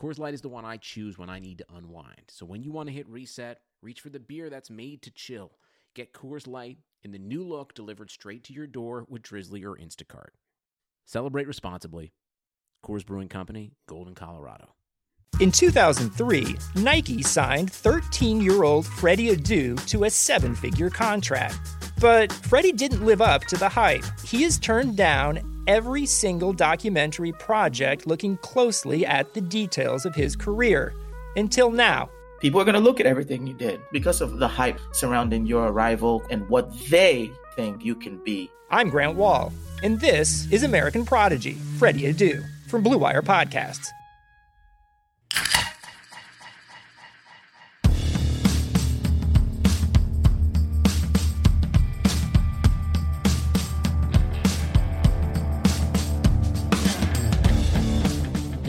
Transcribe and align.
Coors 0.00 0.18
Light 0.18 0.32
is 0.32 0.40
the 0.40 0.48
one 0.48 0.64
I 0.64 0.78
choose 0.78 1.18
when 1.18 1.28
I 1.28 1.40
need 1.40 1.58
to 1.58 1.66
unwind. 1.76 2.22
So 2.28 2.46
when 2.46 2.62
you 2.62 2.72
want 2.72 2.88
to 2.88 2.94
hit 2.94 3.06
reset, 3.06 3.60
reach 3.82 4.00
for 4.00 4.08
the 4.08 4.18
beer 4.18 4.48
that's 4.48 4.70
made 4.70 5.02
to 5.02 5.10
chill. 5.10 5.52
Get 5.94 6.14
Coors 6.14 6.46
Light 6.46 6.78
in 7.02 7.12
the 7.12 7.18
new 7.18 7.44
look 7.44 7.74
delivered 7.74 8.10
straight 8.10 8.42
to 8.44 8.54
your 8.54 8.66
door 8.66 9.04
with 9.10 9.22
Drizly 9.22 9.62
or 9.62 9.76
Instacart. 9.76 10.30
Celebrate 11.04 11.46
responsibly. 11.46 12.14
Coors 12.82 13.04
Brewing 13.04 13.28
Company, 13.28 13.72
Golden, 13.86 14.14
Colorado. 14.14 14.70
In 15.38 15.52
2003, 15.52 16.56
Nike 16.76 17.22
signed 17.22 17.70
13 17.70 18.40
year 18.40 18.62
old 18.62 18.86
Freddy 18.86 19.36
Adu 19.36 19.84
to 19.86 20.04
a 20.04 20.10
seven 20.10 20.54
figure 20.54 20.88
contract. 20.88 21.58
But 22.00 22.32
Freddy 22.32 22.72
didn't 22.72 23.04
live 23.04 23.20
up 23.20 23.44
to 23.46 23.56
the 23.58 23.68
hype. 23.68 24.04
He 24.24 24.44
has 24.44 24.58
turned 24.58 24.96
down 24.96 25.49
every 25.66 26.06
single 26.06 26.52
documentary 26.52 27.32
project 27.32 28.06
looking 28.06 28.36
closely 28.38 29.04
at 29.04 29.34
the 29.34 29.40
details 29.40 30.04
of 30.04 30.14
his 30.14 30.36
career. 30.36 30.94
Until 31.36 31.70
now. 31.70 32.10
People 32.40 32.60
are 32.60 32.64
going 32.64 32.74
to 32.74 32.80
look 32.80 33.00
at 33.00 33.06
everything 33.06 33.46
you 33.46 33.54
did 33.54 33.80
because 33.92 34.20
of 34.20 34.38
the 34.38 34.48
hype 34.48 34.80
surrounding 34.92 35.46
your 35.46 35.68
arrival 35.68 36.22
and 36.30 36.48
what 36.48 36.72
they 36.88 37.30
think 37.54 37.84
you 37.84 37.94
can 37.94 38.22
be. 38.24 38.50
I'm 38.70 38.88
Grant 38.88 39.16
Wahl, 39.16 39.52
and 39.82 40.00
this 40.00 40.50
is 40.50 40.62
American 40.62 41.04
Prodigy, 41.04 41.54
Freddy 41.78 42.12
Adu, 42.12 42.42
from 42.68 42.82
Blue 42.82 42.98
Wire 42.98 43.20
Podcasts. 43.20 43.88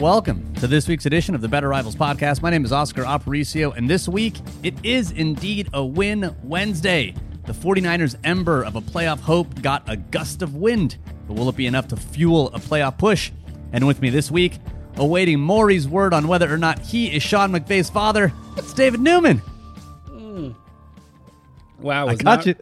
Welcome 0.02 0.52
to 0.54 0.66
this 0.66 0.88
week's 0.88 1.06
edition 1.06 1.36
of 1.36 1.42
the 1.42 1.48
Better 1.48 1.68
Rivals 1.68 1.94
podcast. 1.94 2.42
My 2.42 2.50
name 2.50 2.64
is 2.64 2.72
Oscar 2.72 3.04
Aparicio, 3.04 3.76
and 3.76 3.88
this 3.88 4.08
week 4.08 4.34
it 4.64 4.74
is 4.82 5.12
indeed 5.12 5.68
a 5.72 5.84
win 5.84 6.34
Wednesday. 6.42 7.14
The 7.46 7.52
49ers' 7.52 8.16
ember 8.24 8.64
of 8.64 8.74
a 8.74 8.80
playoff 8.80 9.20
hope 9.20 9.62
got 9.62 9.88
a 9.88 9.96
gust 9.96 10.42
of 10.42 10.56
wind, 10.56 10.98
but 11.28 11.34
will 11.34 11.48
it 11.48 11.54
be 11.54 11.66
enough 11.66 11.86
to 11.86 11.96
fuel 11.96 12.48
a 12.48 12.58
playoff 12.58 12.98
push? 12.98 13.30
And 13.72 13.86
with 13.86 14.02
me 14.02 14.10
this 14.10 14.28
week, 14.28 14.58
awaiting 14.96 15.38
Maury's 15.38 15.86
word 15.86 16.12
on 16.12 16.26
whether 16.26 16.52
or 16.52 16.58
not 16.58 16.80
he 16.80 17.14
is 17.14 17.22
Sean 17.22 17.52
McVay's 17.52 17.88
father, 17.88 18.32
it's 18.56 18.72
David 18.72 18.98
Newman. 18.98 19.40
Mm. 20.08 20.56
Wow, 21.78 22.06
was 22.08 22.18
I 22.18 22.22
got 22.24 22.24
not, 22.24 22.46
you. 22.46 22.56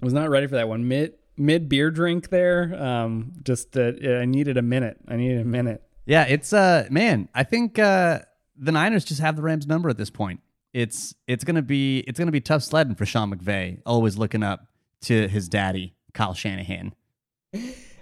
Was 0.00 0.14
not 0.14 0.30
ready 0.30 0.46
for 0.46 0.54
that 0.54 0.66
one. 0.66 0.88
Mid 0.88 1.12
mid 1.36 1.68
beer 1.68 1.90
drink 1.90 2.30
there. 2.30 2.74
Um, 2.82 3.32
just 3.42 3.76
uh, 3.76 3.92
I 4.02 4.24
needed 4.24 4.56
a 4.56 4.62
minute. 4.62 4.96
I 5.06 5.16
needed 5.16 5.42
a 5.42 5.44
minute. 5.44 5.82
Yeah, 6.06 6.24
it's 6.24 6.52
uh 6.52 6.86
man, 6.90 7.28
I 7.34 7.44
think 7.44 7.78
uh 7.78 8.20
the 8.56 8.72
Niners 8.72 9.04
just 9.04 9.20
have 9.20 9.36
the 9.36 9.42
Rams 9.42 9.66
number 9.66 9.88
at 9.88 9.96
this 9.96 10.10
point. 10.10 10.40
It's 10.72 11.14
it's 11.26 11.44
gonna 11.44 11.62
be 11.62 12.00
it's 12.00 12.18
gonna 12.18 12.32
be 12.32 12.40
tough 12.40 12.62
sledding 12.62 12.94
for 12.94 13.06
Sean 13.06 13.34
McVay, 13.34 13.80
always 13.86 14.16
looking 14.18 14.42
up 14.42 14.66
to 15.02 15.28
his 15.28 15.48
daddy, 15.48 15.94
Kyle 16.12 16.34
Shanahan. 16.34 16.94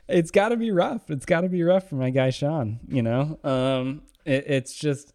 It's 0.08 0.30
got 0.30 0.48
to 0.50 0.56
be 0.56 0.70
rough. 0.70 1.10
It's 1.10 1.26
got 1.26 1.42
to 1.42 1.48
be 1.48 1.62
rough 1.62 1.88
for 1.88 1.96
my 1.96 2.10
guy 2.10 2.30
Sean. 2.30 2.80
You 2.88 3.02
know, 3.02 3.38
um, 3.44 4.02
it, 4.24 4.44
it's 4.46 4.74
just 4.74 5.12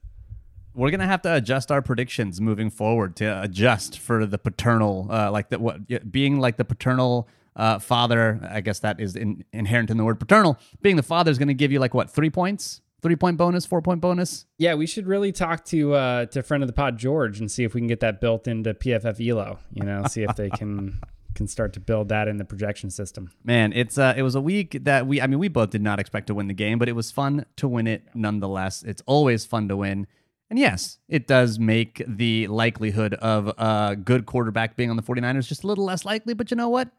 we're 0.75 0.91
gonna 0.91 1.07
have 1.07 1.21
to 1.23 1.33
adjust 1.35 1.71
our 1.71 1.81
predictions 1.81 2.39
moving 2.39 2.69
forward 2.69 3.15
to 3.17 3.41
adjust 3.41 3.99
for 3.99 4.25
the 4.25 4.37
paternal, 4.37 5.07
uh, 5.09 5.31
like 5.31 5.49
the 5.49 5.59
what 5.59 6.11
being 6.11 6.39
like 6.39 6.57
the 6.57 6.65
paternal 6.65 7.27
uh, 7.55 7.79
father. 7.79 8.47
I 8.49 8.61
guess 8.61 8.79
that 8.79 8.99
is 8.99 9.15
in, 9.15 9.43
inherent 9.53 9.89
in 9.89 9.97
the 9.97 10.03
word 10.03 10.19
paternal. 10.19 10.57
Being 10.81 10.95
the 10.95 11.03
father 11.03 11.31
is 11.31 11.37
going 11.37 11.47
to 11.47 11.53
give 11.53 11.71
you 11.71 11.79
like 11.79 11.93
what 11.93 12.09
three 12.09 12.29
points, 12.29 12.81
three 13.01 13.15
point 13.15 13.37
bonus, 13.37 13.65
four 13.65 13.81
point 13.81 14.01
bonus. 14.01 14.45
Yeah, 14.57 14.75
we 14.75 14.87
should 14.87 15.07
really 15.07 15.31
talk 15.31 15.65
to 15.65 15.93
uh, 15.93 16.25
to 16.27 16.43
friend 16.43 16.63
of 16.63 16.67
the 16.67 16.73
pod 16.73 16.97
George 16.97 17.39
and 17.39 17.51
see 17.51 17.63
if 17.63 17.73
we 17.73 17.81
can 17.81 17.87
get 17.87 17.99
that 18.01 18.21
built 18.21 18.47
into 18.47 18.73
PFF 18.73 19.27
Elo. 19.27 19.59
You 19.71 19.83
know, 19.83 20.03
see 20.07 20.23
if 20.23 20.35
they 20.35 20.49
can 20.49 20.99
can 21.33 21.47
start 21.47 21.73
to 21.73 21.79
build 21.79 22.09
that 22.09 22.27
in 22.27 22.37
the 22.37 22.45
projection 22.45 22.89
system. 22.89 23.31
Man, 23.43 23.73
it's 23.73 23.97
uh, 23.97 24.13
it 24.15 24.23
was 24.23 24.35
a 24.35 24.41
week 24.41 24.77
that 24.81 25.07
we. 25.07 25.21
I 25.21 25.27
mean, 25.27 25.39
we 25.39 25.47
both 25.47 25.69
did 25.69 25.81
not 25.81 25.99
expect 25.99 26.27
to 26.27 26.33
win 26.33 26.47
the 26.47 26.53
game, 26.53 26.79
but 26.79 26.89
it 26.89 26.93
was 26.93 27.11
fun 27.11 27.45
to 27.57 27.67
win 27.67 27.87
it 27.87 28.03
nonetheless. 28.13 28.83
It's 28.83 29.01
always 29.05 29.45
fun 29.45 29.67
to 29.67 29.77
win. 29.77 30.07
And 30.49 30.59
yes, 30.59 30.99
it 31.07 31.25
does 31.25 31.57
make 31.57 32.03
the 32.07 32.45
likelihood 32.45 33.15
of 33.15 33.47
a 33.57 33.95
good 33.95 34.27
quarterback 34.27 34.75
being 34.75 34.91
on 34.91 34.97
the 34.97 35.01
49ers 35.01 35.47
just 35.47 35.63
a 35.63 35.67
little 35.67 35.85
less 35.85 36.05
likely. 36.05 36.35
But 36.35 36.51
you 36.51 36.57
know 36.57 36.69
what? 36.69 36.89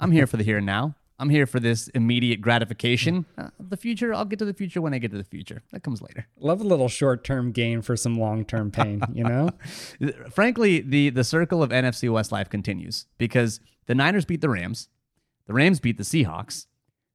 I'm 0.00 0.12
here 0.12 0.26
for 0.26 0.36
the 0.36 0.44
here 0.44 0.58
and 0.58 0.66
now. 0.66 0.94
I'm 1.18 1.30
here 1.30 1.46
for 1.46 1.60
this 1.60 1.88
immediate 1.88 2.40
gratification. 2.40 3.24
Uh, 3.38 3.50
the 3.60 3.76
future, 3.76 4.12
I'll 4.12 4.24
get 4.24 4.40
to 4.40 4.44
the 4.44 4.52
future 4.52 4.80
when 4.80 4.92
I 4.92 4.98
get 4.98 5.12
to 5.12 5.16
the 5.16 5.24
future. 5.24 5.62
That 5.72 5.84
comes 5.84 6.02
later. 6.02 6.26
Love 6.38 6.60
a 6.60 6.64
little 6.64 6.88
short 6.88 7.22
term 7.22 7.52
gain 7.52 7.82
for 7.82 7.96
some 7.96 8.18
long 8.18 8.44
term 8.44 8.70
pain, 8.72 9.00
you 9.12 9.22
know? 9.22 9.50
Frankly, 10.32 10.80
the, 10.80 11.10
the 11.10 11.22
circle 11.22 11.62
of 11.62 11.70
NFC 11.70 12.12
West 12.12 12.32
life 12.32 12.50
continues 12.50 13.06
because 13.16 13.60
the 13.86 13.94
Niners 13.94 14.24
beat 14.24 14.40
the 14.40 14.48
Rams, 14.48 14.88
the 15.46 15.54
Rams 15.54 15.78
beat 15.78 15.98
the 15.98 16.04
Seahawks, 16.04 16.66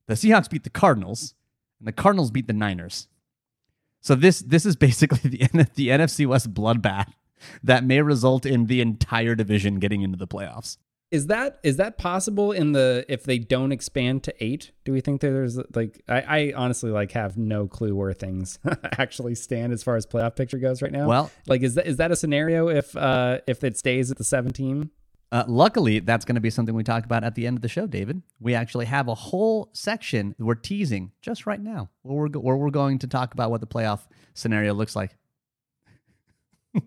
the 0.08 0.14
Seahawks 0.14 0.50
beat 0.50 0.64
the 0.64 0.70
Cardinals, 0.70 1.34
and 1.80 1.88
the 1.88 1.92
Cardinals 1.92 2.32
beat 2.32 2.48
the 2.48 2.54
Niners. 2.54 3.10
So 4.02 4.16
this 4.16 4.40
this 4.40 4.66
is 4.66 4.78
basically 4.78 5.20
the 5.30 5.68
the 5.76 5.90
NFC 5.90 6.26
West 6.26 6.54
bloodbath 6.54 7.12
that 7.64 7.84
may 7.84 8.02
result 8.02 8.46
in 8.46 8.68
the 8.68 8.80
entire 8.82 9.36
division 9.36 9.80
getting 9.80 10.02
into 10.02 10.18
the 10.18 10.28
playoffs. 10.28 10.78
Is 11.12 11.26
that 11.28 11.60
is 11.64 11.78
that 11.78 11.98
possible 11.98 12.52
in 12.52 12.72
the 12.72 13.04
if 13.10 13.24
they 13.24 13.40
don't 13.40 13.72
expand 13.72 14.24
to 14.24 14.44
eight? 14.44 14.72
Do 14.86 14.92
we 14.92 15.02
think 15.02 15.22
there's 15.22 15.58
like 15.74 16.04
I, 16.08 16.22
I 16.22 16.54
honestly 16.56 16.92
like 16.92 17.12
have 17.14 17.36
no 17.36 17.68
clue 17.68 17.96
where 17.96 18.14
things 18.14 18.60
actually 19.00 19.34
stand 19.34 19.74
as 19.74 19.82
far 19.82 19.96
as 19.96 20.06
playoff 20.06 20.36
picture 20.36 20.60
goes 20.60 20.84
right 20.84 20.92
now. 20.92 21.08
Well, 21.08 21.32
like 21.48 21.64
is 21.64 21.74
that 21.76 21.88
is 21.88 21.98
that 21.98 22.12
a 22.12 22.16
scenario 22.16 22.70
if 22.70 22.96
uh 22.96 23.40
if 23.48 23.64
it 23.64 23.76
stays 23.76 24.12
at 24.12 24.18
the 24.18 24.24
seventeen? 24.24 24.92
Uh, 25.32 25.44
luckily, 25.48 26.00
that's 26.00 26.26
going 26.26 26.36
to 26.36 26.42
be 26.42 26.50
something 26.50 26.74
we 26.74 26.84
talk 26.84 27.06
about 27.06 27.24
at 27.24 27.36
the 27.36 27.46
end 27.46 27.56
of 27.56 27.62
the 27.62 27.68
show, 27.68 27.86
David. 27.86 28.24
We 28.40 28.56
actually 28.56 28.86
have 28.86 29.08
a 29.08 29.14
whole 29.14 29.70
section 29.74 30.34
we're 30.40 30.56
teasing 30.56 31.12
just 31.22 31.46
right 31.46 31.62
now, 31.62 31.90
where 32.02 32.16
we're, 32.18 32.30
go- 32.30 32.40
where 32.40 32.56
we're 32.56 32.72
going 32.72 32.98
to 33.00 33.08
talk 33.08 33.36
about 33.36 33.52
what 33.52 33.62
the 33.62 33.68
playoff 33.68 34.00
scenario 34.34 34.74
looks 34.74 34.96
like. 34.96 35.16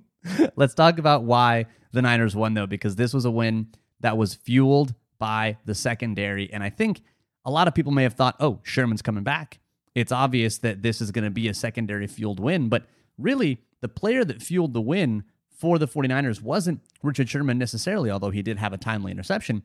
Let's 0.57 0.75
talk 0.75 0.99
about 0.99 1.23
why 1.23 1.67
the 1.93 2.03
Niners 2.03 2.35
won, 2.35 2.55
though, 2.55 2.67
because 2.67 2.97
this 2.97 3.15
was 3.15 3.25
a 3.27 3.31
win 3.31 3.69
that 4.03 4.17
was 4.17 4.35
fueled 4.35 4.95
by 5.19 5.57
the 5.65 5.75
secondary. 5.75 6.53
And 6.53 6.63
I 6.63 6.71
think 6.71 7.01
a 7.45 7.51
lot 7.51 7.69
of 7.69 7.75
people 7.75 7.93
may 7.93 8.03
have 8.03 8.15
thought, 8.15 8.37
oh, 8.39 8.61
Sherman's 8.63 9.03
coming 9.03 9.25
back. 9.25 9.61
It's 9.95 10.13
obvious 10.13 10.59
that 10.59 10.83
this 10.83 11.01
is 11.01 11.11
going 11.11 11.25
to 11.25 11.31
be 11.31 11.49
a 11.49 11.55
secondary 11.55 12.07
fueled 12.07 12.41
win. 12.41 12.69
But 12.69 12.87
really, 13.19 13.61
the 13.81 13.89
player 13.89 14.25
that 14.25 14.43
fueled 14.43 14.75
the 14.75 14.81
win 14.81 15.25
for 15.51 15.79
the 15.79 15.89
49ers 15.89 16.43
wasn't 16.43 16.81
Richard 17.03 17.29
Sherman 17.29 17.59
necessarily, 17.59 18.11
although 18.11 18.31
he 18.31 18.43
did 18.43 18.59
have 18.59 18.73
a 18.73 18.79
timely 18.79 19.13
interception. 19.13 19.63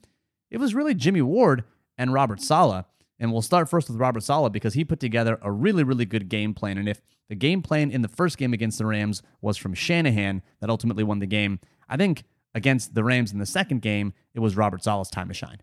It 0.52 0.58
was 0.58 0.76
really 0.76 0.94
Jimmy 0.94 1.22
Ward 1.22 1.64
and 1.98 2.14
Robert 2.14 2.42
Saleh. 2.42 2.86
And 3.20 3.32
we'll 3.32 3.42
start 3.42 3.70
first 3.70 3.90
with 3.90 4.00
Robert 4.00 4.22
Saleh 4.22 4.52
because 4.52 4.76
he 4.76 4.86
put 4.86 5.00
together 5.00 5.40
a 5.42 5.52
really, 5.52 5.84
really 5.84 6.06
good 6.06 6.30
game 6.30 6.54
plan. 6.54 6.78
And 6.78 6.88
if 6.88 7.02
the 7.30 7.36
game 7.36 7.64
plan 7.64 7.90
in 7.90 8.04
the 8.04 8.08
first 8.08 8.38
game 8.38 8.54
against 8.54 8.78
the 8.78 8.86
Rams 8.86 9.24
was 9.42 9.58
from 9.58 9.74
Shanahan 9.74 10.44
that 10.60 10.70
ultimately 10.70 11.04
won 11.04 11.20
the 11.20 11.26
game, 11.26 11.60
I 11.90 11.98
think 11.98 12.26
against 12.56 12.96
the 12.96 13.04
Rams 13.04 13.32
in 13.32 13.40
the 13.40 13.46
second 13.46 13.82
game, 13.82 14.14
it 14.34 14.40
was 14.40 14.56
Robert 14.58 14.84
Saleh's 14.84 15.10
time 15.10 15.28
to 15.28 15.34
shine. 15.34 15.58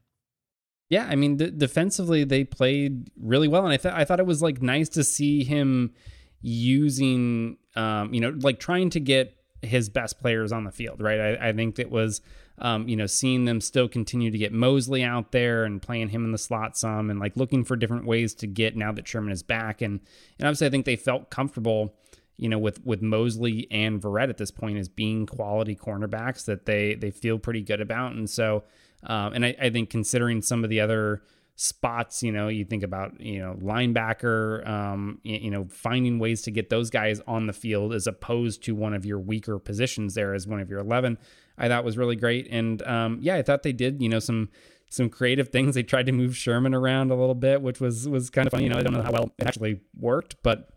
Yeah, 0.91 1.07
I 1.09 1.17
mean, 1.17 1.37
d- 1.37 1.51
defensively 1.51 2.25
they 2.25 2.45
played 2.45 3.09
really 3.19 3.49
well, 3.49 3.65
and 3.65 3.73
I 3.73 3.77
thought 3.77 3.95
I 3.95 4.05
thought 4.05 4.21
it 4.21 4.27
was 4.27 4.43
like 4.43 4.63
nice 4.63 4.89
to 4.91 5.05
see 5.05 5.43
him 5.43 5.93
using, 6.41 7.57
um, 7.75 8.13
you 8.13 8.21
know, 8.21 8.35
like 8.41 8.61
trying 8.61 8.91
to 8.91 9.01
get 9.01 9.35
his 9.63 9.89
best 9.89 10.21
players 10.21 10.53
on 10.53 10.65
the 10.65 10.71
field, 10.71 11.01
right? 11.01 11.19
I, 11.19 11.49
I 11.49 11.53
think 11.55 11.79
it 11.79 11.91
was, 11.91 12.21
um, 12.59 12.87
you 12.87 12.97
know, 12.97 13.07
seeing 13.07 13.47
them 13.47 13.63
still 13.63 13.89
continue 13.89 14.31
to 14.31 14.37
get 14.37 14.53
Moseley 14.53 15.03
out 15.03 15.33
there 15.33 15.65
and 15.65 15.81
playing 15.81 16.11
him 16.11 16.25
in 16.25 16.33
the 16.33 16.39
slot 16.39 16.77
some, 16.77 17.09
and 17.09 17.19
like 17.19 17.35
looking 17.37 17.65
for 17.65 17.77
different 17.77 18.05
ways 18.05 18.35
to 18.35 18.47
get 18.47 18.77
now 18.77 18.93
that 18.93 19.09
Sherman 19.09 19.33
is 19.33 19.43
back, 19.43 19.81
and 19.81 20.01
and 20.39 20.47
obviously 20.47 20.67
I 20.67 20.71
think 20.71 20.85
they 20.85 20.97
felt 20.97 21.31
comfortable 21.31 21.95
you 22.37 22.49
know, 22.49 22.59
with 22.59 22.85
with 22.85 23.03
Moseley 23.03 23.67
and 23.71 24.01
Verrett 24.01 24.29
at 24.29 24.39
this 24.39 24.51
point 24.51 24.79
as 24.79 24.89
being 24.89 25.27
quality 25.27 25.77
cornerbacks 25.77 26.45
that 26.47 26.67
they 26.67 26.95
they 26.95 27.11
feel 27.11 27.39
pretty 27.39 27.63
good 27.63 27.81
about. 27.81 28.13
And 28.13 28.29
so, 28.29 28.65
um, 29.05 29.33
and 29.35 29.47
I, 29.47 29.57
I, 29.61 29.71
think 29.71 29.91
considering 29.91 30.43
some 30.43 30.65
of 30.65 30.71
the 30.71 30.81
other 30.81 31.23
spots, 31.57 32.23
you 32.23 32.33
know, 32.33 32.49
you 32.49 32.65
think 32.65 32.83
about 32.83 33.21
you 33.21 33.39
know 33.39 33.55
linebacker, 33.61 34.67
um, 34.69 35.21
you, 35.23 35.37
you, 35.37 35.51
know, 35.51 35.67
finding 35.69 36.19
ways 36.19 36.43
to 36.43 36.51
get 36.51 36.71
those 36.71 36.91
guys 36.91 37.21
on 37.27 37.47
the 37.47 37.53
field 37.53 37.95
as 37.95 38.07
opposed 38.07 38.65
to 38.65 38.75
one 38.75 38.95
of 38.95 39.07
your 39.07 39.21
weaker 39.21 39.59
positions 39.59 40.15
there 40.15 40.35
as 40.35 40.47
one 40.47 40.61
of 40.61 40.69
your 40.69 40.81
eleven. 40.81 41.19
I 41.57 41.69
thought 41.69 41.85
was 41.85 41.97
really 41.97 42.17
great. 42.17 42.49
And 42.51 42.83
um, 42.83 43.19
yeah, 43.21 43.37
I 43.37 43.43
thought 43.43 43.63
they 43.63 43.73
did, 43.73 44.03
you 44.03 44.09
know, 44.09 44.19
some 44.19 44.49
some 44.91 45.09
creative 45.09 45.49
things. 45.49 45.75
They 45.75 45.83
tried 45.83 46.07
to 46.07 46.13
move 46.13 46.37
Sherman 46.37 46.75
around 46.75 47.11
a 47.11 47.15
little 47.15 47.35
bit, 47.35 47.63
which 47.63 47.81
was 47.81 48.09
was 48.09 48.31
kind 48.31 48.47
of 48.47 48.51
funny. 48.51 48.65
You 48.65 48.71
know, 48.71 48.79
I 48.79 48.83
don't 48.83 48.93
know 48.93 49.03
how 49.03 49.13
well 49.13 49.31
it 49.39 49.47
actually 49.47 49.81
worked, 49.97 50.37
but 50.43 50.69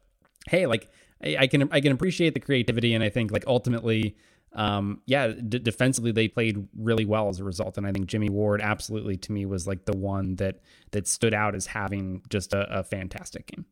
hey, 0.48 0.68
like 0.68 0.89
I, 1.23 1.37
I 1.39 1.47
can 1.47 1.69
I 1.71 1.81
can 1.81 1.91
appreciate 1.91 2.33
the 2.33 2.39
creativity, 2.39 2.93
and 2.93 3.03
I 3.03 3.09
think 3.09 3.31
like 3.31 3.45
ultimately 3.47 4.15
um, 4.53 5.01
yeah, 5.05 5.27
d- 5.27 5.59
defensively 5.59 6.11
they 6.11 6.27
played 6.27 6.67
really 6.75 7.05
well 7.05 7.29
as 7.29 7.39
a 7.39 7.43
result, 7.43 7.77
and 7.77 7.85
I 7.85 7.91
think 7.91 8.07
Jimmy 8.07 8.29
Ward 8.29 8.61
absolutely 8.61 9.17
to 9.17 9.31
me 9.31 9.45
was 9.45 9.67
like 9.67 9.85
the 9.85 9.95
one 9.95 10.35
that 10.35 10.61
that 10.91 11.07
stood 11.07 11.33
out 11.33 11.55
as 11.55 11.67
having 11.67 12.23
just 12.29 12.53
a, 12.53 12.79
a 12.79 12.83
fantastic 12.83 13.47
game. 13.47 13.65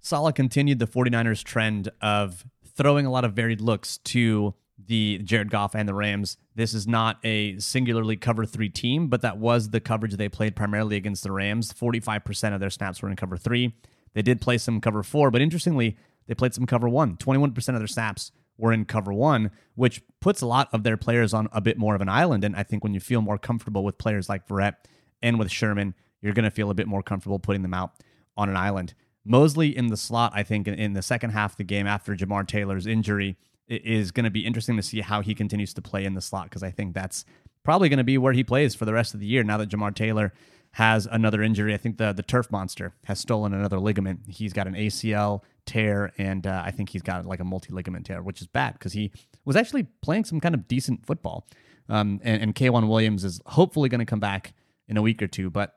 Saleh 0.00 0.34
continued 0.34 0.78
the 0.78 0.86
49ers 0.86 1.42
trend 1.42 1.90
of 2.00 2.46
throwing 2.64 3.06
a 3.06 3.10
lot 3.10 3.24
of 3.24 3.34
varied 3.34 3.60
looks 3.60 3.98
to 3.98 4.54
the 4.86 5.18
Jared 5.18 5.50
Goff 5.50 5.74
and 5.74 5.88
the 5.88 5.94
Rams. 5.94 6.38
This 6.54 6.72
is 6.72 6.86
not 6.86 7.18
a 7.22 7.58
singularly 7.58 8.16
cover 8.16 8.46
three 8.46 8.70
team, 8.70 9.08
but 9.08 9.20
that 9.22 9.36
was 9.36 9.70
the 9.70 9.80
coverage 9.80 10.16
they 10.16 10.28
played 10.28 10.56
primarily 10.56 10.96
against 10.96 11.22
the 11.22 11.32
Rams. 11.32 11.72
45% 11.72 12.54
of 12.54 12.60
their 12.60 12.70
snaps 12.70 13.02
were 13.02 13.10
in 13.10 13.16
cover 13.16 13.36
three. 13.36 13.74
They 14.14 14.22
did 14.22 14.40
play 14.40 14.58
some 14.58 14.80
cover 14.80 15.02
four, 15.02 15.30
but 15.30 15.42
interestingly, 15.42 15.98
they 16.30 16.34
played 16.36 16.54
some 16.54 16.64
cover 16.64 16.88
one. 16.88 17.16
21% 17.16 17.56
of 17.70 17.80
their 17.80 17.88
snaps 17.88 18.30
were 18.56 18.72
in 18.72 18.84
cover 18.84 19.12
one, 19.12 19.50
which 19.74 20.00
puts 20.20 20.40
a 20.40 20.46
lot 20.46 20.68
of 20.72 20.84
their 20.84 20.96
players 20.96 21.34
on 21.34 21.48
a 21.50 21.60
bit 21.60 21.76
more 21.76 21.96
of 21.96 22.00
an 22.00 22.08
island. 22.08 22.44
And 22.44 22.54
I 22.54 22.62
think 22.62 22.84
when 22.84 22.94
you 22.94 23.00
feel 23.00 23.20
more 23.20 23.36
comfortable 23.36 23.82
with 23.82 23.98
players 23.98 24.28
like 24.28 24.46
Verrett 24.46 24.76
and 25.20 25.40
with 25.40 25.50
Sherman, 25.50 25.92
you're 26.22 26.32
going 26.32 26.44
to 26.44 26.50
feel 26.52 26.70
a 26.70 26.74
bit 26.74 26.86
more 26.86 27.02
comfortable 27.02 27.40
putting 27.40 27.62
them 27.62 27.74
out 27.74 27.94
on 28.36 28.48
an 28.48 28.56
island. 28.56 28.94
Moseley 29.24 29.76
in 29.76 29.88
the 29.88 29.96
slot, 29.96 30.30
I 30.32 30.44
think, 30.44 30.68
in 30.68 30.92
the 30.92 31.02
second 31.02 31.30
half 31.30 31.54
of 31.54 31.56
the 31.56 31.64
game 31.64 31.88
after 31.88 32.14
Jamar 32.14 32.46
Taylor's 32.46 32.86
injury, 32.86 33.36
is 33.66 34.12
going 34.12 34.22
to 34.22 34.30
be 34.30 34.46
interesting 34.46 34.76
to 34.76 34.84
see 34.84 35.00
how 35.00 35.22
he 35.22 35.34
continues 35.34 35.74
to 35.74 35.82
play 35.82 36.04
in 36.04 36.14
the 36.14 36.20
slot 36.20 36.44
because 36.44 36.62
I 36.62 36.70
think 36.70 36.94
that's 36.94 37.24
probably 37.64 37.88
going 37.88 37.98
to 37.98 38.04
be 38.04 38.18
where 38.18 38.34
he 38.34 38.44
plays 38.44 38.76
for 38.76 38.84
the 38.84 38.92
rest 38.92 39.14
of 39.14 39.20
the 39.20 39.26
year 39.26 39.42
now 39.42 39.56
that 39.56 39.68
Jamar 39.68 39.96
Taylor 39.96 40.32
has 40.74 41.08
another 41.10 41.42
injury. 41.42 41.74
I 41.74 41.76
think 41.76 41.98
the 41.98 42.12
the 42.12 42.22
turf 42.22 42.52
monster 42.52 42.94
has 43.06 43.18
stolen 43.18 43.52
another 43.52 43.80
ligament. 43.80 44.20
He's 44.28 44.52
got 44.52 44.68
an 44.68 44.74
ACL 44.74 45.42
tear, 45.66 46.12
and 46.18 46.46
uh, 46.46 46.62
I 46.64 46.70
think 46.70 46.90
he's 46.90 47.02
got 47.02 47.26
like 47.26 47.40
a 47.40 47.44
multi 47.44 47.72
ligament 47.72 48.06
tear, 48.06 48.22
which 48.22 48.40
is 48.40 48.46
bad 48.46 48.74
because 48.74 48.92
he 48.92 49.12
was 49.44 49.56
actually 49.56 49.84
playing 50.02 50.24
some 50.24 50.40
kind 50.40 50.54
of 50.54 50.68
decent 50.68 51.06
football. 51.06 51.46
Um, 51.88 52.20
and, 52.22 52.42
and 52.42 52.54
K'Waun 52.54 52.88
Williams 52.88 53.24
is 53.24 53.40
hopefully 53.46 53.88
going 53.88 53.98
to 53.98 54.04
come 54.06 54.20
back 54.20 54.54
in 54.88 54.96
a 54.96 55.02
week 55.02 55.22
or 55.22 55.26
two, 55.26 55.50
but. 55.50 55.74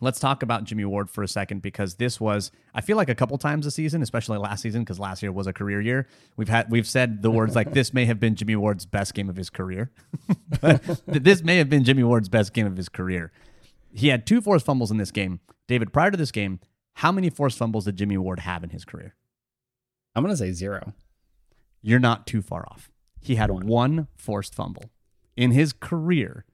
Let's 0.00 0.18
talk 0.18 0.42
about 0.42 0.64
Jimmy 0.64 0.84
Ward 0.84 1.08
for 1.08 1.22
a 1.22 1.28
second 1.28 1.62
because 1.62 1.94
this 1.94 2.20
was 2.20 2.50
I 2.74 2.80
feel 2.80 2.96
like 2.96 3.08
a 3.08 3.14
couple 3.14 3.38
times 3.38 3.66
this 3.66 3.76
season, 3.76 4.02
especially 4.02 4.36
last 4.36 4.60
season 4.60 4.82
because 4.82 4.98
last 4.98 5.22
year 5.22 5.30
was 5.30 5.46
a 5.46 5.52
career 5.52 5.80
year. 5.80 6.08
We've 6.36 6.48
had 6.48 6.68
we've 6.72 6.88
said 6.88 7.22
the 7.22 7.30
words 7.30 7.54
like 7.54 7.72
this 7.72 7.94
may 7.94 8.06
have 8.06 8.18
been 8.18 8.34
Jimmy 8.34 8.56
Ward's 8.56 8.84
best 8.84 9.14
game 9.14 9.28
of 9.28 9.36
his 9.36 9.48
career. 9.48 9.92
this 11.06 11.44
may 11.44 11.58
have 11.58 11.70
been 11.70 11.84
Jimmy 11.84 12.02
Ward's 12.02 12.28
best 12.28 12.52
game 12.52 12.66
of 12.66 12.76
his 12.76 12.88
career. 12.88 13.30
He 13.92 14.08
had 14.08 14.26
two 14.26 14.40
forced 14.40 14.66
fumbles 14.66 14.90
in 14.90 14.96
this 14.96 15.12
game. 15.12 15.38
David, 15.68 15.92
prior 15.92 16.10
to 16.10 16.16
this 16.16 16.32
game, 16.32 16.58
how 16.94 17.12
many 17.12 17.30
forced 17.30 17.58
fumbles 17.58 17.84
did 17.84 17.96
Jimmy 17.96 18.18
Ward 18.18 18.40
have 18.40 18.62
in 18.64 18.70
his 18.70 18.84
career? 18.84 19.14
I'm 20.14 20.22
going 20.22 20.32
to 20.32 20.36
say 20.36 20.52
zero. 20.52 20.92
You're 21.80 21.98
not 21.98 22.26
too 22.26 22.42
far 22.42 22.66
off. 22.70 22.90
He 23.20 23.36
had 23.36 23.50
one. 23.50 23.66
one 23.66 24.08
forced 24.16 24.54
fumble 24.54 24.90
in 25.36 25.52
his 25.52 25.72
career 25.72 26.44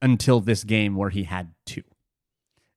until 0.00 0.40
this 0.40 0.64
game 0.64 0.96
where 0.96 1.10
he 1.10 1.24
had 1.24 1.54
two. 1.64 1.82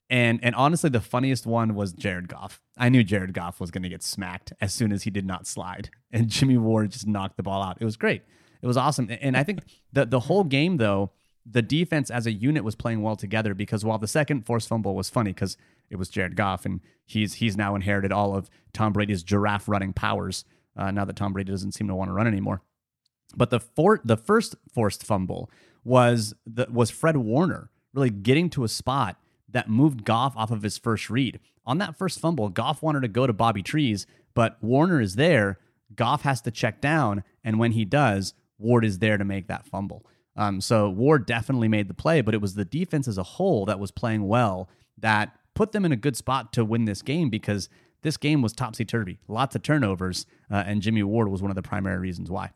And 0.07 0.39
and 0.43 0.53
honestly, 0.53 0.91
the 0.91 1.01
funniest 1.01 1.47
one 1.47 1.73
was 1.73 1.91
Jared 1.91 2.27
Goff. 2.27 2.61
I 2.77 2.89
knew 2.89 3.03
Jared 3.03 3.33
Goff 3.33 3.59
was 3.59 3.71
going 3.71 3.81
to 3.81 3.89
get 3.89 4.03
smacked 4.03 4.53
as 4.61 4.71
soon 4.71 4.91
as 4.91 5.03
he 5.03 5.09
did 5.09 5.25
not 5.25 5.47
slide, 5.47 5.89
and 6.11 6.29
Jimmy 6.29 6.57
Ward 6.57 6.91
just 6.91 7.07
knocked 7.07 7.37
the 7.37 7.43
ball 7.43 7.63
out. 7.63 7.77
It 7.79 7.85
was 7.85 7.97
great. 7.97 8.21
It 8.61 8.67
was 8.67 8.77
awesome. 8.77 9.09
And 9.21 9.35
I 9.35 9.43
think 9.43 9.61
the 9.91 10.05
the 10.05 10.21
whole 10.21 10.43
game 10.43 10.77
though, 10.77 11.11
the 11.45 11.61
defense 11.61 12.09
as 12.09 12.25
a 12.25 12.31
unit 12.31 12.63
was 12.63 12.75
playing 12.75 13.01
well 13.01 13.15
together 13.15 13.53
because 13.53 13.85
while 13.85 13.99
the 13.99 14.07
second 14.07 14.45
forced 14.45 14.67
fumble 14.67 14.95
was 14.95 15.09
funny 15.09 15.31
because 15.31 15.57
it 15.89 15.97
was 15.97 16.09
Jared 16.09 16.35
Goff 16.35 16.65
and 16.65 16.81
he's 17.05 17.35
he's 17.35 17.55
now 17.55 17.75
inherited 17.75 18.11
all 18.11 18.35
of 18.35 18.49
Tom 18.73 18.93
Brady's 18.93 19.23
giraffe 19.23 19.67
running 19.67 19.93
powers 19.93 20.43
uh, 20.75 20.91
now 20.91 21.05
that 21.05 21.15
Tom 21.15 21.33
Brady 21.33 21.51
doesn't 21.51 21.73
seem 21.73 21.87
to 21.87 21.95
want 21.95 22.09
to 22.09 22.13
run 22.13 22.27
anymore. 22.27 22.61
But 23.35 23.49
the 23.49 23.59
for, 23.59 24.01
the 24.03 24.17
first 24.17 24.55
forced 24.73 25.03
fumble 25.05 25.49
was 25.83 26.33
the, 26.45 26.67
was 26.71 26.89
Fred 26.89 27.17
Warner 27.17 27.69
really 27.93 28.09
getting 28.09 28.49
to 28.51 28.63
a 28.63 28.67
spot 28.67 29.17
that 29.49 29.69
moved 29.69 30.03
Goff 30.03 30.35
off 30.35 30.51
of 30.51 30.63
his 30.63 30.77
first 30.77 31.09
read. 31.09 31.39
On 31.65 31.77
that 31.77 31.97
first 31.97 32.19
fumble, 32.19 32.49
Goff 32.49 32.81
wanted 32.81 33.01
to 33.01 33.07
go 33.07 33.25
to 33.25 33.33
Bobby 33.33 33.63
Trees, 33.63 34.05
but 34.33 34.57
Warner 34.61 34.99
is 34.99 35.15
there. 35.15 35.59
Goff 35.95 36.23
has 36.23 36.41
to 36.41 36.51
check 36.51 36.81
down, 36.81 37.23
and 37.43 37.57
when 37.57 37.71
he 37.71 37.85
does, 37.85 38.33
Ward 38.57 38.83
is 38.83 38.99
there 38.99 39.17
to 39.17 39.23
make 39.23 39.47
that 39.47 39.65
fumble. 39.65 40.05
Um, 40.35 40.59
so 40.61 40.89
Ward 40.89 41.25
definitely 41.25 41.67
made 41.67 41.87
the 41.87 41.93
play, 41.93 42.21
but 42.21 42.33
it 42.33 42.41
was 42.41 42.55
the 42.55 42.65
defense 42.65 43.07
as 43.07 43.17
a 43.17 43.23
whole 43.23 43.65
that 43.65 43.79
was 43.79 43.91
playing 43.91 44.27
well 44.27 44.69
that 44.97 45.35
put 45.53 45.71
them 45.71 45.85
in 45.85 45.91
a 45.91 45.97
good 45.97 46.17
spot 46.17 46.51
to 46.53 46.65
win 46.65 46.85
this 46.85 47.01
game 47.01 47.29
because 47.29 47.69
this 48.01 48.17
game 48.17 48.41
was 48.41 48.53
topsy 48.53 48.85
turvy, 48.85 49.19
lots 49.27 49.55
of 49.55 49.63
turnovers, 49.63 50.25
uh, 50.51 50.63
and 50.65 50.81
Jimmy 50.81 51.03
Ward 51.03 51.29
was 51.29 51.41
one 51.41 51.49
of 51.49 51.55
the 51.55 51.63
primary 51.63 51.97
reasons 51.97 52.29
why. 52.29 52.51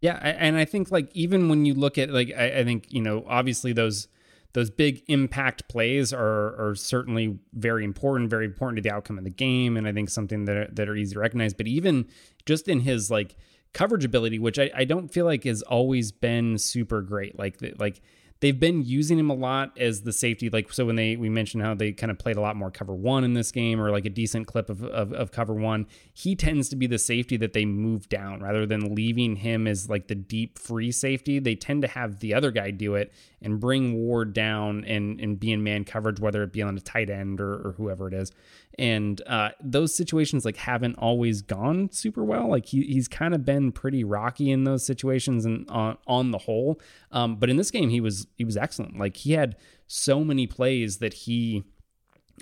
Yeah, 0.00 0.16
and 0.16 0.56
I 0.56 0.66
think 0.66 0.90
like 0.90 1.10
even 1.14 1.48
when 1.48 1.64
you 1.64 1.74
look 1.74 1.96
at 1.96 2.10
like 2.10 2.32
I, 2.36 2.58
I 2.58 2.64
think 2.64 2.92
you 2.92 3.00
know 3.00 3.24
obviously 3.26 3.72
those 3.72 4.08
those 4.52 4.70
big 4.70 5.02
impact 5.08 5.68
plays 5.68 6.12
are 6.12 6.68
are 6.68 6.74
certainly 6.74 7.38
very 7.54 7.84
important, 7.84 8.28
very 8.28 8.44
important 8.44 8.76
to 8.76 8.82
the 8.82 8.94
outcome 8.94 9.16
of 9.16 9.24
the 9.24 9.30
game, 9.30 9.76
and 9.76 9.88
I 9.88 9.92
think 9.92 10.10
something 10.10 10.44
that 10.44 10.56
are, 10.56 10.68
that 10.72 10.88
are 10.88 10.96
easy 10.96 11.14
to 11.14 11.20
recognize. 11.20 11.54
But 11.54 11.66
even 11.66 12.06
just 12.44 12.68
in 12.68 12.80
his 12.80 13.10
like 13.10 13.36
coverage 13.72 14.04
ability, 14.04 14.38
which 14.38 14.58
I, 14.58 14.70
I 14.74 14.84
don't 14.84 15.08
feel 15.08 15.24
like 15.24 15.44
has 15.44 15.62
always 15.62 16.12
been 16.12 16.58
super 16.58 17.02
great. 17.02 17.38
Like 17.38 17.56
like 17.78 18.00
they've 18.40 18.58
been 18.58 18.82
using 18.84 19.18
him 19.18 19.30
a 19.30 19.34
lot 19.34 19.76
as 19.78 20.02
the 20.02 20.12
safety. 20.12 20.50
Like 20.50 20.72
so 20.72 20.86
when 20.86 20.96
they 20.96 21.16
we 21.16 21.28
mentioned 21.28 21.62
how 21.62 21.74
they 21.74 21.92
kind 21.92 22.10
of 22.10 22.18
played 22.18 22.36
a 22.36 22.40
lot 22.40 22.56
more 22.56 22.70
cover 22.70 22.94
one 22.94 23.24
in 23.24 23.34
this 23.34 23.50
game 23.50 23.80
or 23.80 23.90
like 23.90 24.04
a 24.04 24.10
decent 24.10 24.46
clip 24.46 24.68
of, 24.68 24.82
of, 24.84 25.12
of 25.12 25.32
cover 25.32 25.54
one. 25.54 25.86
He 26.12 26.34
tends 26.34 26.68
to 26.70 26.76
be 26.76 26.86
the 26.86 26.98
safety 26.98 27.36
that 27.38 27.52
they 27.52 27.64
move 27.64 28.08
down 28.08 28.40
rather 28.40 28.66
than 28.66 28.94
leaving 28.94 29.36
him 29.36 29.66
as 29.66 29.88
like 29.88 30.08
the 30.08 30.14
deep 30.14 30.58
free 30.58 30.92
safety. 30.92 31.38
They 31.38 31.54
tend 31.54 31.82
to 31.82 31.88
have 31.88 32.20
the 32.20 32.34
other 32.34 32.50
guy 32.50 32.70
do 32.70 32.94
it 32.94 33.12
and 33.42 33.60
bring 33.60 33.94
Ward 33.94 34.32
down 34.32 34.84
and 34.84 35.20
and 35.20 35.38
be 35.38 35.52
in 35.52 35.62
man 35.62 35.84
coverage, 35.84 36.20
whether 36.20 36.42
it 36.42 36.52
be 36.52 36.62
on 36.62 36.76
a 36.76 36.80
tight 36.80 37.10
end 37.10 37.40
or, 37.40 37.54
or 37.54 37.74
whoever 37.76 38.08
it 38.08 38.14
is. 38.14 38.32
And 38.78 39.22
uh, 39.26 39.50
those 39.62 39.94
situations 39.94 40.44
like 40.44 40.56
haven't 40.56 40.96
always 40.96 41.40
gone 41.40 41.90
super 41.92 42.22
well. 42.22 42.48
Like 42.48 42.66
he, 42.66 42.82
he's 42.82 43.08
kind 43.08 43.34
of 43.34 43.44
been 43.44 43.72
pretty 43.72 44.04
rocky 44.04 44.50
in 44.50 44.64
those 44.64 44.84
situations 44.84 45.46
and 45.46 45.68
on, 45.70 45.96
on 46.06 46.30
the 46.30 46.38
whole. 46.38 46.78
Um, 47.10 47.36
but 47.36 47.48
in 47.48 47.56
this 47.56 47.70
game, 47.70 47.88
he 47.88 48.02
was 48.02 48.25
he 48.34 48.44
was 48.44 48.56
excellent. 48.56 48.98
Like 48.98 49.16
he 49.16 49.32
had 49.32 49.56
so 49.86 50.24
many 50.24 50.46
plays 50.46 50.98
that 50.98 51.14
he 51.14 51.64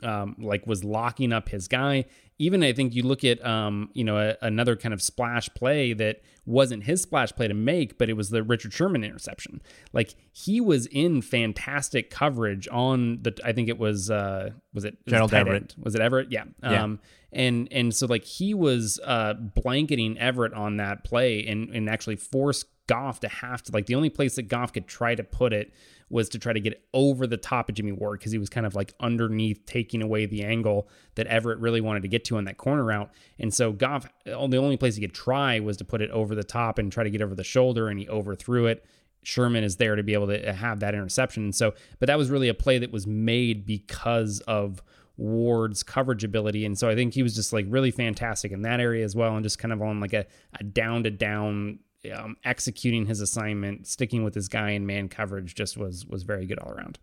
um, 0.03 0.37
like 0.38 0.67
was 0.67 0.85
locking 0.85 1.33
up 1.33 1.49
his 1.49 1.69
guy. 1.69 2.05
Even 2.38 2.64
I 2.64 2.73
think 2.73 2.95
you 2.95 3.05
look 3.05 3.23
at 3.23 3.45
um, 3.47 3.91
you 3.93 4.03
know 4.03 4.19
a, 4.19 4.37
another 4.43 4.75
kind 4.75 4.93
of 4.93 5.00
splash 5.00 5.49
play 5.55 5.93
that 5.93 6.23
wasn't 6.47 6.85
his 6.85 7.00
splash 7.03 7.33
play 7.33 7.47
to 7.47 7.55
make, 7.55 7.97
but 7.97 8.09
it 8.11 8.14
was 8.14 8.31
the 8.31 8.43
Richard 8.43 8.73
Sherman 8.73 9.05
interception. 9.05 9.62
Like 9.93 10.14
he 10.33 10.61
was 10.61 10.87
in 10.87 11.23
fantastic 11.23 12.11
coverage 12.11 12.67
on 12.73 13.21
the. 13.23 13.38
I 13.45 13.53
think 13.53 13.69
it 13.69 13.79
was 13.79 14.11
uh, 14.11 14.50
was 14.73 14.85
it 14.85 14.99
Gerald 15.07 15.33
Everett? 15.33 15.62
End? 15.62 15.75
Was 15.79 15.95
it 15.95 16.00
Everett? 16.00 16.33
Yeah. 16.33 16.45
yeah. 16.62 16.83
Um, 16.83 17.00
and 17.33 17.69
and 17.71 17.95
so 17.95 18.07
like 18.07 18.25
he 18.25 18.53
was 18.53 18.99
uh, 19.05 19.35
blanketing 19.35 20.19
Everett 20.19 20.55
on 20.55 20.79
that 20.79 21.05
play 21.05 21.47
and 21.47 21.71
and 21.71 21.88
actually 21.88 22.17
forced 22.17 22.67
Goff 22.87 23.21
to 23.21 23.29
have 23.29 23.62
to 23.64 23.73
like 23.73 23.87
the 23.87 23.95
only 23.95 24.11
place 24.11 24.37
that 24.37 24.49
Goff 24.49 24.73
could 24.73 24.87
try 24.87 25.14
to 25.14 25.25
put 25.25 25.53
it 25.53 25.73
was 26.11 26.29
to 26.29 26.38
try 26.38 26.53
to 26.53 26.61
get 26.61 26.85
over 26.93 27.26
the 27.26 27.37
top 27.37 27.69
of 27.69 27.75
Jimmy 27.75 27.93
Ward 27.93 28.19
because 28.19 28.33
he 28.33 28.38
was 28.38 28.50
kind 28.50 28.67
of 28.67 28.75
like 28.75 28.95
underneath 29.00 29.64
taking 29.67 30.03
away 30.03 30.26
the 30.26 30.45
angle 30.45 30.88
that 31.14 31.26
Everett 31.26 31.59
really 31.59 31.81
wanted 31.81 32.03
to 32.03 32.09
get 32.09 32.25
to 32.26 32.37
on 32.37 32.45
that 32.45 32.59
corner 32.59 32.85
route. 32.85 33.11
And 33.38 33.53
so 33.53 33.73
Goff, 33.73 34.07
the 34.25 34.35
only 34.35 34.76
place 34.76 34.97
he 34.97 35.00
could 35.00 35.14
try 35.14 35.61
was 35.61 35.76
to 35.79 35.85
put 35.85 36.03
it 36.03 36.11
over 36.11 36.35
the 36.35 36.45
top 36.45 36.79
and 36.79 36.93
try 36.93 37.05
to 37.05 37.11
get 37.11 37.23
over 37.23 37.35
the 37.35 37.45
shoulder, 37.45 37.88
and 37.88 37.99
he 37.99 38.09
overthrew 38.09 38.67
it. 38.67 38.85
Sherman 39.23 39.64
is 39.64 39.76
there 39.76 39.97
to 39.97 40.03
be 40.03 40.12
able 40.12 40.26
to 40.26 40.50
uh, 40.50 40.53
have 40.53 40.81
that 40.81 40.95
interception. 40.95 41.45
And 41.45 41.55
so, 41.55 41.73
but 41.99 42.07
that 42.09 42.19
was 42.19 42.31
really 42.31 42.49
a 42.49 42.55
play 42.55 42.79
that 42.79 42.93
was 42.93 43.07
made 43.07 43.64
because 43.64 44.41
of 44.41 44.83
Ward's 45.17 45.83
coverage 45.83 46.25
ability. 46.25 46.67
And 46.67 46.79
so 46.79 46.88
I 46.91 46.95
think 46.95 47.14
he 47.14 47.23
was 47.23 47.35
just 47.35 47.53
like 47.53 47.64
really 47.69 47.91
fantastic 47.91 48.53
in 48.53 48.62
that 48.62 48.81
area 48.81 49.05
as 49.05 49.17
well, 49.17 49.35
and 49.35 49.43
just 49.43 49.59
kind 49.59 49.73
of 49.73 49.81
on 49.81 50.00
like 50.00 50.12
a, 50.12 50.26
a 50.61 50.64
down 50.64 51.05
to 51.05 51.11
down 51.11 51.79
um, 52.13 52.37
executing 52.45 53.07
his 53.07 53.21
assignment, 53.21 53.87
sticking 53.87 54.25
with 54.25 54.35
his 54.35 54.49
guy 54.49 54.71
in 54.71 54.87
man 54.87 55.09
coverage, 55.09 55.55
just 55.55 55.77
was 55.77 56.07
was 56.07 56.23
very 56.23 56.47
good 56.47 56.59
all 56.59 56.73
around. 56.73 56.99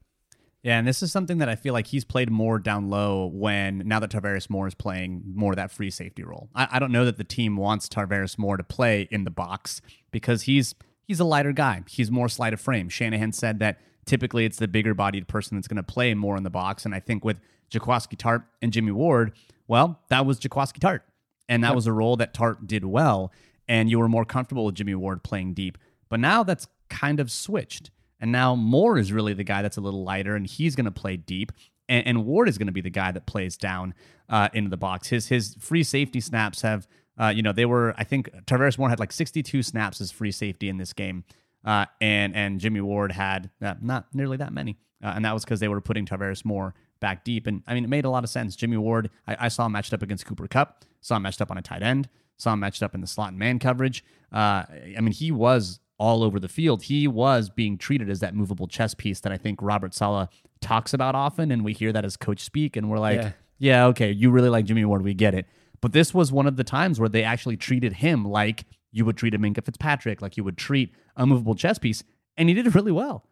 Yeah, 0.63 0.77
and 0.77 0.87
this 0.87 1.01
is 1.01 1.11
something 1.11 1.39
that 1.39 1.49
I 1.49 1.55
feel 1.55 1.73
like 1.73 1.87
he's 1.87 2.05
played 2.05 2.29
more 2.29 2.59
down 2.59 2.89
low 2.89 3.25
when 3.33 3.79
now 3.79 3.99
that 3.99 4.11
Tarvarius 4.11 4.47
Moore 4.47 4.67
is 4.67 4.75
playing 4.75 5.23
more 5.33 5.55
that 5.55 5.71
free 5.71 5.89
safety 5.89 6.23
role. 6.23 6.49
I, 6.53 6.67
I 6.73 6.79
don't 6.79 6.91
know 6.91 7.05
that 7.05 7.17
the 7.17 7.23
team 7.23 7.57
wants 7.57 7.89
Tarvarius 7.89 8.37
Moore 8.37 8.57
to 8.57 8.63
play 8.63 9.07
in 9.09 9.23
the 9.23 9.31
box 9.31 9.81
because 10.11 10.43
he's 10.43 10.75
he's 11.03 11.19
a 11.19 11.25
lighter 11.25 11.51
guy. 11.51 11.83
He's 11.87 12.11
more 12.11 12.29
slight 12.29 12.53
of 12.53 12.61
frame. 12.61 12.89
Shanahan 12.89 13.31
said 13.31 13.59
that 13.59 13.79
typically 14.05 14.45
it's 14.45 14.57
the 14.57 14.67
bigger 14.67 14.93
bodied 14.93 15.27
person 15.27 15.57
that's 15.57 15.67
going 15.67 15.77
to 15.77 15.83
play 15.83 16.13
more 16.13 16.37
in 16.37 16.43
the 16.43 16.49
box. 16.49 16.85
And 16.85 16.93
I 16.93 16.99
think 16.99 17.25
with 17.25 17.37
Jaquiski 17.71 18.15
Tartt 18.15 18.43
and 18.61 18.71
Jimmy 18.71 18.91
Ward, 18.91 19.33
well, 19.67 19.99
that 20.09 20.25
was 20.25 20.39
Jaquiski 20.39 20.79
Tartt. 20.79 21.01
And 21.49 21.63
that 21.63 21.75
was 21.75 21.85
a 21.85 21.91
role 21.91 22.15
that 22.17 22.33
Tartt 22.33 22.65
did 22.65 22.85
well 22.85 23.31
and 23.67 23.89
you 23.89 23.99
were 23.99 24.09
more 24.09 24.25
comfortable 24.25 24.65
with 24.65 24.75
Jimmy 24.75 24.95
Ward 24.95 25.23
playing 25.23 25.53
deep. 25.53 25.77
But 26.09 26.19
now 26.19 26.43
that's 26.43 26.67
kind 26.89 27.19
of 27.19 27.31
switched. 27.31 27.89
And 28.19 28.31
now 28.31 28.55
Moore 28.55 28.97
is 28.97 29.11
really 29.11 29.33
the 29.33 29.43
guy 29.43 29.61
that's 29.61 29.77
a 29.77 29.81
little 29.81 30.03
lighter 30.03 30.35
and 30.35 30.45
he's 30.45 30.75
going 30.75 30.85
to 30.85 30.91
play 30.91 31.17
deep. 31.17 31.51
And, 31.89 32.05
and, 32.05 32.25
Ward 32.25 32.47
is 32.47 32.57
going 32.57 32.67
to 32.67 32.73
be 32.73 32.81
the 32.81 32.89
guy 32.89 33.11
that 33.11 33.25
plays 33.25 33.57
down 33.57 33.93
uh, 34.29 34.49
into 34.53 34.69
the 34.69 34.77
box. 34.77 35.07
His 35.07 35.27
his 35.27 35.55
free 35.59 35.83
safety 35.83 36.21
snaps 36.21 36.61
have, 36.61 36.87
uh, 37.19 37.33
you 37.35 37.41
know, 37.41 37.51
they 37.51 37.65
were, 37.65 37.93
I 37.97 38.03
think 38.03 38.29
Tarvarius 38.45 38.77
Moore 38.77 38.89
had 38.89 38.99
like 38.99 39.11
62 39.11 39.63
snaps 39.63 39.99
as 39.99 40.11
free 40.11 40.31
safety 40.31 40.69
in 40.69 40.77
this 40.77 40.93
game. 40.93 41.25
Uh, 41.65 41.85
and 41.99 42.35
and 42.35 42.59
Jimmy 42.59 42.81
Ward 42.81 43.11
had 43.11 43.49
uh, 43.61 43.75
not 43.81 44.07
nearly 44.13 44.37
that 44.37 44.53
many. 44.53 44.77
Uh, 45.03 45.13
and 45.15 45.25
that 45.25 45.33
was 45.33 45.43
because 45.43 45.59
they 45.59 45.67
were 45.67 45.81
putting 45.81 46.05
Tarvarius 46.05 46.45
Moore 46.45 46.75
back 46.99 47.23
deep. 47.23 47.47
And 47.47 47.63
I 47.67 47.73
mean, 47.73 47.83
it 47.83 47.89
made 47.89 48.05
a 48.05 48.09
lot 48.09 48.23
of 48.23 48.29
sense. 48.29 48.55
Jimmy 48.55 48.77
Ward, 48.77 49.09
I, 49.27 49.45
I 49.45 49.47
saw 49.47 49.65
him 49.65 49.73
matched 49.73 49.93
up 49.93 50.01
against 50.01 50.25
Cooper 50.25 50.47
Kupp, 50.47 50.85
saw 51.01 51.17
him 51.17 51.23
matched 51.23 51.41
up 51.41 51.51
on 51.51 51.57
a 51.57 51.61
tight 51.61 51.81
end, 51.81 52.07
saw 52.41 52.53
him 52.53 52.59
matched 52.59 52.83
up 52.83 52.95
in 52.95 53.01
the 53.01 53.07
slot 53.07 53.29
and 53.29 53.39
man 53.39 53.59
coverage. 53.59 54.03
Uh, 54.31 54.63
I 54.67 55.01
mean, 55.01 55.11
he 55.11 55.31
was 55.31 55.79
all 55.97 56.23
over 56.23 56.39
the 56.39 56.47
field. 56.47 56.83
He 56.83 57.07
was 57.07 57.49
being 57.49 57.77
treated 57.77 58.09
as 58.09 58.19
that 58.21 58.33
movable 58.33 58.67
chess 58.67 58.93
piece 58.95 59.19
that 59.19 59.31
I 59.31 59.37
think 59.37 59.59
Robert 59.61 59.93
Saleh 59.93 60.29
talks 60.59 60.93
about 60.93 61.13
often. 61.13 61.51
And 61.51 61.63
we 61.63 61.73
hear 61.73 61.93
that 61.93 62.03
as 62.03 62.17
coach 62.17 62.39
speak, 62.39 62.75
and 62.75 62.89
we're 62.89 62.99
like, 62.99 63.21
yeah, 63.21 63.31
yeah 63.59 63.85
okay, 63.87 64.11
you 64.11 64.31
really 64.31 64.49
like 64.49 64.65
Jimmy 64.65 64.83
Ward. 64.83 65.03
We 65.03 65.13
get 65.13 65.35
it. 65.35 65.45
But 65.79 65.93
this 65.93 66.13
was 66.13 66.31
one 66.31 66.47
of 66.47 66.57
the 66.57 66.63
times 66.63 66.99
where 66.99 67.09
they 67.09 67.23
actually 67.23 67.57
treated 67.57 67.93
him 67.93 68.25
like 68.25 68.65
you 68.91 69.05
would 69.05 69.17
treat 69.17 69.33
a 69.33 69.39
Minkah 69.39 69.63
Fitzpatrick, 69.63 70.21
like 70.21 70.37
you 70.37 70.43
would 70.43 70.57
treat 70.57 70.93
a 71.15 71.25
movable 71.25 71.55
chess 71.55 71.77
piece. 71.77 72.03
And 72.37 72.49
he 72.49 72.55
did 72.55 72.67
it 72.67 72.75
really 72.75 72.91
well. 72.91 73.27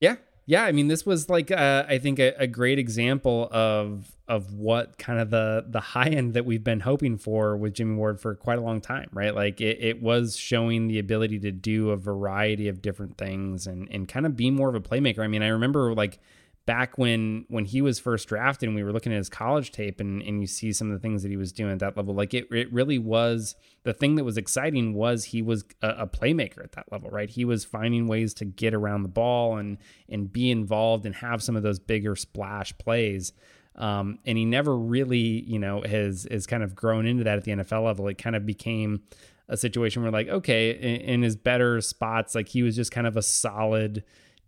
Yeah, 0.00 0.16
yeah, 0.52 0.64
I 0.64 0.72
mean, 0.72 0.88
this 0.88 1.06
was 1.06 1.30
like 1.30 1.50
uh, 1.50 1.86
I 1.88 1.96
think 1.96 2.18
a, 2.18 2.34
a, 2.36 2.46
great 2.46 2.78
example 2.78 3.48
of 3.50 4.14
of 4.28 4.52
what 4.52 4.98
kind 4.98 5.18
of 5.18 5.30
the 5.30 5.64
the 5.66 5.80
high 5.80 6.10
end 6.10 6.34
that 6.34 6.44
we've 6.44 6.62
been 6.62 6.80
hoping 6.80 7.16
for 7.16 7.56
with 7.56 7.72
Jimmy 7.72 7.94
Ward 7.94 8.20
for 8.20 8.34
quite 8.34 8.58
a 8.58 8.60
long 8.60 8.82
time, 8.82 9.08
right? 9.14 9.34
Like 9.34 9.62
it, 9.62 9.78
it 9.80 10.02
was 10.02 10.36
showing 10.36 10.88
the 10.88 10.98
ability 10.98 11.38
to 11.38 11.52
do 11.52 11.88
a 11.88 11.96
variety 11.96 12.68
of 12.68 12.82
different 12.82 13.16
things 13.16 13.66
and 13.66 13.88
and 13.90 14.06
kind 14.06 14.26
of 14.26 14.36
be 14.36 14.50
more 14.50 14.68
of 14.68 14.74
a 14.74 14.80
playmaker. 14.82 15.20
I 15.20 15.26
mean, 15.26 15.42
I 15.42 15.48
remember 15.48 15.94
like 15.94 16.18
back 16.64 16.96
when 16.96 17.44
when 17.48 17.64
he 17.64 17.82
was 17.82 17.98
first 17.98 18.28
drafted 18.28 18.68
and 18.68 18.76
we 18.76 18.84
were 18.84 18.92
looking 18.92 19.12
at 19.12 19.16
his 19.16 19.28
college 19.28 19.72
tape 19.72 20.00
and 20.00 20.22
and 20.22 20.40
you 20.40 20.46
see 20.46 20.72
some 20.72 20.90
of 20.90 20.92
the 20.94 21.00
things 21.00 21.22
that 21.22 21.28
he 21.28 21.36
was 21.36 21.52
doing 21.52 21.72
at 21.72 21.80
that 21.80 21.96
level 21.96 22.14
like 22.14 22.34
it 22.34 22.46
it 22.52 22.72
really 22.72 22.98
was 22.98 23.56
the 23.82 23.92
thing 23.92 24.14
that 24.14 24.24
was 24.24 24.36
exciting 24.36 24.94
was 24.94 25.24
he 25.24 25.42
was 25.42 25.64
a, 25.82 25.88
a 25.88 26.06
playmaker 26.06 26.62
at 26.62 26.72
that 26.72 26.90
level 26.92 27.10
right? 27.10 27.30
He 27.30 27.44
was 27.44 27.64
finding 27.64 28.06
ways 28.06 28.34
to 28.34 28.44
get 28.44 28.74
around 28.74 29.02
the 29.02 29.08
ball 29.08 29.56
and 29.56 29.78
and 30.08 30.32
be 30.32 30.50
involved 30.50 31.06
and 31.06 31.14
have 31.16 31.42
some 31.42 31.56
of 31.56 31.62
those 31.62 31.78
bigger 31.78 32.16
splash 32.16 32.76
plays. 32.78 33.32
Um, 33.74 34.18
and 34.26 34.36
he 34.36 34.44
never 34.44 34.76
really 34.76 35.42
you 35.46 35.58
know 35.58 35.82
has 35.82 36.26
has 36.30 36.46
kind 36.46 36.62
of 36.62 36.74
grown 36.74 37.06
into 37.06 37.24
that 37.24 37.38
at 37.38 37.44
the 37.44 37.52
NFL 37.52 37.84
level. 37.84 38.08
It 38.08 38.18
kind 38.18 38.36
of 38.36 38.46
became 38.46 39.02
a 39.48 39.56
situation 39.56 40.02
where 40.02 40.12
like 40.12 40.28
okay 40.28 40.70
in, 40.70 41.00
in 41.00 41.22
his 41.22 41.36
better 41.36 41.80
spots 41.80 42.34
like 42.34 42.48
he 42.48 42.62
was 42.62 42.76
just 42.76 42.92
kind 42.92 43.06
of 43.06 43.16
a 43.16 43.22
solid 43.22 44.04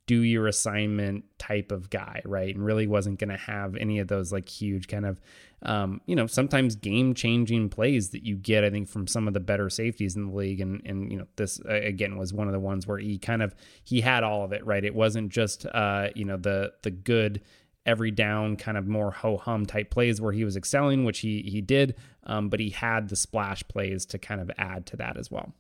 do 0.07 0.21
your 0.21 0.47
assignment 0.47 1.25
type 1.39 1.73
of 1.73 1.89
guy, 1.89 2.21
right? 2.25 2.55
And 2.55 2.65
really 2.65 2.87
wasn't 2.87 3.19
going 3.19 3.31
to 3.31 3.37
have 3.37 3.75
any 3.77 3.99
of 3.99 4.09
those 4.09 4.33
like 4.33 4.49
huge 4.49 4.87
kind 4.87 5.07
of, 5.07 5.21
um, 5.63 6.01
you 6.07 6.15
know, 6.15 6.27
sometimes 6.27 6.77
game 6.77 7.15
changing 7.15 7.71
plays 7.71 8.11
that 8.11 8.23
you 8.23 8.37
get, 8.37 8.65
I 8.65 8.71
think, 8.71 8.89
from 8.89 9.07
some 9.07 9.27
of 9.27 9.35
the 9.35 9.41
better 9.41 9.71
safeties 9.71 10.15
in 10.15 10.27
the 10.27 10.33
league. 10.35 10.61
And, 10.61 10.83
and, 10.85 11.11
you 11.11 11.19
know, 11.19 11.27
this 11.37 11.59
again 11.61 12.19
was 12.19 12.35
one 12.35 12.49
of 12.49 12.53
the 12.53 12.61
ones 12.61 12.87
where 12.87 12.99
he 12.99 13.19
kind 13.19 13.43
of, 13.43 13.55
he 13.83 14.03
had 14.03 14.25
all 14.25 14.45
of 14.45 14.53
it, 14.53 14.65
right? 14.67 14.85
It 14.85 14.95
wasn't 14.95 15.31
just, 15.31 15.65
uh, 15.67 16.09
you 16.15 16.27
know, 16.27 16.37
the, 16.37 16.73
the 16.83 16.91
good, 16.91 17.41
every 17.87 18.11
down 18.11 18.57
kind 18.57 18.77
of 18.77 18.87
more 18.87 19.11
ho 19.11 19.37
hum 19.37 19.65
type 19.67 19.91
plays 19.91 20.21
where 20.21 20.33
he 20.33 20.45
was 20.45 20.57
excelling, 20.57 21.05
which 21.05 21.21
he, 21.21 21.43
he 21.43 21.61
did. 21.61 21.95
Um, 22.25 22.49
but 22.49 22.61
he 22.61 22.71
had 22.71 23.09
the 23.09 23.17
splash 23.17 23.63
plays 23.69 24.05
to 24.07 24.19
kind 24.19 24.41
of 24.41 24.51
add 24.59 24.87
to 24.87 24.97
that 24.97 25.17
as 25.17 25.31
well. 25.31 25.55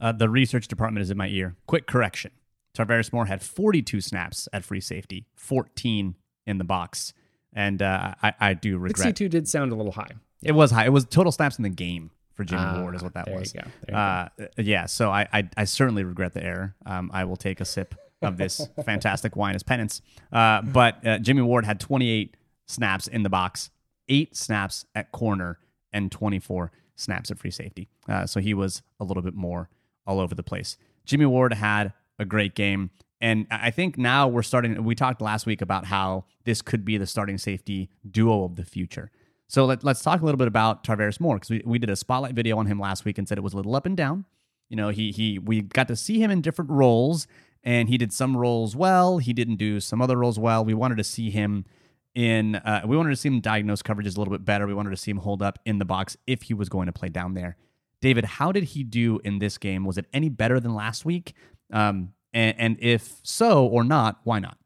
Uh, 0.00 0.12
the 0.12 0.28
research 0.28 0.66
department 0.66 1.02
is 1.02 1.10
in 1.10 1.16
my 1.16 1.28
ear. 1.28 1.56
Quick 1.66 1.86
correction. 1.86 2.32
Tarvarius 2.76 3.12
Moore 3.12 3.26
had 3.26 3.42
42 3.42 4.00
snaps 4.00 4.48
at 4.52 4.64
free 4.64 4.80
safety, 4.80 5.26
14 5.34 6.14
in 6.46 6.58
the 6.58 6.64
box. 6.64 7.12
And 7.52 7.82
uh, 7.82 8.14
I, 8.22 8.32
I 8.40 8.54
do 8.54 8.78
regret. 8.78 9.04
62 9.04 9.28
did 9.28 9.48
sound 9.48 9.72
a 9.72 9.74
little 9.74 9.92
high. 9.92 10.12
It 10.42 10.52
was 10.52 10.70
high. 10.70 10.86
It 10.86 10.92
was 10.92 11.04
total 11.04 11.32
snaps 11.32 11.58
in 11.58 11.62
the 11.62 11.68
game 11.68 12.10
for 12.34 12.44
Jimmy 12.44 12.62
uh, 12.62 12.80
Ward, 12.80 12.96
is 12.96 13.02
what 13.02 13.14
that 13.14 13.30
was. 13.30 13.54
Uh, 13.92 14.28
yeah, 14.56 14.86
so 14.86 15.10
I, 15.10 15.28
I, 15.32 15.48
I, 15.56 15.64
certainly 15.64 16.02
regret 16.02 16.32
the 16.32 16.42
error. 16.42 16.74
Um, 16.86 17.10
I 17.12 17.24
will 17.24 17.36
take 17.36 17.60
a 17.60 17.64
sip 17.64 17.94
of 18.22 18.38
this 18.38 18.66
fantastic 18.84 19.36
wine 19.36 19.54
as 19.54 19.62
penance. 19.62 20.00
Uh, 20.32 20.62
but 20.62 21.06
uh, 21.06 21.18
Jimmy 21.18 21.42
Ward 21.42 21.66
had 21.66 21.78
28 21.78 22.36
snaps 22.66 23.06
in 23.06 23.22
the 23.22 23.28
box, 23.28 23.70
eight 24.08 24.34
snaps 24.36 24.86
at 24.94 25.12
corner, 25.12 25.58
and 25.92 26.10
24 26.10 26.72
snaps 26.96 27.30
at 27.30 27.38
free 27.38 27.50
safety. 27.50 27.88
Uh, 28.08 28.26
so 28.26 28.40
he 28.40 28.54
was 28.54 28.82
a 28.98 29.04
little 29.04 29.22
bit 29.22 29.34
more 29.34 29.68
all 30.06 30.18
over 30.18 30.34
the 30.34 30.42
place. 30.42 30.78
Jimmy 31.04 31.26
Ward 31.26 31.52
had 31.52 31.92
a 32.18 32.24
great 32.24 32.54
game. 32.54 32.90
And 33.20 33.46
I 33.50 33.70
think 33.70 33.96
now 33.96 34.26
we're 34.26 34.42
starting. 34.42 34.82
We 34.82 34.96
talked 34.96 35.20
last 35.20 35.46
week 35.46 35.62
about 35.62 35.86
how 35.86 36.24
this 36.44 36.60
could 36.60 36.84
be 36.84 36.96
the 36.96 37.06
starting 37.06 37.38
safety 37.38 37.88
duo 38.10 38.44
of 38.44 38.56
the 38.56 38.64
future. 38.64 39.12
So 39.46 39.64
let, 39.64 39.84
us 39.84 40.02
talk 40.02 40.22
a 40.22 40.24
little 40.24 40.38
bit 40.38 40.48
about 40.48 40.82
Tarvarius 40.82 41.20
Moore 41.20 41.36
because 41.36 41.50
we, 41.50 41.62
we 41.64 41.78
did 41.78 41.90
a 41.90 41.96
spotlight 41.96 42.34
video 42.34 42.56
on 42.58 42.66
him 42.66 42.80
last 42.80 43.04
week 43.04 43.18
and 43.18 43.28
said 43.28 43.38
it 43.38 43.42
was 43.42 43.52
a 43.52 43.56
little 43.56 43.76
up 43.76 43.86
and 43.86 43.96
down. 43.96 44.24
You 44.68 44.76
know, 44.76 44.88
he 44.88 45.12
he 45.12 45.38
we 45.38 45.60
got 45.60 45.86
to 45.88 45.96
see 45.96 46.20
him 46.20 46.30
in 46.30 46.40
different 46.40 46.70
roles, 46.70 47.26
and 47.62 47.88
he 47.90 47.98
did 47.98 48.12
some 48.12 48.36
roles 48.36 48.74
well. 48.74 49.18
He 49.18 49.32
didn't 49.32 49.56
do 49.56 49.78
some 49.78 50.00
other 50.00 50.16
roles 50.16 50.38
well. 50.38 50.64
We 50.64 50.74
wanted 50.74 50.96
to 50.96 51.04
see 51.04 51.30
him 51.30 51.66
in. 52.14 52.56
Uh, 52.56 52.82
we 52.86 52.96
wanted 52.96 53.10
to 53.10 53.16
see 53.16 53.28
him 53.28 53.40
diagnose 53.40 53.82
coverages 53.82 54.16
a 54.16 54.18
little 54.18 54.32
bit 54.32 54.44
better. 54.44 54.66
We 54.66 54.74
wanted 54.74 54.90
to 54.90 54.96
see 54.96 55.10
him 55.10 55.18
hold 55.18 55.42
up 55.42 55.58
in 55.64 55.78
the 55.78 55.84
box 55.84 56.16
if 56.26 56.44
he 56.44 56.54
was 56.54 56.68
going 56.68 56.86
to 56.86 56.92
play 56.92 57.10
down 57.10 57.34
there. 57.34 57.56
David, 58.00 58.24
how 58.24 58.50
did 58.50 58.64
he 58.64 58.82
do 58.82 59.20
in 59.22 59.38
this 59.38 59.58
game? 59.58 59.84
Was 59.84 59.98
it 59.98 60.06
any 60.12 60.28
better 60.28 60.58
than 60.58 60.74
last 60.74 61.04
week? 61.04 61.34
Um, 61.72 62.12
and, 62.32 62.54
and 62.58 62.76
if 62.80 63.20
so 63.22 63.66
or 63.66 63.84
not, 63.84 64.20
why 64.24 64.38
not? 64.38 64.58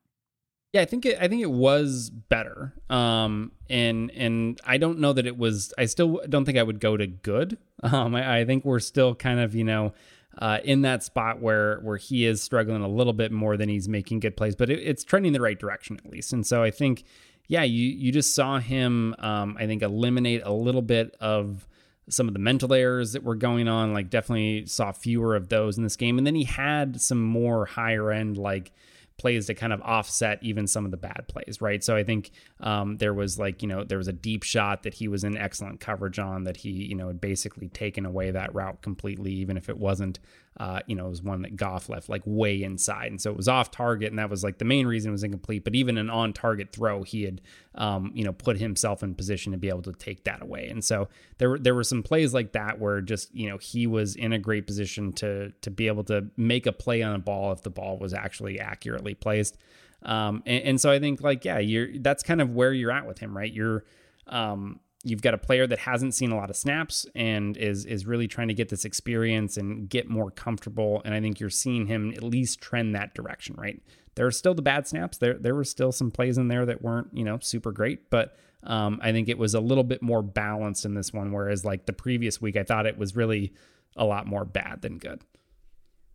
Yeah, 0.73 0.83
I 0.83 0.85
think 0.85 1.07
it, 1.07 1.17
I 1.21 1.29
think 1.29 1.43
it 1.43 1.51
was 1.51 2.11
better. 2.11 2.75
Um, 2.91 3.53
and 3.71 4.11
and 4.11 4.61
I 4.65 4.77
don't 4.77 4.99
know 4.99 5.13
that 5.13 5.27
it 5.27 5.39
was. 5.39 5.73
I 5.79 5.87
still 5.87 6.21
don't 6.29 6.45
think 6.45 6.59
I 6.59 6.63
would 6.63 6.81
go 6.81 6.97
to 6.97 7.07
good. 7.07 7.59
Um, 7.83 8.15
I, 8.15 8.39
I 8.39 8.45
think 8.47 8.65
we're 8.65 8.81
still 8.81 9.15
kind 9.15 9.39
of 9.39 9.55
you 9.55 9.63
know 9.63 9.93
uh, 10.39 10.59
in 10.65 10.83
that 10.83 11.03
spot 11.03 11.41
where 11.41 11.79
where 11.81 11.97
he 11.97 12.25
is 12.25 12.43
struggling 12.43 12.83
a 12.83 12.89
little 12.89 13.13
bit 13.13 13.33
more 13.33 13.57
than 13.57 13.69
he's 13.69 13.89
making 13.89 14.21
good 14.21 14.37
plays, 14.37 14.57
but 14.57 14.71
it, 14.71 14.81
it's 14.81 15.05
trending 15.05 15.33
the 15.33 15.41
right 15.41 15.59
direction 15.59 15.99
at 16.03 16.11
least. 16.11 16.33
And 16.33 16.47
so 16.47 16.63
I 16.63 16.71
think, 16.71 17.05
yeah, 17.49 17.63
you 17.63 17.85
you 17.87 18.13
just 18.13 18.35
saw 18.35 18.59
him. 18.59 19.15
Um, 19.19 19.57
I 19.59 19.67
think 19.67 19.83
eliminate 19.83 20.43
a 20.45 20.53
little 20.53 20.83
bit 20.83 21.15
of 21.21 21.69
some 22.09 22.29
of 22.29 22.35
the 22.35 22.41
mental 22.41 22.73
errors 22.73 23.13
that 23.13 23.23
were 23.23 23.35
going 23.35 23.69
on 23.69 23.93
like 23.93 24.11
definitely 24.11 24.65
saw 24.67 24.93
fewer 24.93 25.35
of 25.35 25.49
those 25.49 25.77
in 25.77 25.83
this 25.83 25.97
game 25.97 26.19
and 26.19 26.27
then 26.27 26.35
he 26.35 26.45
had 26.45 27.01
some 27.01 27.21
more 27.21 27.67
higher 27.67 28.11
end 28.11 28.37
like 28.37 28.73
plays 29.19 29.47
to 29.47 29.55
kind 29.55 29.73
of 29.73 29.81
offset 29.83 30.39
even 30.43 30.67
some 30.67 30.85
of 30.85 30.91
the 30.91 30.97
bad 30.97 31.25
plays, 31.29 31.61
right? 31.61 31.83
So 31.83 31.97
I 31.97 32.05
think 32.05 32.31
um, 32.61 32.99
there 32.99 33.15
was 33.15 33.39
like, 33.39 33.63
you 33.63 33.69
know, 33.69 33.85
there 33.85 33.99
was 33.99 34.09
a 34.09 34.13
deep 34.13 34.43
shot 34.43 34.83
that 34.83 34.95
he 34.95 35.09
was 35.09 35.25
in 35.25 35.37
excellent 35.37 35.81
coverage 35.81 36.19
on 36.19 36.45
that 36.45 36.59
he, 36.59 36.71
you 36.71 36.95
know, 36.95 37.09
had 37.09 37.21
basically 37.21 37.69
taken 37.69 38.05
away 38.05 38.31
that 38.31 38.55
route 38.55 38.83
completely, 38.83 39.33
even 39.33 39.57
if 39.57 39.69
it 39.69 39.79
wasn't, 39.79 40.19
uh, 40.59 40.81
you 40.87 40.97
know, 40.97 41.07
it 41.07 41.11
was 41.11 41.23
one 41.23 41.43
that 41.43 41.55
Goff 41.55 41.89
left 41.89 42.09
like 42.09 42.23
way 42.25 42.63
inside. 42.63 43.11
And 43.11 43.21
so 43.21 43.31
it 43.31 43.37
was 43.37 43.47
off 43.47 43.71
target. 43.71 44.11
And 44.11 44.19
that 44.19 44.31
was 44.31 44.43
like 44.43 44.57
the 44.59 44.65
main 44.65 44.87
reason 44.87 45.11
it 45.11 45.13
was 45.13 45.23
incomplete. 45.23 45.65
But 45.65 45.75
even 45.75 45.99
an 45.99 46.09
on 46.09 46.33
target 46.33 46.73
throw, 46.73 47.03
he 47.03 47.25
had, 47.25 47.43
um, 47.75 48.11
you 48.15 48.25
know, 48.25 48.33
put 48.33 48.59
himself 48.59 49.03
in 49.03 49.15
position 49.15 49.53
to 49.53 49.59
be 49.59 49.69
able 49.69 49.83
to 49.83 49.93
take 49.93 50.25
that 50.25 50.43
away. 50.43 50.69
And 50.69 50.83
so 50.83 51.09
there 51.39 51.51
were, 51.51 51.59
there 51.59 51.75
were 51.75 51.85
some 51.85 52.03
plays 52.03 52.33
like 52.33 52.53
that 52.53 52.79
where 52.79 53.03
just, 53.03 53.35
you 53.35 53.51
know, 53.51 53.59
he 53.59 53.87
was 53.87 54.17
in 54.17 54.33
a 54.33 54.39
great 54.39 54.67
position 54.67 55.13
to, 55.15 55.53
to 55.61 55.71
be 55.71 55.89
able 55.89 56.05
to 56.05 56.29
make 56.39 56.67
a 56.67 56.73
play 56.73 57.03
on 57.03 57.15
a 57.15 57.19
ball 57.19 57.53
if 57.53 57.63
the 57.63 57.71
ball 57.71 57.99
was 57.99 58.15
actually 58.15 58.59
accurately 58.59 59.15
placed. 59.15 59.59
Um, 60.03 60.43
and, 60.47 60.63
and, 60.65 60.81
so 60.81 60.91
I 60.91 60.99
think 61.01 61.21
like, 61.21 61.45
yeah, 61.45 61.59
you're, 61.59 61.99
that's 61.99 62.23
kind 62.23 62.41
of 62.41 62.55
where 62.55 62.73
you're 62.73 62.93
at 62.93 63.07
with 63.07 63.19
him, 63.19 63.37
right? 63.37 63.53
You're, 63.53 63.85
um, 64.27 64.81
you've 65.07 65.23
got 65.23 65.35
a 65.35 65.39
player 65.39 65.69
that 65.69 65.79
hasn't 65.79 66.15
seen 66.15 66.33
a 66.33 66.37
lot 66.37 66.51
of 66.51 66.57
snaps 66.57 67.07
and 67.15 67.57
is, 67.57 67.85
is 67.85 68.07
really 68.07 68.27
trying 68.27 68.49
to 68.49 68.55
get 68.55 68.69
this 68.69 68.85
experience 68.85 69.57
and 69.57 69.89
get 69.89 70.09
more 70.09 70.33
comfortable. 70.33 71.01
And 71.05 71.15
I 71.15 71.21
think 71.21 71.39
you're 71.39 71.49
seeing 71.49 71.87
him 71.87 72.13
at 72.17 72.25
least 72.25 72.61
trend 72.61 72.95
that 72.97 73.15
direction, 73.15 73.55
right? 73.57 73.81
There 74.17 74.27
are 74.27 74.33
still 74.33 74.53
the 74.53 74.63
bad 74.63 74.89
snaps. 74.89 75.19
There, 75.19 75.35
there 75.35 75.55
were 75.55 75.65
still 75.65 75.93
some 75.93 76.11
plays 76.11 76.39
in 76.39 76.49
there 76.49 76.67
that 76.67 76.83
weren't, 76.83 77.09
you 77.13 77.23
know, 77.23 77.39
super 77.41 77.71
great, 77.71 78.11
but 78.11 78.37
um, 78.65 78.99
I 79.01 79.13
think 79.13 79.29
it 79.29 79.39
was 79.39 79.55
a 79.55 79.61
little 79.61 79.85
bit 79.85 80.03
more 80.03 80.23
balanced 80.23 80.85
in 80.85 80.95
this 80.95 81.13
one. 81.13 81.31
Whereas 81.31 81.65
like 81.65 81.87
the 81.87 81.93
previous 81.93 82.41
week, 82.41 82.57
I 82.57 82.65
thought 82.65 82.87
it 82.87 82.99
was 82.99 83.15
really 83.15 83.53
a 83.95 84.05
lot 84.05 84.27
more 84.27 84.45
bad 84.45 84.83
than 84.83 84.99
good. 84.99 85.23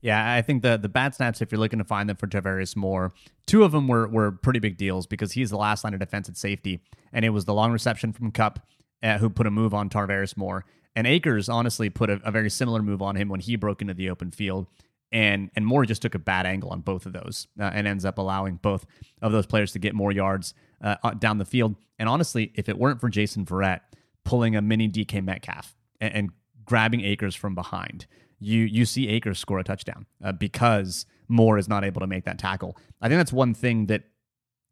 Yeah, 0.01 0.33
I 0.33 0.41
think 0.41 0.63
the 0.63 0.77
the 0.77 0.89
bad 0.89 1.13
snaps, 1.13 1.41
if 1.41 1.51
you're 1.51 1.59
looking 1.59 1.79
to 1.79 1.85
find 1.85 2.09
them 2.09 2.17
for 2.17 2.25
Tarvarius 2.25 2.75
Moore, 2.75 3.13
two 3.45 3.63
of 3.63 3.71
them 3.71 3.87
were 3.87 4.07
were 4.07 4.31
pretty 4.31 4.59
big 4.59 4.75
deals 4.75 5.05
because 5.05 5.31
he's 5.31 5.51
the 5.51 5.57
last 5.57 5.83
line 5.83 5.93
of 5.93 5.99
defense 5.99 6.27
at 6.27 6.37
safety, 6.37 6.81
and 7.13 7.23
it 7.23 7.29
was 7.29 7.45
the 7.45 7.53
long 7.53 7.71
reception 7.71 8.11
from 8.11 8.31
Kupp 8.31 8.59
uh, 9.03 9.17
who 9.17 9.29
put 9.29 9.47
a 9.47 9.51
move 9.51 9.73
on 9.73 9.89
Tarvarius 9.89 10.37
Moore, 10.37 10.65
and 10.95 11.07
Akers 11.07 11.49
honestly 11.49 11.89
put 11.89 12.09
a, 12.09 12.19
a, 12.23 12.31
very 12.31 12.49
similar 12.49 12.81
move 12.81 13.01
on 13.01 13.15
him 13.15 13.29
when 13.29 13.39
he 13.39 13.55
broke 13.55 13.81
into 13.81 13.93
the 13.93 14.09
open 14.09 14.31
field, 14.31 14.67
and 15.11 15.49
and 15.55 15.65
Moore 15.65 15.85
just 15.85 16.01
took 16.01 16.15
a 16.15 16.19
bad 16.19 16.45
angle 16.45 16.69
on 16.69 16.81
both 16.81 17.05
of 17.05 17.13
those 17.13 17.47
uh, 17.59 17.71
and 17.73 17.87
ends 17.87 18.05
up 18.05 18.17
allowing 18.17 18.55
both 18.55 18.85
of 19.21 19.31
those 19.31 19.45
players 19.45 19.71
to 19.73 19.79
get 19.79 19.95
more 19.95 20.11
yards 20.11 20.53
uh, 20.81 20.95
down 21.19 21.37
the 21.37 21.45
field. 21.45 21.75
And 21.99 22.09
honestly, 22.09 22.51
if 22.55 22.67
it 22.69 22.77
weren't 22.77 22.99
for 22.99 23.09
Jason 23.09 23.45
Verrett 23.45 23.81
pulling 24.23 24.55
a 24.55 24.61
mini 24.61 24.87
DK 24.87 25.23
Metcalf 25.23 25.75
and, 25.99 26.13
and 26.13 26.29
grabbing 26.65 27.01
Akers 27.01 27.35
from 27.35 27.55
behind 27.55 28.05
you 28.41 28.63
you 28.63 28.85
see 28.85 29.07
Akers 29.07 29.39
score 29.39 29.59
a 29.59 29.63
touchdown 29.63 30.05
uh, 30.23 30.33
because 30.33 31.05
Moore 31.29 31.57
is 31.57 31.69
not 31.69 31.85
able 31.85 32.01
to 32.01 32.07
make 32.07 32.25
that 32.25 32.37
tackle. 32.37 32.75
I 33.01 33.07
think 33.07 33.19
that's 33.19 33.31
one 33.31 33.53
thing 33.53 33.85
that 33.85 34.03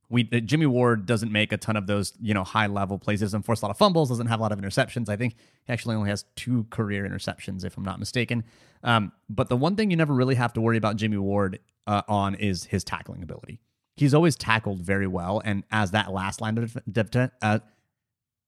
we 0.09 0.23
Jimmy 0.23 0.65
Ward 0.65 1.05
doesn't 1.05 1.31
make 1.31 1.51
a 1.51 1.57
ton 1.57 1.75
of 1.77 1.87
those 1.87 2.13
you 2.19 2.33
know 2.33 2.43
high 2.43 2.67
level 2.67 2.97
plays. 2.97 3.21
Doesn't 3.21 3.43
force 3.43 3.61
a 3.61 3.65
lot 3.65 3.71
of 3.71 3.77
fumbles. 3.77 4.09
Doesn't 4.09 4.27
have 4.27 4.39
a 4.39 4.41
lot 4.43 4.51
of 4.51 4.59
interceptions. 4.59 5.07
I 5.07 5.15
think 5.15 5.35
he 5.63 5.71
actually 5.71 5.95
only 5.95 6.09
has 6.09 6.25
two 6.35 6.65
career 6.71 7.07
interceptions, 7.07 7.63
if 7.63 7.77
I'm 7.77 7.83
not 7.83 7.99
mistaken. 7.99 8.43
Um, 8.83 9.11
but 9.29 9.49
the 9.49 9.57
one 9.57 9.75
thing 9.75 9.91
you 9.91 9.97
never 9.97 10.13
really 10.13 10.35
have 10.35 10.53
to 10.53 10.61
worry 10.61 10.77
about 10.77 10.95
Jimmy 10.95 11.17
Ward 11.17 11.59
uh, 11.85 12.01
on 12.07 12.35
is 12.35 12.65
his 12.65 12.83
tackling 12.83 13.21
ability. 13.21 13.59
He's 13.95 14.13
always 14.13 14.35
tackled 14.35 14.81
very 14.81 15.07
well, 15.07 15.41
and 15.45 15.63
as 15.71 15.91
that 15.91 16.11
last 16.11 16.41
line 16.41 16.57
of 16.57 16.77
defense, 16.91 17.31
uh, 17.41 17.59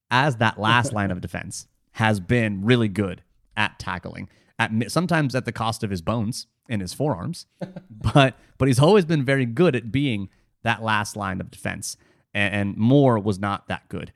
as 0.09 0.37
that 0.37 0.59
last 0.59 0.93
line 0.93 1.11
of 1.11 1.21
defense 1.21 1.67
has 1.93 2.19
been 2.19 2.63
really 2.63 2.87
good 2.87 3.21
at 3.55 3.77
tackling. 3.77 4.29
At 4.57 4.91
sometimes 4.91 5.35
at 5.35 5.45
the 5.45 5.51
cost 5.51 5.83
of 5.83 5.89
his 5.89 6.01
bones 6.01 6.47
and 6.69 6.81
his 6.81 6.93
forearms, 6.93 7.45
but 7.89 8.35
but 8.57 8.67
he's 8.67 8.79
always 8.79 9.05
been 9.05 9.23
very 9.23 9.45
good 9.45 9.75
at 9.75 9.91
being 9.91 10.29
that 10.63 10.83
last 10.83 11.15
line 11.15 11.41
of 11.41 11.51
defense. 11.51 11.97
And, 12.33 12.77
Moore 12.77 13.19
was 13.19 13.39
not 13.39 13.67
that 13.67 13.89
good. 13.89 14.13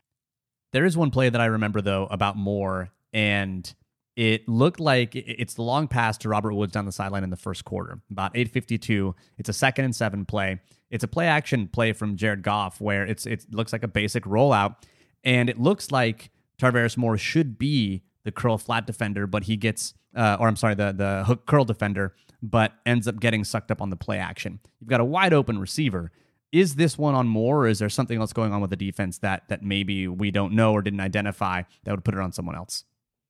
There 0.71 0.85
is 0.85 0.95
one 0.97 1.11
play 1.11 1.29
that 1.29 1.41
I 1.41 1.45
remember 1.45 1.81
though 1.81 2.07
about 2.09 2.37
Moore, 2.37 2.89
and 3.13 3.73
it 4.15 4.47
looked 4.47 4.79
like 4.79 5.15
it's 5.15 5.55
the 5.55 5.61
long 5.61 5.87
pass 5.87 6.17
to 6.19 6.29
Robert 6.29 6.53
Woods 6.53 6.71
down 6.71 6.85
the 6.85 6.91
sideline 6.91 7.23
in 7.23 7.29
the 7.29 7.35
first 7.35 7.65
quarter, 7.65 7.99
about 8.09 8.33
8:52. 8.35 9.13
It's 9.37 9.49
a 9.49 9.53
second 9.53 9.85
and 9.85 9.95
seven 9.95 10.25
play. 10.25 10.59
It's 10.89 11.03
a 11.03 11.07
play 11.07 11.27
action 11.27 11.67
play 11.67 11.91
from 11.91 12.15
Jared 12.15 12.41
Goff 12.41 12.79
where 12.79 13.05
it's 13.05 13.25
it 13.25 13.45
looks 13.51 13.73
like 13.73 13.83
a 13.83 13.87
basic 13.87 14.23
rollout, 14.23 14.75
and 15.23 15.49
it 15.49 15.59
looks 15.59 15.91
like 15.91 16.29
Tarvarius 16.57 16.95
Moore 16.97 17.17
should 17.17 17.57
be 17.57 18.03
the 18.23 18.31
curl 18.31 18.57
flat 18.57 18.87
defender, 18.87 19.27
but 19.27 19.43
he 19.43 19.55
gets, 19.57 19.93
uh, 20.15 20.37
or 20.39 20.47
I'm 20.47 20.55
sorry, 20.55 20.75
the 20.75 20.93
the 20.93 21.23
hook 21.25 21.45
curl 21.45 21.65
defender, 21.65 22.13
but 22.41 22.73
ends 22.85 23.07
up 23.07 23.19
getting 23.19 23.43
sucked 23.43 23.71
up 23.71 23.81
on 23.81 23.89
the 23.89 23.95
play 23.97 24.17
action. 24.17 24.59
You've 24.79 24.89
got 24.89 25.01
a 25.01 25.05
wide 25.05 25.33
open 25.33 25.59
receiver 25.59 26.11
is 26.55 26.75
this 26.75 26.97
one 26.97 27.15
on 27.15 27.27
Moore, 27.27 27.65
or 27.65 27.67
is 27.67 27.79
there 27.79 27.89
something 27.89 28.19
else 28.19 28.31
going 28.31 28.53
on 28.53 28.61
with 28.61 28.69
the 28.69 28.77
defense 28.77 29.17
that 29.19 29.43
that 29.49 29.61
maybe 29.61 30.07
we 30.07 30.31
don't 30.31 30.53
know 30.53 30.71
or 30.71 30.81
didn't 30.81 31.01
identify 31.01 31.63
that 31.83 31.91
would 31.91 32.05
put 32.05 32.13
it 32.13 32.21
on 32.21 32.31
someone 32.31 32.55
else? 32.55 32.85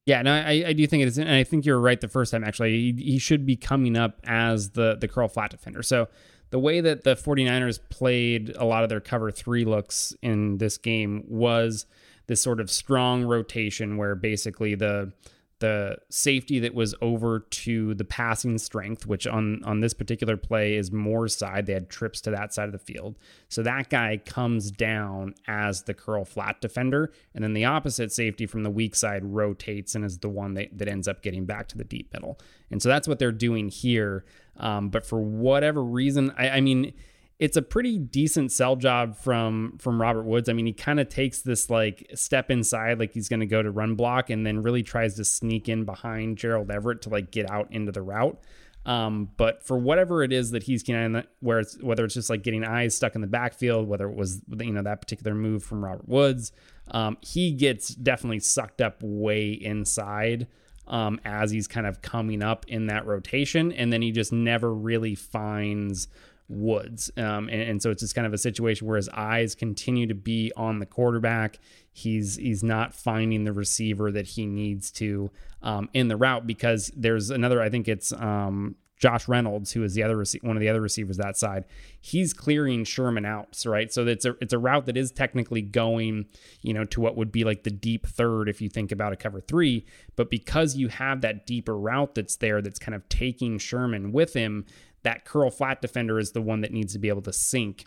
Yeah, 0.06 0.22
no, 0.22 0.32
I, 0.32 0.66
I 0.68 0.74
do 0.74 0.86
think 0.86 1.02
it 1.02 1.08
is, 1.08 1.18
and 1.18 1.30
I 1.32 1.44
think 1.44 1.66
you're 1.66 1.80
right 1.80 2.00
the 2.00 2.08
first 2.08 2.32
time. 2.32 2.44
Actually, 2.44 2.94
he, 2.94 3.04
he 3.14 3.18
should 3.18 3.44
be 3.44 3.56
coming 3.56 3.98
up 3.98 4.20
as 4.26 4.72
the 4.72 4.96
the 4.96 5.08
curl 5.08 5.28
flat 5.28 5.50
defender. 5.50 5.82
So 5.82 6.08
the 6.52 6.60
way 6.60 6.80
that 6.82 7.04
the 7.04 7.16
49ers 7.16 7.80
played 7.90 8.56
a 8.56 8.66
lot 8.66 8.84
of 8.84 8.90
their 8.90 9.02
cover 9.02 9.32
three 9.32 9.66
looks 9.66 10.14
in 10.22 10.60
this 10.60 10.78
game 10.78 11.24
was 11.28 11.88
this 12.28 12.44
sort 12.44 12.60
of 12.60 12.70
strong 12.70 13.24
rotation 13.24 13.98
where 13.98 14.14
basically 14.14 14.76
the 14.76 15.12
the 15.60 15.98
safety 16.10 16.60
that 16.60 16.74
was 16.74 16.94
over 17.02 17.40
to 17.40 17.94
the 17.94 18.04
passing 18.04 18.58
strength, 18.58 19.06
which 19.06 19.26
on 19.26 19.64
on 19.64 19.80
this 19.80 19.94
particular 19.94 20.36
play 20.36 20.76
is 20.76 20.92
Moore's 20.92 21.36
side. 21.36 21.66
They 21.66 21.74
had 21.74 21.90
trips 21.90 22.20
to 22.22 22.32
that 22.32 22.54
side 22.54 22.66
of 22.66 22.74
the 22.74 22.80
field, 22.80 23.18
so 23.48 23.64
that 23.64 23.90
guy 23.90 24.18
comes 24.26 24.70
down 24.70 25.34
as 25.48 25.84
the 25.84 25.94
curl 25.94 26.26
flat 26.26 26.60
defender, 26.60 27.12
and 27.34 27.44
then 27.44 27.54
the 27.54 27.66
opposite 27.66 28.12
safety 28.12 28.46
from 28.46 28.64
the 28.64 28.70
weak 28.70 28.96
side 28.96 29.24
rotates 29.24 29.96
and 29.96 30.04
is 30.04 30.18
the 30.18 30.30
one 30.30 30.56
that, 30.56 30.78
that 30.78 30.90
ends 30.90 31.08
up 31.08 31.24
getting 31.24 31.46
back 31.46 31.68
to 31.70 31.78
the 31.78 31.84
deep 31.86 32.14
middle. 32.14 32.38
And 32.70 32.82
so 32.82 32.90
that's 32.90 33.08
what 33.08 33.20
they're 33.20 33.32
doing 33.32 33.70
here. 33.70 34.26
Um, 34.58 34.90
but 34.90 35.06
for 35.06 35.22
whatever 35.22 35.84
reason, 35.84 36.34
I, 36.38 36.50
I 36.50 36.62
mean 36.62 36.94
it's 37.38 37.58
a 37.58 37.62
pretty 37.62 37.98
decent 37.98 38.52
sell 38.52 38.76
job 38.76 39.18
from 39.18 39.78
from 39.80 40.02
Robert 40.02 40.24
Woods. 40.24 40.48
I 40.48 40.54
mean, 40.54 40.66
he 40.66 40.74
kind 40.74 41.00
of 41.00 41.10
takes 41.10 41.42
this 41.42 41.70
like 41.70 42.10
step 42.16 42.50
inside, 42.50 43.00
like 43.00 43.14
he's 43.14 43.28
going 43.28 43.42
to 43.42 43.46
go 43.46 43.62
to 43.62 43.72
run 43.72 43.96
block, 43.96 44.30
and 44.30 44.46
then 44.46 44.62
really 44.62 44.84
tries 44.84 45.16
to 45.16 45.26
sneak 45.26 45.68
in 45.68 45.84
behind 45.84 46.38
Gerald 46.38 46.72
Everett 46.72 47.02
to 47.04 47.10
like 47.10 47.32
get 47.32 47.50
out 47.52 47.68
into 47.72 47.92
the 47.92 48.02
route. 48.02 48.40
Um, 48.86 49.30
but 49.36 49.64
for 49.66 49.78
whatever 49.78 50.24
it 50.24 50.32
is 50.32 50.52
that 50.52 50.64
he's 50.64 50.84
getting, 50.84 51.24
where 51.40 51.60
it's 51.60 51.82
whether 51.82 52.06
it's 52.06 52.14
just 52.14 52.30
like 52.30 52.44
getting 52.44 52.64
eyes 52.64 52.96
stuck 52.96 53.16
in 53.16 53.22
the 53.22 53.28
backfield, 53.28 53.88
whether 53.88 54.08
it 54.08 54.16
was 54.16 54.42
you 54.60 54.72
know 54.72 54.84
that 54.84 55.02
particular 55.02 55.36
move 55.36 55.64
from 55.64 55.84
Robert 55.84 56.08
Woods, 56.08 56.54
um, 56.92 57.18
he 57.22 57.52
gets 57.52 57.90
definitely 57.90 58.40
sucked 58.40 58.82
up 58.82 59.00
way 59.02 59.52
inside. 59.52 60.48
Um, 60.88 61.20
as 61.26 61.50
he's 61.50 61.68
kind 61.68 61.88
of 61.88 62.04
coming 62.04 62.44
up 62.44 62.68
in 62.68 62.86
that 62.88 63.08
rotation, 63.08 63.72
and 63.72 63.92
then 63.92 64.04
he 64.04 64.12
just 64.12 64.32
never 64.32 64.72
really 64.72 65.16
finds 65.16 66.08
Woods. 66.48 67.10
Um, 67.18 67.50
and, 67.50 67.62
and, 67.62 67.82
so 67.82 67.90
it's 67.90 68.02
just 68.02 68.14
kind 68.14 68.28
of 68.28 68.34
a 68.34 68.38
situation 68.38 68.86
where 68.86 68.98
his 68.98 69.10
eyes 69.10 69.56
continue 69.56 70.06
to 70.08 70.14
be 70.14 70.52
on 70.56 70.80
the 70.80 70.86
quarterback. 70.86 71.60
He's 71.92 72.36
he's 72.36 72.64
not 72.64 72.94
finding 72.94 73.46
the 73.46 73.54
receiver 73.54 74.12
that 74.12 74.28
he 74.28 74.46
needs 74.46 74.92
to 74.92 75.32
um, 75.64 75.90
in 75.94 76.08
the 76.08 76.18
route 76.18 76.46
because 76.46 76.92
there's 76.96 77.32
another. 77.32 77.62
I 77.62 77.70
think 77.70 77.88
it's 77.88 78.12
um, 78.14 78.76
Josh 78.98 79.28
Reynolds, 79.28 79.72
who 79.72 79.84
is 79.84 79.94
the 79.94 80.04
other 80.04 80.24
one 80.42 80.56
of 80.56 80.62
the 80.62 80.70
other 80.70 80.82
receivers 80.82 81.18
that 81.18 81.38
side. 81.38 81.66
He's 82.00 82.34
clearing 82.34 82.86
Sherman 82.86 83.26
out, 83.26 83.62
right? 83.66 83.92
So 83.92 84.06
it's 84.08 84.26
a 84.26 84.36
it's 84.40 84.54
a 84.54 84.58
route 84.60 84.86
that 84.86 84.98
is 84.98 85.12
technically 85.12 85.62
going, 85.62 86.28
you 86.62 86.74
know, 86.74 86.86
to 86.86 87.02
what 87.02 87.18
would 87.18 87.32
be 87.32 87.44
like 87.44 87.64
the 87.64 87.72
deep 87.72 88.08
third 88.08 88.48
if 88.48 88.62
you 88.62 88.70
think 88.70 88.92
about 88.92 89.14
a 89.14 89.16
cover 89.16 89.42
three. 89.42 89.86
But 90.16 90.30
because 90.30 90.76
you 90.76 90.88
have 90.88 91.22
that 91.22 91.46
deeper 91.46 91.78
route 91.78 92.16
that's 92.16 92.38
there, 92.38 92.62
that's 92.62 92.80
kind 92.80 92.96
of 92.96 93.08
taking 93.10 93.58
Sherman 93.58 94.12
with 94.12 94.34
him, 94.34 94.66
that 95.06 95.24
curl 95.24 95.50
flat 95.50 95.82
defender 95.82 96.20
is 96.20 96.32
the 96.32 96.42
one 96.42 96.62
that 96.62 96.74
needs 96.74 96.94
to 96.94 97.00
be 97.00 97.10
able 97.10 97.22
to 97.22 97.34
sink 97.34 97.86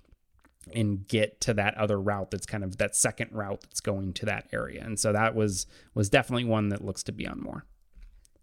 and 0.75 1.07
get 1.09 1.41
to 1.43 1.55
that 1.55 1.77
other 1.77 2.01
route 2.01 2.31
that's 2.31 2.47
kind 2.47 2.65
of 2.65 2.79
that 2.79 2.95
second 2.95 3.31
route 3.33 3.61
that's 3.63 3.81
going 3.81 4.13
to 4.15 4.27
that 4.27 4.47
area. 4.53 4.83
And 4.83 4.99
so 4.99 5.13
that 5.13 5.35
was 5.35 5.67
was 5.95 6.09
definitely 6.09 6.45
one 6.45 6.69
that 6.71 6.85
looks 6.85 7.03
to 7.05 7.13
be 7.13 7.27
on 7.27 7.41
Moore. 7.41 7.65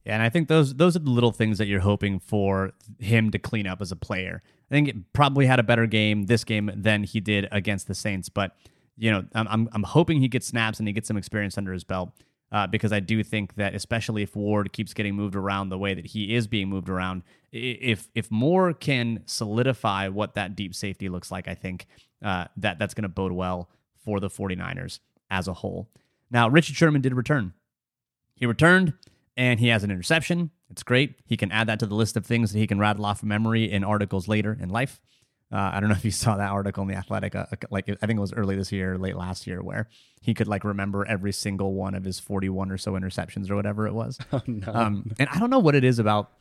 Yeah, 0.05 0.13
and 0.13 0.23
I 0.23 0.29
think 0.29 0.47
those 0.47 0.75
those 0.75 0.95
are 0.95 0.99
the 0.99 1.09
little 1.09 1.31
things 1.31 1.57
that 1.57 1.67
you're 1.67 1.79
hoping 1.79 2.19
for 2.19 2.73
him 2.99 3.31
to 3.31 3.39
clean 3.39 3.65
up 3.65 3.81
as 3.81 3.91
a 3.91 3.95
player. 3.95 4.43
I 4.69 4.73
think 4.73 4.87
it 4.87 5.13
probably 5.13 5.45
had 5.45 5.59
a 5.59 5.63
better 5.63 5.87
game 5.87 6.25
this 6.25 6.43
game 6.43 6.69
than 6.75 7.03
he 7.03 7.19
did 7.19 7.47
against 7.51 7.87
the 7.87 7.95
Saints, 7.95 8.29
but 8.29 8.55
you 8.97 9.09
know, 9.11 9.23
I'm 9.33 9.47
I'm, 9.47 9.69
I'm 9.71 9.83
hoping 9.83 10.19
he 10.19 10.27
gets 10.27 10.47
snaps 10.47 10.79
and 10.79 10.87
he 10.87 10.93
gets 10.93 11.07
some 11.07 11.17
experience 11.17 11.57
under 11.57 11.73
his 11.73 11.83
belt 11.83 12.11
uh, 12.55 12.65
because 12.65 12.93
I 12.93 13.01
do 13.01 13.21
think 13.21 13.55
that 13.55 13.75
especially 13.75 14.23
if 14.23 14.33
Ward 14.33 14.71
keeps 14.71 14.93
getting 14.93 15.13
moved 15.13 15.35
around 15.35 15.67
the 15.67 15.77
way 15.77 15.93
that 15.93 16.05
he 16.05 16.33
is 16.33 16.47
being 16.47 16.69
moved 16.69 16.87
around, 16.87 17.23
if 17.51 18.07
if 18.15 18.31
Moore 18.31 18.71
can 18.71 19.23
solidify 19.25 20.07
what 20.07 20.35
that 20.35 20.55
deep 20.55 20.73
safety 20.73 21.09
looks 21.09 21.29
like, 21.29 21.49
I 21.49 21.53
think 21.53 21.85
uh, 22.23 22.45
that 22.55 22.79
that's 22.79 22.93
going 22.93 23.03
to 23.03 23.09
bode 23.09 23.33
well 23.33 23.69
for 24.05 24.21
the 24.21 24.29
49ers 24.29 25.01
as 25.29 25.49
a 25.49 25.53
whole. 25.53 25.89
Now, 26.31 26.47
Richard 26.47 26.77
Sherman 26.77 27.01
did 27.01 27.13
return. 27.13 27.53
He 28.35 28.45
returned 28.45 28.93
and 29.35 29.59
he 29.59 29.67
has 29.67 29.83
an 29.83 29.91
interception. 29.91 30.51
It's 30.69 30.83
great. 30.83 31.15
He 31.25 31.35
can 31.35 31.51
add 31.51 31.67
that 31.67 31.79
to 31.79 31.85
the 31.85 31.95
list 31.95 32.15
of 32.15 32.25
things 32.25 32.53
that 32.53 32.59
he 32.59 32.67
can 32.67 32.79
rattle 32.79 33.05
off 33.05 33.19
from 33.19 33.27
memory 33.27 33.69
in 33.69 33.83
articles 33.83 34.29
later 34.29 34.57
in 34.57 34.69
life. 34.69 35.01
Uh, 35.51 35.71
I 35.73 35.79
don't 35.79 35.89
know 35.89 35.95
if 35.95 36.03
you 36.03 36.11
saw 36.11 36.37
that 36.37 36.51
article 36.51 36.81
in 36.83 36.89
the 36.89 36.95
Athletic, 36.95 37.35
uh, 37.35 37.45
like 37.69 37.87
I 37.87 38.05
think 38.05 38.17
it 38.17 38.21
was 38.21 38.33
early 38.33 38.55
this 38.55 38.71
year, 38.71 38.97
late 38.97 39.15
last 39.15 39.45
year, 39.45 39.61
where 39.61 39.87
he 40.21 40.33
could 40.33 40.47
like 40.47 40.63
remember 40.63 41.05
every 41.05 41.31
single 41.31 41.73
one 41.73 41.93
of 41.93 42.03
his 42.03 42.19
41 42.19 42.71
or 42.71 42.77
so 42.77 42.93
interceptions 42.93 43.49
or 43.49 43.55
whatever 43.55 43.87
it 43.87 43.93
was. 43.93 44.17
Oh, 44.33 44.41
no. 44.47 44.73
um, 44.73 45.11
and 45.19 45.29
I 45.29 45.39
don't 45.39 45.49
know 45.49 45.59
what 45.59 45.75
it 45.75 45.83
is 45.83 45.99
about. 45.99 46.31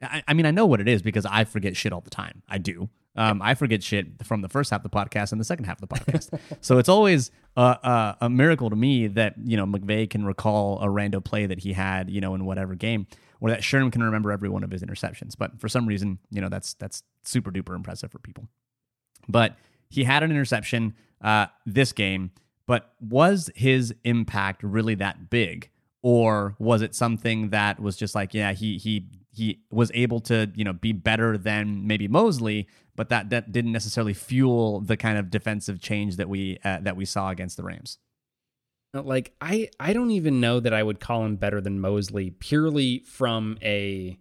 I, 0.00 0.22
I, 0.26 0.32
mean, 0.32 0.46
I 0.46 0.52
know 0.52 0.64
what 0.64 0.80
it 0.80 0.88
is 0.88 1.02
because 1.02 1.26
I 1.26 1.44
forget 1.44 1.76
shit 1.76 1.92
all 1.92 2.00
the 2.00 2.10
time. 2.10 2.42
I 2.48 2.58
do. 2.58 2.88
Um, 3.14 3.42
I 3.42 3.54
forget 3.54 3.82
shit 3.82 4.24
from 4.24 4.40
the 4.40 4.48
first 4.48 4.70
half 4.70 4.84
of 4.84 4.90
the 4.90 4.96
podcast 4.96 5.32
and 5.32 5.40
the 5.40 5.44
second 5.44 5.66
half 5.66 5.82
of 5.82 5.88
the 5.88 5.94
podcast. 5.94 6.38
so 6.62 6.78
it's 6.78 6.88
always 6.88 7.30
a, 7.56 8.16
a 8.22 8.30
miracle 8.30 8.70
to 8.70 8.76
me 8.76 9.06
that 9.08 9.34
you 9.44 9.56
know 9.56 9.66
McVay 9.66 10.08
can 10.08 10.24
recall 10.24 10.80
a 10.80 10.88
random 10.88 11.22
play 11.22 11.44
that 11.46 11.60
he 11.60 11.74
had, 11.74 12.08
you 12.08 12.20
know, 12.20 12.34
in 12.34 12.46
whatever 12.46 12.74
game, 12.74 13.06
or 13.42 13.50
that 13.50 13.64
Sherman 13.64 13.90
can 13.90 14.04
remember 14.04 14.30
every 14.30 14.48
one 14.48 14.62
of 14.62 14.70
his 14.70 14.82
interceptions. 14.82 15.36
But 15.36 15.60
for 15.60 15.68
some 15.68 15.84
reason, 15.84 16.20
you 16.30 16.40
know, 16.40 16.48
that's 16.48 16.74
that's 16.74 17.02
super 17.24 17.50
duper 17.50 17.74
impressive 17.74 18.12
for 18.12 18.20
people. 18.20 18.46
But 19.28 19.56
he 19.90 20.04
had 20.04 20.22
an 20.22 20.30
interception 20.30 20.94
uh, 21.20 21.46
this 21.66 21.92
game, 21.92 22.30
but 22.66 22.94
was 23.00 23.50
his 23.56 23.92
impact 24.04 24.62
really 24.62 24.94
that 24.94 25.28
big? 25.28 25.70
Or 26.02 26.54
was 26.60 26.82
it 26.82 26.94
something 26.94 27.50
that 27.50 27.80
was 27.80 27.96
just 27.96 28.14
like, 28.14 28.32
yeah, 28.32 28.52
he 28.52 28.78
he 28.78 29.08
he 29.34 29.58
was 29.72 29.90
able 29.92 30.20
to, 30.20 30.52
you 30.54 30.62
know, 30.62 30.72
be 30.72 30.92
better 30.92 31.36
than 31.36 31.84
maybe 31.86 32.06
Moseley, 32.06 32.68
but 32.94 33.08
that 33.08 33.30
that 33.30 33.50
didn't 33.50 33.72
necessarily 33.72 34.14
fuel 34.14 34.80
the 34.80 34.96
kind 34.96 35.18
of 35.18 35.30
defensive 35.30 35.80
change 35.80 36.16
that 36.16 36.28
we 36.28 36.58
uh, 36.64 36.78
that 36.82 36.96
we 36.96 37.04
saw 37.04 37.30
against 37.30 37.56
the 37.56 37.64
Rams. 37.64 37.98
Like 38.94 39.34
I 39.40 39.70
I 39.80 39.92
don't 39.92 40.10
even 40.10 40.40
know 40.40 40.60
that 40.60 40.74
I 40.74 40.82
would 40.82 41.00
call 41.00 41.24
him 41.24 41.36
better 41.36 41.60
than 41.60 41.80
Moseley 41.80 42.30
purely 42.30 42.98
from 43.00 43.56
a 43.62 44.18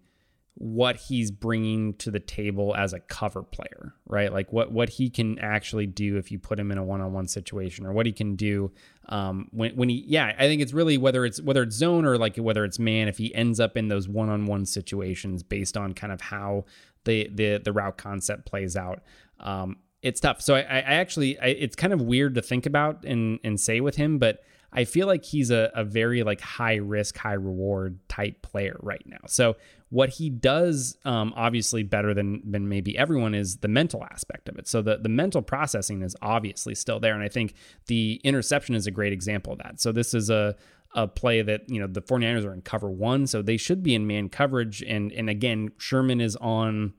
what 0.56 0.96
he's 0.96 1.32
bringing 1.32 1.94
to 1.96 2.12
the 2.12 2.20
table 2.20 2.76
as 2.76 2.94
a 2.94 3.00
cover 3.00 3.42
player, 3.42 3.94
right? 4.06 4.32
Like 4.32 4.54
what 4.54 4.72
what 4.72 4.90
he 4.90 5.10
can 5.10 5.40
actually 5.40 5.88
do 5.88 6.18
if 6.18 6.32
you 6.32 6.40
put 6.40 6.58
him 6.58 6.72
in 6.72 6.78
a 6.78 6.84
one-on-one 6.84 7.28
situation, 7.28 7.86
or 7.86 7.92
what 7.92 8.06
he 8.06 8.14
can 8.14 8.36
do 8.36 8.72
um, 9.10 9.50
when 9.52 9.76
when 9.76 9.90
he 9.90 10.06
yeah. 10.08 10.34
I 10.38 10.48
think 10.48 10.62
it's 10.62 10.72
really 10.72 10.98
whether 10.98 11.26
it's 11.26 11.42
whether 11.42 11.64
it's 11.64 11.76
zone 11.76 12.06
or 12.06 12.18
like 12.18 12.38
whether 12.38 12.64
it's 12.64 12.80
man. 12.80 13.10
If 13.10 13.18
he 13.18 13.34
ends 13.36 13.60
up 13.60 13.76
in 13.76 13.90
those 13.90 14.08
one-on-one 14.08 14.66
situations 14.68 15.44
based 15.44 15.76
on 15.76 15.94
kind 15.94 16.14
of 16.14 16.22
how 16.22 16.64
the 17.04 17.30
the 17.34 17.58
the 17.58 17.74
route 17.74 17.98
concept 17.98 18.46
plays 18.46 18.78
out. 18.78 19.02
Um, 19.42 19.78
it's 20.02 20.20
tough. 20.20 20.42
So 20.42 20.56
I, 20.56 20.62
I 20.62 20.80
actually, 20.80 21.40
I, 21.40 21.48
it's 21.48 21.76
kind 21.76 21.94
of 21.94 22.02
weird 22.02 22.36
to 22.36 22.42
think 22.42 22.66
about 22.66 23.04
and 23.04 23.40
and 23.44 23.60
say 23.60 23.82
with 23.82 23.98
him, 23.98 24.18
but 24.18 24.44
I 24.74 24.86
feel 24.86 25.08
like 25.08 25.26
he's 25.26 25.52
a, 25.52 25.70
a 25.76 25.84
very 25.84 26.24
like 26.24 26.42
high 26.42 26.76
risk, 26.76 27.18
high 27.18 27.34
reward 27.34 28.00
type 28.08 28.42
player 28.42 28.78
right 28.82 29.04
now. 29.06 29.20
So 29.28 29.58
what 29.90 30.10
he 30.10 30.30
does, 30.30 30.98
um, 31.04 31.34
obviously 31.36 31.84
better 31.84 32.14
than 32.14 32.42
than 32.50 32.70
maybe 32.70 32.98
everyone 32.98 33.36
is 33.36 33.58
the 33.58 33.68
mental 33.68 34.04
aspect 34.06 34.48
of 34.48 34.58
it. 34.58 34.68
So 34.68 34.82
the 34.82 34.98
the 34.98 35.10
mental 35.10 35.42
processing 35.42 36.02
is 36.02 36.16
obviously 36.22 36.76
still 36.76 37.00
there, 37.00 37.14
and 37.14 37.24
I 37.24 37.28
think 37.28 37.56
the 37.88 38.22
interception 38.24 38.76
is 38.76 38.88
a 38.88 38.92
great 38.92 39.12
example 39.14 39.54
of 39.54 39.60
that. 39.60 39.82
So 39.82 39.92
this 39.92 40.14
is 40.14 40.30
a 40.30 40.56
a 40.94 41.08
play 41.08 41.42
that 41.42 41.70
you 41.70 41.80
know 41.80 41.88
the 41.88 42.02
49ers 42.02 42.46
are 42.46 42.54
in 42.54 42.62
cover 42.62 42.90
one, 42.90 43.28
so 43.28 43.42
they 43.42 43.58
should 43.58 43.84
be 43.84 43.94
in 43.94 44.08
man 44.08 44.30
coverage, 44.30 44.82
and 44.82 45.12
and 45.12 45.30
again 45.30 45.72
Sherman 45.78 46.22
is 46.22 46.38
on 46.38 46.94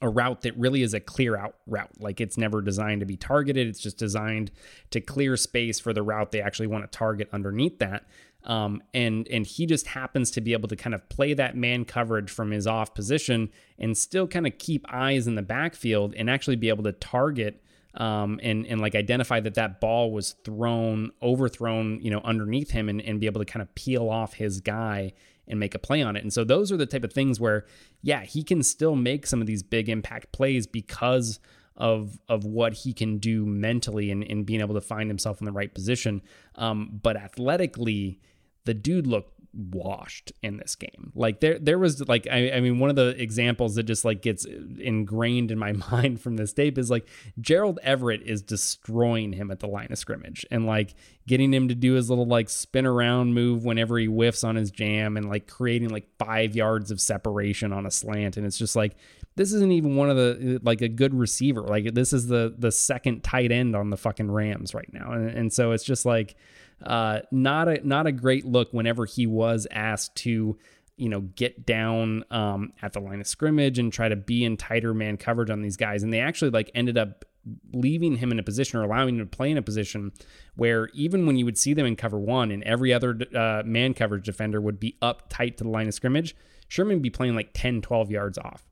a 0.00 0.08
route 0.08 0.42
that 0.42 0.56
really 0.56 0.82
is 0.82 0.94
a 0.94 1.00
clear 1.00 1.36
out 1.36 1.56
route. 1.66 2.00
Like 2.00 2.20
it's 2.20 2.36
never 2.36 2.60
designed 2.62 3.00
to 3.00 3.06
be 3.06 3.16
targeted. 3.16 3.68
It's 3.68 3.80
just 3.80 3.98
designed 3.98 4.50
to 4.90 5.00
clear 5.00 5.36
space 5.36 5.78
for 5.78 5.92
the 5.92 6.02
route 6.02 6.32
they 6.32 6.40
actually 6.40 6.66
want 6.66 6.90
to 6.90 6.98
target 6.98 7.28
underneath 7.32 7.78
that. 7.78 8.06
Um, 8.44 8.82
and 8.92 9.26
and 9.28 9.46
he 9.46 9.64
just 9.64 9.86
happens 9.86 10.30
to 10.32 10.40
be 10.40 10.52
able 10.52 10.68
to 10.68 10.76
kind 10.76 10.94
of 10.94 11.08
play 11.08 11.32
that 11.34 11.56
man 11.56 11.84
coverage 11.84 12.30
from 12.30 12.50
his 12.50 12.66
off 12.66 12.94
position 12.94 13.50
and 13.78 13.96
still 13.96 14.26
kind 14.26 14.46
of 14.46 14.58
keep 14.58 14.84
eyes 14.92 15.26
in 15.26 15.34
the 15.34 15.42
backfield 15.42 16.14
and 16.14 16.28
actually 16.28 16.56
be 16.56 16.68
able 16.68 16.84
to 16.84 16.92
target 16.92 17.62
um, 17.94 18.38
and 18.42 18.66
and 18.66 18.82
like 18.82 18.94
identify 18.94 19.40
that 19.40 19.54
that 19.54 19.80
ball 19.80 20.12
was 20.12 20.32
thrown 20.44 21.10
overthrown 21.22 22.00
you 22.02 22.10
know 22.10 22.20
underneath 22.22 22.70
him 22.70 22.90
and, 22.90 23.00
and 23.00 23.18
be 23.18 23.26
able 23.26 23.40
to 23.40 23.50
kind 23.50 23.62
of 23.62 23.74
peel 23.74 24.10
off 24.10 24.34
his 24.34 24.60
guy 24.60 25.12
and 25.48 25.60
make 25.60 25.74
a 25.74 25.78
play 25.78 26.02
on 26.02 26.16
it. 26.16 26.22
And 26.22 26.32
so 26.32 26.44
those 26.44 26.72
are 26.72 26.76
the 26.76 26.86
type 26.86 27.04
of 27.04 27.12
things 27.12 27.38
where, 27.38 27.66
yeah, 28.02 28.22
he 28.22 28.42
can 28.42 28.62
still 28.62 28.96
make 28.96 29.26
some 29.26 29.40
of 29.40 29.46
these 29.46 29.62
big 29.62 29.88
impact 29.88 30.32
plays 30.32 30.66
because 30.66 31.40
of 31.76 32.20
of 32.28 32.44
what 32.44 32.72
he 32.72 32.92
can 32.92 33.18
do 33.18 33.44
mentally 33.44 34.10
and, 34.10 34.22
and 34.24 34.46
being 34.46 34.60
able 34.60 34.74
to 34.74 34.80
find 34.80 35.10
himself 35.10 35.40
in 35.40 35.44
the 35.44 35.52
right 35.52 35.74
position. 35.74 36.22
Um, 36.54 37.00
but 37.02 37.16
athletically, 37.16 38.20
the 38.64 38.74
dude 38.74 39.06
looked 39.06 39.32
washed 39.54 40.32
in 40.42 40.56
this 40.56 40.74
game. 40.74 41.12
Like 41.14 41.40
there 41.40 41.58
there 41.58 41.78
was 41.78 42.06
like 42.08 42.26
I, 42.30 42.52
I 42.52 42.60
mean 42.60 42.78
one 42.78 42.90
of 42.90 42.96
the 42.96 43.20
examples 43.20 43.76
that 43.76 43.84
just 43.84 44.04
like 44.04 44.22
gets 44.22 44.44
ingrained 44.44 45.50
in 45.50 45.58
my 45.58 45.72
mind 45.90 46.20
from 46.20 46.36
this 46.36 46.52
tape 46.52 46.78
is 46.78 46.90
like 46.90 47.06
Gerald 47.40 47.78
Everett 47.82 48.22
is 48.22 48.42
destroying 48.42 49.32
him 49.32 49.50
at 49.50 49.60
the 49.60 49.66
line 49.66 49.88
of 49.90 49.98
scrimmage 49.98 50.44
and 50.50 50.66
like 50.66 50.94
getting 51.26 51.52
him 51.52 51.68
to 51.68 51.74
do 51.74 51.94
his 51.94 52.10
little 52.10 52.26
like 52.26 52.50
spin 52.50 52.86
around 52.86 53.34
move 53.34 53.64
whenever 53.64 53.98
he 53.98 54.06
whiffs 54.06 54.44
on 54.44 54.56
his 54.56 54.70
jam 54.70 55.16
and 55.16 55.28
like 55.28 55.46
creating 55.46 55.88
like 55.88 56.08
5 56.18 56.54
yards 56.54 56.90
of 56.90 57.00
separation 57.00 57.72
on 57.72 57.86
a 57.86 57.90
slant 57.90 58.36
and 58.36 58.46
it's 58.46 58.58
just 58.58 58.76
like 58.76 58.96
this 59.36 59.52
isn't 59.52 59.72
even 59.72 59.96
one 59.96 60.10
of 60.10 60.16
the 60.16 60.60
like 60.62 60.80
a 60.80 60.88
good 60.88 61.14
receiver. 61.14 61.62
Like 61.62 61.94
this 61.94 62.12
is 62.12 62.28
the 62.28 62.54
the 62.56 62.70
second 62.70 63.22
tight 63.22 63.50
end 63.50 63.74
on 63.74 63.90
the 63.90 63.96
fucking 63.96 64.30
Rams 64.30 64.74
right 64.74 64.92
now. 64.92 65.12
And, 65.12 65.28
and 65.28 65.52
so 65.52 65.72
it's 65.72 65.84
just 65.84 66.06
like 66.06 66.36
uh, 66.84 67.20
not 67.30 67.68
a 67.68 67.86
not 67.86 68.06
a 68.06 68.12
great 68.12 68.44
look 68.44 68.72
whenever 68.72 69.04
he 69.06 69.26
was 69.26 69.66
asked 69.70 70.16
to 70.16 70.58
you 70.96 71.08
know 71.08 71.20
get 71.20 71.66
down 71.66 72.24
um, 72.30 72.72
at 72.82 72.92
the 72.92 73.00
line 73.00 73.20
of 73.20 73.26
scrimmage 73.26 73.78
and 73.78 73.92
try 73.92 74.08
to 74.08 74.16
be 74.16 74.44
in 74.44 74.56
tighter 74.56 74.94
man 74.94 75.16
coverage 75.16 75.50
on 75.50 75.62
these 75.62 75.76
guys. 75.76 76.02
And 76.02 76.12
they 76.12 76.20
actually 76.20 76.50
like 76.50 76.70
ended 76.74 76.98
up 76.98 77.24
leaving 77.72 78.16
him 78.16 78.32
in 78.32 78.38
a 78.38 78.42
position 78.42 78.78
or 78.78 78.84
allowing 78.84 79.16
him 79.16 79.18
to 79.18 79.36
play 79.36 79.50
in 79.50 79.58
a 79.58 79.62
position 79.62 80.12
where 80.56 80.88
even 80.94 81.26
when 81.26 81.36
you 81.36 81.44
would 81.44 81.58
see 81.58 81.74
them 81.74 81.84
in 81.84 81.94
cover 81.94 82.18
one 82.18 82.50
and 82.50 82.62
every 82.62 82.92
other 82.92 83.18
uh, 83.34 83.62
man 83.66 83.92
coverage 83.92 84.24
defender 84.24 84.60
would 84.60 84.80
be 84.80 84.96
up 85.02 85.28
tight 85.28 85.58
to 85.58 85.64
the 85.64 85.70
line 85.70 85.86
of 85.86 85.92
scrimmage 85.92 86.34
sherman 86.68 86.96
would 86.96 87.02
be 87.02 87.10
playing 87.10 87.34
like 87.34 87.50
10 87.54 87.82
12 87.82 88.10
yards 88.10 88.38
off. 88.38 88.64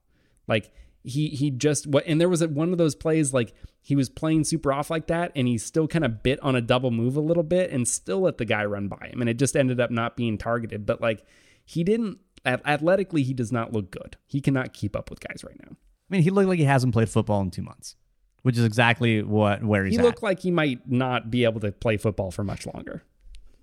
Like 0.49 0.73
he 1.05 1.29
he 1.29 1.51
just 1.51 1.87
what 1.87 2.05
and 2.07 2.21
there 2.21 2.29
was 2.29 2.47
one 2.47 2.73
of 2.73 2.79
those 2.79 2.95
plays 2.95 3.33
like 3.33 3.53
he 3.81 3.97
was 3.97 4.09
playing 4.09 4.45
super 4.45 4.73
off 4.73 4.91
like 4.91 5.09
that 5.09 5.33
and 5.35 5.49
he 5.49 5.59
still 5.59 5.89
kind 5.89 6.05
of 6.05 6.23
bit 6.23 6.41
on 6.41 6.55
a 6.55 6.61
double 6.61 6.91
move 6.91 7.17
a 7.17 7.21
little 7.21 7.43
bit 7.43 7.71
and 7.71 7.89
still 7.89 8.21
let 8.21 8.39
the 8.39 8.45
guy 8.45 8.65
run 8.65 8.89
by 8.89 9.09
him 9.09 9.21
and 9.21 9.29
it 9.29 9.35
just 9.35 9.57
ended 9.57 9.81
up 9.81 9.91
not 9.91 10.17
being 10.17 10.39
targeted 10.39 10.87
but 10.87 11.01
like 11.01 11.25
he 11.65 11.83
didn't 11.83 12.19
athletically 12.45 13.23
he 13.23 13.35
does 13.35 13.53
not 13.53 13.73
look 13.73 13.91
good. 13.91 14.17
He 14.27 14.41
cannot 14.41 14.73
keep 14.73 14.97
up 14.97 15.11
with 15.11 15.21
guys 15.21 15.45
right 15.45 15.59
now. 15.63 15.77
I 15.77 16.09
mean 16.09 16.23
he 16.23 16.31
looked 16.31 16.49
like 16.49 16.59
he 16.59 16.65
hasn't 16.65 16.93
played 16.93 17.09
football 17.09 17.41
in 17.41 17.51
two 17.51 17.63
months 17.63 17.97
which 18.43 18.59
is 18.59 18.65
exactly 18.65 19.23
what 19.23 19.65
where 19.65 19.85
he's 19.85 19.97
he 19.97 20.03
looked 20.03 20.23
like 20.23 20.41
he 20.41 20.51
might 20.51 20.89
not 20.91 21.31
be 21.31 21.45
able 21.45 21.61
to 21.61 21.73
play 21.73 21.97
football 21.97 22.31
for 22.31 22.45
much 22.45 22.67
longer. 22.67 23.03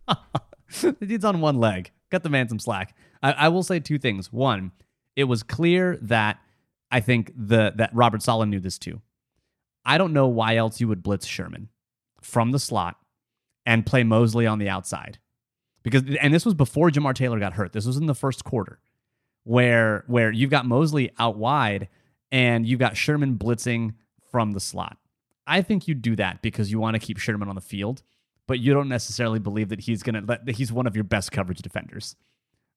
The 0.72 0.94
dude's 0.94 1.26
on 1.26 1.42
one 1.42 1.56
leg. 1.56 1.90
Cut 2.12 2.22
the 2.22 2.30
man 2.30 2.48
some 2.48 2.60
slack. 2.60 2.96
I, 3.24 3.32
I 3.32 3.48
will 3.48 3.64
say 3.64 3.80
two 3.80 3.98
things. 3.98 4.32
One 4.32 4.72
it 5.16 5.24
was 5.24 5.42
clear 5.44 5.98
that 6.04 6.40
I 6.92 7.00
think 7.00 7.32
the 7.36 7.74
that 7.76 7.92
Robert 7.94 8.22
Saleh 8.22 8.48
knew 8.48 8.60
this 8.60 8.78
too. 8.78 9.02
I 9.86 9.98
don't 9.98 10.14
know 10.14 10.28
why 10.28 10.56
else 10.56 10.80
you 10.80 10.88
would 10.88 11.04
blitz 11.04 11.26
Sherman 11.26 11.70
from 12.22 12.52
the 12.52 12.60
slot 12.60 12.98
and 13.66 13.86
play 13.86 14.04
Moseley 14.04 14.48
on 14.48 14.60
the 14.60 14.70
outside. 14.70 15.20
Because 15.84 16.04
and 16.20 16.34
this 16.34 16.46
was 16.46 16.54
before 16.54 16.90
Jamar 16.90 17.16
Taylor 17.16 17.40
got 17.40 17.54
hurt. 17.54 17.72
This 17.72 17.86
was 17.86 17.98
in 17.98 18.06
the 18.06 18.16
first 18.16 18.44
quarter 18.44 18.80
where 19.44 20.04
where 20.08 20.32
you've 20.32 20.50
got 20.50 20.66
Moseley 20.66 21.12
out 21.18 21.38
wide 21.38 21.88
and 22.32 22.68
you've 22.68 22.80
got 22.80 22.98
Sherman 22.98 23.38
blitzing 23.38 23.94
from 24.32 24.52
the 24.52 24.60
slot. 24.60 24.98
I 25.48 25.62
think 25.62 25.88
you 25.88 25.96
do 25.96 26.16
that 26.18 26.42
because 26.42 26.72
you 26.72 26.80
want 26.80 26.96
to 26.96 27.00
keep 27.00 27.18
Sherman 27.18 27.50
on 27.50 27.56
the 27.56 27.62
field, 27.62 28.04
but 28.46 28.60
you 28.60 28.74
don't 28.74 28.90
necessarily 28.90 29.40
believe 29.40 29.70
that 29.70 29.80
he's 29.82 30.04
gonna 30.04 30.22
that 30.22 30.48
he's 30.50 30.72
one 30.72 30.86
of 30.86 30.96
your 30.96 31.04
best 31.04 31.32
coverage 31.32 31.62
defenders. 31.62 32.16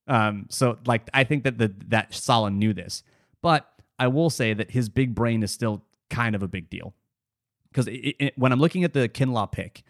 Um, 0.07 0.47
so 0.49 0.79
like 0.87 1.03
I 1.13 1.25
think 1.25 1.45
that 1.45 1.59
the 1.59 1.75
that 1.89 2.15
Saleh 2.15 2.53
knew 2.53 2.73
this, 2.73 3.03
but 3.43 3.72
I 4.03 4.09
will 4.09 4.31
say 4.31 4.53
that 4.53 4.73
his 4.73 4.89
big 4.89 5.15
brain 5.15 5.45
is 5.45 5.53
still 5.53 5.85
kind 6.11 6.35
of 6.35 6.43
a 6.43 6.49
big 6.49 6.69
deal. 6.69 6.93
Because 7.71 7.89
when 8.35 8.51
I'm 8.51 8.59
looking 8.59 8.83
at 8.83 8.95
the 8.95 9.09
Kinlaw 9.09 9.53
pick, 9.53 9.85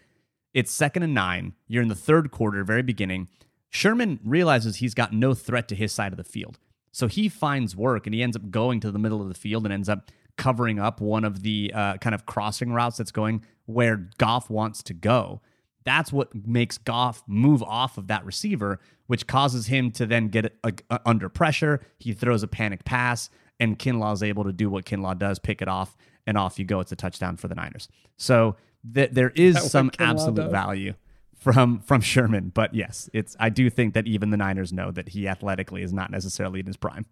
it's 0.53 0.71
second 0.71 1.01
and 1.01 1.15
nine. 1.15 1.53
You're 1.67 1.81
in 1.81 1.87
the 1.87 1.95
third 1.95 2.29
quarter, 2.29 2.63
very 2.63 2.83
beginning. 2.83 3.27
Sherman 3.71 4.19
realizes 4.23 4.75
he's 4.75 4.93
got 4.93 5.13
no 5.13 5.33
threat 5.33 5.67
to 5.69 5.75
his 5.75 5.91
side 5.91 6.13
of 6.13 6.17
the 6.17 6.23
field. 6.23 6.59
So 6.91 7.07
he 7.07 7.27
finds 7.27 7.75
work 7.75 8.05
and 8.05 8.13
he 8.13 8.21
ends 8.21 8.37
up 8.37 8.51
going 8.51 8.81
to 8.81 8.91
the 8.91 8.99
middle 8.99 9.19
of 9.19 9.29
the 9.29 9.33
field 9.33 9.65
and 9.65 9.73
ends 9.73 9.89
up 9.89 10.11
covering 10.37 10.77
up 10.77 11.01
one 11.01 11.23
of 11.23 11.41
the 11.41 11.71
uh, 11.73 11.97
kind 11.97 12.13
of 12.13 12.27
crossing 12.27 12.71
routes 12.71 12.97
that's 12.97 13.11
going 13.11 13.43
where 13.65 14.09
Goff 14.19 14.47
wants 14.47 14.83
to 14.83 14.93
go. 14.93 15.41
That's 15.85 16.13
what 16.13 16.35
makes 16.47 16.77
Goff 16.77 17.23
move 17.25 17.63
off 17.63 17.97
of 17.97 18.05
that 18.09 18.23
receiver, 18.23 18.79
which 19.07 19.25
causes 19.25 19.65
him 19.67 19.89
to 19.93 20.05
then 20.05 20.27
get 20.27 20.55
a, 20.63 20.71
a, 20.91 20.99
under 21.03 21.29
pressure. 21.29 21.81
He 21.97 22.13
throws 22.13 22.43
a 22.43 22.47
panic 22.47 22.85
pass 22.85 23.31
and 23.63 23.79
Kinlaw 23.79 24.13
is 24.13 24.21
able 24.21 24.43
to 24.43 24.51
do 24.51 24.69
what 24.69 24.85
Kinlaw 24.85 25.17
does, 25.17 25.39
pick 25.39 25.61
it 25.61 25.67
off, 25.67 25.95
and 26.27 26.37
off 26.37 26.59
you 26.59 26.65
go. 26.65 26.81
It's 26.81 26.91
a 26.91 26.95
touchdown 26.95 27.37
for 27.37 27.47
the 27.47 27.55
Niners. 27.55 27.87
So 28.17 28.57
th- 28.93 29.11
there 29.11 29.29
is 29.29 29.71
some 29.71 29.89
absolute 29.99 30.35
does. 30.35 30.51
value 30.51 30.93
from 31.37 31.79
from 31.79 32.01
Sherman, 32.01 32.51
but 32.53 32.73
yes, 32.75 33.09
it's 33.13 33.35
I 33.39 33.49
do 33.49 33.69
think 33.69 33.93
that 33.93 34.05
even 34.05 34.29
the 34.29 34.37
Niners 34.37 34.73
know 34.73 34.91
that 34.91 35.09
he 35.09 35.27
athletically 35.27 35.81
is 35.81 35.93
not 35.93 36.11
necessarily 36.11 36.59
in 36.59 36.65
his 36.65 36.77
prime. 36.77 37.05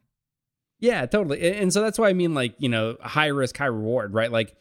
Yeah, 0.80 1.06
totally. 1.06 1.54
And 1.54 1.72
so 1.72 1.82
that's 1.82 2.00
why 2.00 2.10
I 2.10 2.14
mean 2.14 2.34
like, 2.34 2.56
you 2.58 2.68
know, 2.68 2.98
high 3.02 3.28
risk, 3.28 3.58
high 3.58 3.66
reward, 3.66 4.14
right? 4.14 4.32
Like 4.32 4.56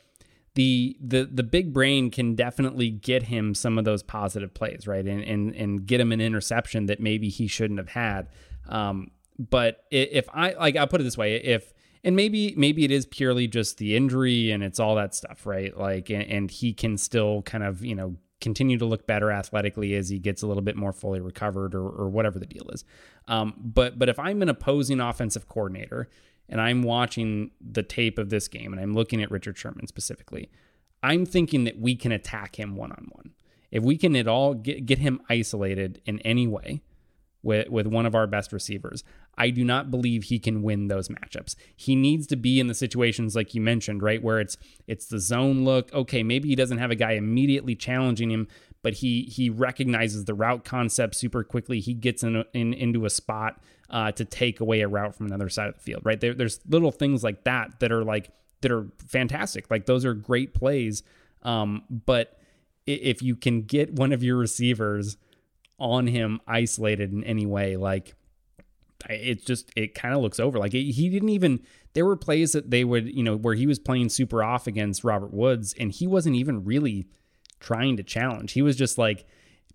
the 0.55 0.97
the 1.01 1.25
the 1.25 1.43
big 1.43 1.73
brain 1.73 2.11
can 2.11 2.35
definitely 2.35 2.91
get 2.91 3.25
him 3.25 3.55
some 3.55 3.79
of 3.79 3.85
those 3.85 4.03
positive 4.03 4.53
plays, 4.55 4.87
right? 4.87 5.07
And 5.07 5.23
and 5.25 5.55
and 5.57 5.87
get 5.87 6.01
him 6.01 6.13
an 6.13 6.21
interception 6.21 6.87
that 6.87 7.01
maybe 7.01 7.29
he 7.31 7.47
shouldn't 7.47 7.79
have 7.79 7.89
had. 7.89 8.29
Um, 8.69 9.11
but 9.39 9.85
if 9.91 10.29
I 10.35 10.53
like, 10.53 10.77
I'll 10.77 10.87
put 10.87 11.01
it 11.01 11.05
this 11.05 11.17
way: 11.17 11.37
if 11.37 11.73
and 12.03 12.17
maybe 12.17 12.55
maybe 12.57 12.85
it 12.85 12.91
is 12.91 13.07
purely 13.07 13.47
just 13.47 13.79
the 13.79 13.97
injury 13.97 14.51
and 14.51 14.63
it's 14.63 14.81
all 14.81 14.95
that 14.97 15.15
stuff, 15.15 15.47
right? 15.47 15.77
Like, 15.77 16.11
and, 16.11 16.23
and 16.23 16.51
he 16.51 16.73
can 16.73 16.97
still 16.97 17.43
kind 17.43 17.65
of 17.65 17.85
you 17.85 17.95
know 17.95 18.17
continue 18.41 18.79
to 18.79 18.87
look 18.87 19.07
better 19.07 19.31
athletically 19.31 19.95
as 19.95 20.09
he 20.09 20.19
gets 20.19 20.43
a 20.43 20.47
little 20.47 20.63
bit 20.63 20.77
more 20.77 20.93
fully 20.93 21.21
recovered 21.21 21.75
or, 21.75 21.87
or 21.87 22.09
whatever 22.09 22.39
the 22.39 22.47
deal 22.47 22.69
is. 22.71 22.85
Um, 23.29 23.55
but 23.59 23.99
but 23.99 24.09
if 24.09 24.19
I'm 24.19 24.43
an 24.43 24.49
opposing 24.49 25.01
offensive 25.01 25.49
coordinator 25.49 26.09
and 26.49 26.61
I'm 26.61 26.83
watching 26.83 27.51
the 27.61 27.83
tape 27.83 28.19
of 28.19 28.31
this 28.31 28.49
game 28.49 28.73
and 28.73 28.81
I'm 28.81 28.95
looking 28.95 29.23
at 29.23 29.31
Richard 29.31 29.59
Sherman 29.59 29.87
specifically, 29.87 30.51
I'm 31.03 31.27
thinking 31.27 31.65
that 31.65 31.79
we 31.79 31.97
can 31.97 32.13
attack 32.13 32.59
him 32.59 32.77
one 32.77 32.93
on 32.93 33.09
one. 33.13 33.33
If 33.71 33.85
we 33.85 33.97
can 33.97 34.17
at 34.17 34.27
all 34.27 34.55
get, 34.55 34.85
get 34.85 34.99
him 34.99 35.21
isolated 35.29 36.01
in 36.05 36.19
any 36.21 36.47
way, 36.47 36.83
with, 37.43 37.69
with 37.69 37.87
one 37.87 38.07
of 38.07 38.15
our 38.15 38.27
best 38.27 38.53
receivers. 38.53 39.03
I 39.39 39.51
do 39.51 39.65
not 39.65 39.91
believe 39.91 40.25
he 40.25 40.39
can 40.39 40.63
win 40.63 40.89
those 40.89 41.09
matchups. 41.09 41.55
He 41.75 41.97
needs 41.97 42.27
to 42.29 42.37
be 42.37 42.61
in 42.61 42.67
the 42.67 42.75
situations 42.75 43.35
like 43.35 43.55
you 43.55 43.61
mentioned, 43.61 44.03
right, 44.03 44.23
where 44.23 44.41
it's 44.41 44.57
it's 44.87 45.07
the 45.07 45.19
zone 45.19 45.65
look. 45.65 45.93
Okay, 45.93 46.23
maybe 46.23 46.49
he 46.49 46.55
doesn't 46.55 46.79
have 46.79 46.91
a 46.91 46.97
guy 46.97 47.13
immediately 47.13 47.75
challenging 47.75 48.31
him, 48.31 48.49
but 48.83 48.95
he 48.95 49.23
he 49.23 49.49
recognizes 49.49 50.27
the 50.27 50.35
route 50.35 50.65
concept 50.65 51.15
super 51.15 51.43
quickly. 51.43 51.81
He 51.81 51.95
gets 51.95 52.23
in, 52.23 52.45
in 52.53 52.75
into 52.75 53.05
a 53.05 53.11
spot 53.11 53.61
uh, 53.89 54.13
to 54.13 54.25
take 54.25 54.61
away 54.61 54.83
a 54.83 54.89
route 54.89 55.15
from 55.15 55.27
another 55.27 55.49
side 55.49 55.69
of 55.69 55.75
the 55.75 55.81
field, 55.81 56.03
right? 56.05 56.21
There, 56.21 56.35
there's 56.35 56.61
little 56.69 56.93
things 56.93 57.25
like 57.25 57.45
that 57.45 57.81
that 57.81 57.91
are 57.91 58.05
like 58.05 58.31
that 58.61 58.71
are 58.71 58.87
fantastic. 59.09 59.71
Like 59.71 59.87
those 59.87 60.05
are 60.05 60.15
great 60.15 60.55
plays. 60.55 61.03
Um, 61.43 61.85
but 61.89 62.39
if 62.87 63.23
you 63.23 63.37
can 63.37 63.63
get 63.63 63.95
one 63.95 64.13
of 64.13 64.23
your 64.23 64.37
receivers 64.37 65.17
on 65.81 66.07
him 66.07 66.41
isolated 66.47 67.13
in 67.13 67.25
any 67.25 67.47
way. 67.47 67.77
Like 67.77 68.15
it 69.09 69.47
just 69.47 69.71
it 69.77 69.95
kind 69.95 70.15
of 70.15 70.21
looks 70.21 70.39
over. 70.39 70.59
Like 70.59 70.75
it, 70.75 70.93
he 70.93 71.09
didn't 71.09 71.31
even. 71.31 71.61
There 71.95 72.05
were 72.05 72.17
plays 72.17 72.53
that 72.53 72.71
they 72.71 72.85
would 72.85 73.13
you 73.15 73.23
know 73.23 73.37
where 73.37 73.55
he 73.55 73.67
was 73.67 73.79
playing 73.79 74.11
super 74.11 74.45
off 74.45 74.67
against 74.67 75.03
Robert 75.05 75.33
Woods, 75.33 75.75
and 75.79 75.91
he 75.91 76.07
wasn't 76.07 76.37
even 76.37 76.65
really 76.65 77.07
trying 77.59 77.97
to 77.97 78.03
challenge. 78.03 78.53
He 78.53 78.63
was 78.63 78.77
just 78.77 78.99
like 78.99 79.27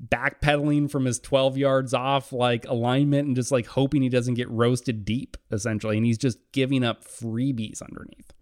backpedaling 0.04 0.92
from 0.92 1.06
his 1.06 1.20
12 1.20 1.58
yards 1.58 1.94
off 1.94 2.34
like 2.34 2.68
alignment 2.68 3.28
and 3.28 3.36
just 3.36 3.52
like 3.52 3.66
hoping 3.66 4.02
he 4.02 4.10
doesn't 4.10 4.34
get 4.34 4.50
roasted 4.50 5.06
deep 5.06 5.38
essentially 5.52 5.96
and 5.96 6.06
he's 6.06 6.18
just 6.18 6.38
giving 6.52 6.84
up 6.84 7.06
freebies 7.06 7.82
underneath 7.82 8.34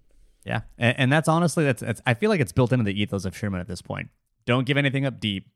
yeah 0.46 0.62
and, 0.80 0.98
and 0.98 1.14
that's 1.14 1.28
honestly 1.28 1.64
that's, 1.64 1.82
that's 1.82 2.02
i 2.08 2.16
feel 2.16 2.32
like 2.32 2.40
it's 2.40 2.52
built 2.52 2.74
into 2.74 2.84
the 2.84 3.00
ethos 3.00 3.24
of 3.24 3.38
sherman 3.38 3.62
at 3.62 3.68
this 3.68 3.84
point 3.84 4.10
don't 4.48 4.66
give 4.66 4.78
anything 4.78 5.06
up 5.06 5.20
deep 5.20 5.48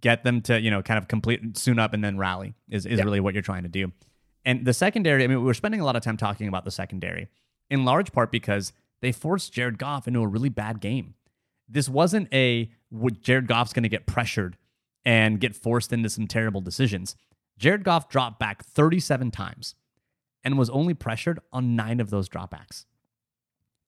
get 0.00 0.24
them 0.24 0.40
to 0.40 0.60
you 0.60 0.70
know 0.70 0.82
kind 0.82 0.98
of 0.98 1.08
complete 1.08 1.56
soon 1.56 1.78
up 1.78 1.92
and 1.92 2.04
then 2.04 2.18
rally 2.18 2.54
is, 2.68 2.86
is 2.86 2.98
yeah. 2.98 3.04
really 3.04 3.20
what 3.20 3.34
you're 3.34 3.42
trying 3.42 3.62
to 3.62 3.68
do 3.68 3.92
and 4.44 4.64
the 4.64 4.74
secondary 4.74 5.24
i 5.24 5.26
mean 5.26 5.44
we're 5.44 5.54
spending 5.54 5.80
a 5.80 5.84
lot 5.84 5.96
of 5.96 6.02
time 6.02 6.16
talking 6.16 6.48
about 6.48 6.64
the 6.64 6.70
secondary 6.70 7.28
in 7.70 7.84
large 7.84 8.12
part 8.12 8.30
because 8.30 8.72
they 9.00 9.12
forced 9.12 9.52
jared 9.52 9.78
goff 9.78 10.06
into 10.06 10.20
a 10.20 10.26
really 10.26 10.48
bad 10.48 10.80
game 10.80 11.14
this 11.68 11.88
wasn't 11.88 12.32
a 12.32 12.70
jared 13.20 13.46
goff's 13.46 13.72
going 13.72 13.82
to 13.82 13.88
get 13.88 14.06
pressured 14.06 14.56
and 15.08 15.40
get 15.40 15.56
forced 15.56 15.90
into 15.90 16.10
some 16.10 16.26
terrible 16.26 16.60
decisions. 16.60 17.16
Jared 17.58 17.82
Goff 17.82 18.10
dropped 18.10 18.38
back 18.38 18.62
37 18.62 19.30
times 19.30 19.74
and 20.44 20.58
was 20.58 20.68
only 20.68 20.92
pressured 20.92 21.40
on 21.50 21.74
nine 21.74 21.98
of 21.98 22.10
those 22.10 22.28
dropbacks. 22.28 22.84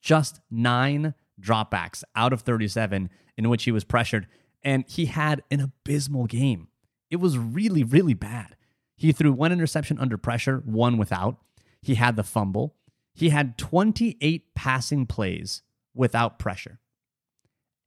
Just 0.01 0.41
nine 0.51 1.13
dropbacks 1.39 2.03
out 2.17 2.33
of 2.33 2.41
37 2.41 3.11
in 3.37 3.49
which 3.51 3.65
he 3.65 3.71
was 3.71 3.85
pressured. 3.85 4.29
And 4.63 4.85
he 4.89 5.07
had 5.07 5.43
an 5.51 5.61
abysmal 5.61 6.27
game. 6.27 6.69
It 7.11 7.17
was 7.17 7.39
really, 7.39 7.83
really 7.83 8.15
bad. 8.15 8.57
He 8.97 9.13
threw 9.13 9.33
one 9.33 9.53
interception 9.53 9.99
under 9.99 10.19
pressure, 10.19 10.63
one 10.65 10.99
without. 10.99 11.39
He 11.81 11.95
had 11.95 12.17
the 12.17 12.23
fumble. 12.23 12.77
He 13.15 13.31
had 13.31 13.57
28 13.57 14.55
passing 14.55 15.07
plays 15.07 15.63
without 15.95 16.39
pressure 16.39 16.81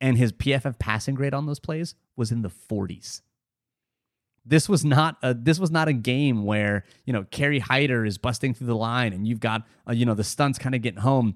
and 0.04 0.18
his 0.18 0.34
PFF 0.34 0.78
passing 0.80 1.16
grade 1.16 1.34
on 1.34 1.46
those 1.46 1.62
plays 1.62 1.96
was 2.18 2.30
in 2.30 2.42
the 2.42 2.50
40s. 2.50 3.22
This 4.46 4.68
was 4.68 4.84
not 4.84 5.16
a 5.24 5.34
this 5.34 5.58
was 5.58 5.72
not 5.72 5.88
a 5.88 5.94
game 5.94 6.44
where 6.44 6.84
you 7.06 7.14
know 7.14 7.24
Kerry 7.32 7.60
Hyder 7.60 8.06
is 8.06 8.18
busting 8.18 8.54
through 8.54 8.68
the 8.68 8.76
line 8.76 9.14
and 9.14 9.26
you've 9.26 9.40
got 9.40 9.66
uh, 9.88 9.94
you 9.94 10.06
know 10.06 10.14
the 10.14 10.26
stunts 10.26 10.60
kind 10.60 10.76
of 10.76 10.82
getting 10.82 11.00
home. 11.00 11.36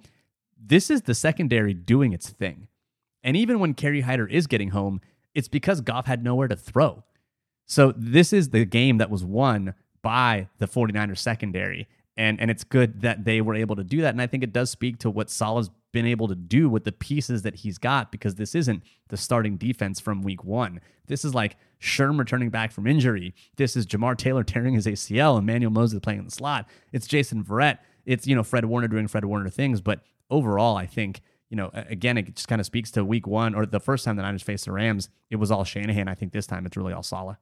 This 0.62 0.89
is 0.89 1.04
the 1.04 1.15
secondary 1.15 1.73
doing 1.73 2.12
its 2.12 2.30
thing, 2.30 2.67
and 3.23 3.38
even 3.38 3.60
when 3.60 3.73
Kerry 3.73 4.02
Hyder 4.02 4.28
is 4.28 4.47
getting 4.47 4.71
home, 4.71 5.00
it's 5.38 5.47
because 5.47 5.82
Goff 5.82 6.08
had 6.08 6.23
nowhere 6.23 6.47
to 6.47 6.56
throw. 6.56 7.04
So 7.67 7.93
this 7.95 8.34
is 8.34 8.50
the 8.50 8.65
game 8.65 8.97
that 8.97 9.12
was 9.12 9.23
won 9.23 9.76
by 10.02 10.47
the 10.58 10.67
49ers 10.67 11.19
secondary, 11.19 11.88
and 12.17 12.41
and 12.41 12.50
it's 12.50 12.63
good 12.63 13.02
that 13.02 13.23
they 13.23 13.39
were 13.39 13.54
able 13.54 13.76
to 13.76 13.84
do 13.84 14.02
that. 14.02 14.15
And 14.15 14.21
I 14.21 14.26
think 14.26 14.43
it 14.43 14.52
does 14.52 14.71
speak 14.71 14.97
to 15.00 15.12
what 15.12 15.30
Saleh's 15.30 15.69
been 15.91 16.08
able 16.08 16.28
to 16.30 16.36
do 16.36 16.69
with 16.69 16.86
the 16.86 16.91
pieces 16.91 17.43
that 17.43 17.58
he's 17.58 17.78
got 17.78 18.12
because 18.12 18.36
this 18.36 18.56
isn't 18.56 18.82
the 19.10 19.17
starting 19.17 19.58
defense 19.58 20.00
from 20.00 20.23
week 20.23 20.43
one. 20.43 20.82
This 21.06 21.23
is 21.23 21.36
like 21.36 21.56
Sherm 21.80 22.17
returning 22.17 22.50
back 22.50 22.71
from 22.71 22.88
injury. 22.88 23.36
This 23.58 23.76
is 23.76 23.86
Jamar 23.86 24.17
Taylor 24.17 24.43
tearing 24.43 24.73
his 24.73 24.88
ACL, 24.88 25.38
Emmanuel 25.38 25.71
Moseley 25.71 26.00
playing 26.00 26.19
in 26.19 26.26
the 26.26 26.32
slot. 26.32 26.67
It's 26.91 27.06
Jason 27.06 27.43
Verrett. 27.43 27.78
It's, 28.06 28.26
you 28.26 28.36
know, 28.36 28.43
Fred 28.43 28.65
Warner 28.65 28.88
doing 28.88 29.08
Fred 29.08 29.26
Warner 29.26 29.50
things. 29.50 29.82
But 29.82 30.02
overall, 30.32 30.76
I 30.76 30.88
think, 30.88 31.21
you 31.50 31.56
know, 31.58 31.72
again, 31.74 32.18
it 32.18 32.36
just 32.36 32.48
kind 32.48 32.60
of 32.60 32.66
speaks 32.66 32.92
to 32.92 33.06
week 33.06 33.26
one 33.26 33.56
or 33.56 33.66
the 33.66 33.80
first 33.80 34.04
time 34.06 34.16
the 34.16 34.22
Niners 34.22 34.44
faced 34.44 34.66
the 34.66 34.72
Rams, 34.72 35.10
it 35.30 35.38
was 35.38 35.52
all 35.52 35.64
Shanahan. 35.64 36.08
I 36.08 36.16
think 36.16 36.34
this 36.34 36.48
time 36.48 36.66
it's 36.66 36.76
really 36.76 36.94
all 36.94 37.04
Saleh. 37.04 37.38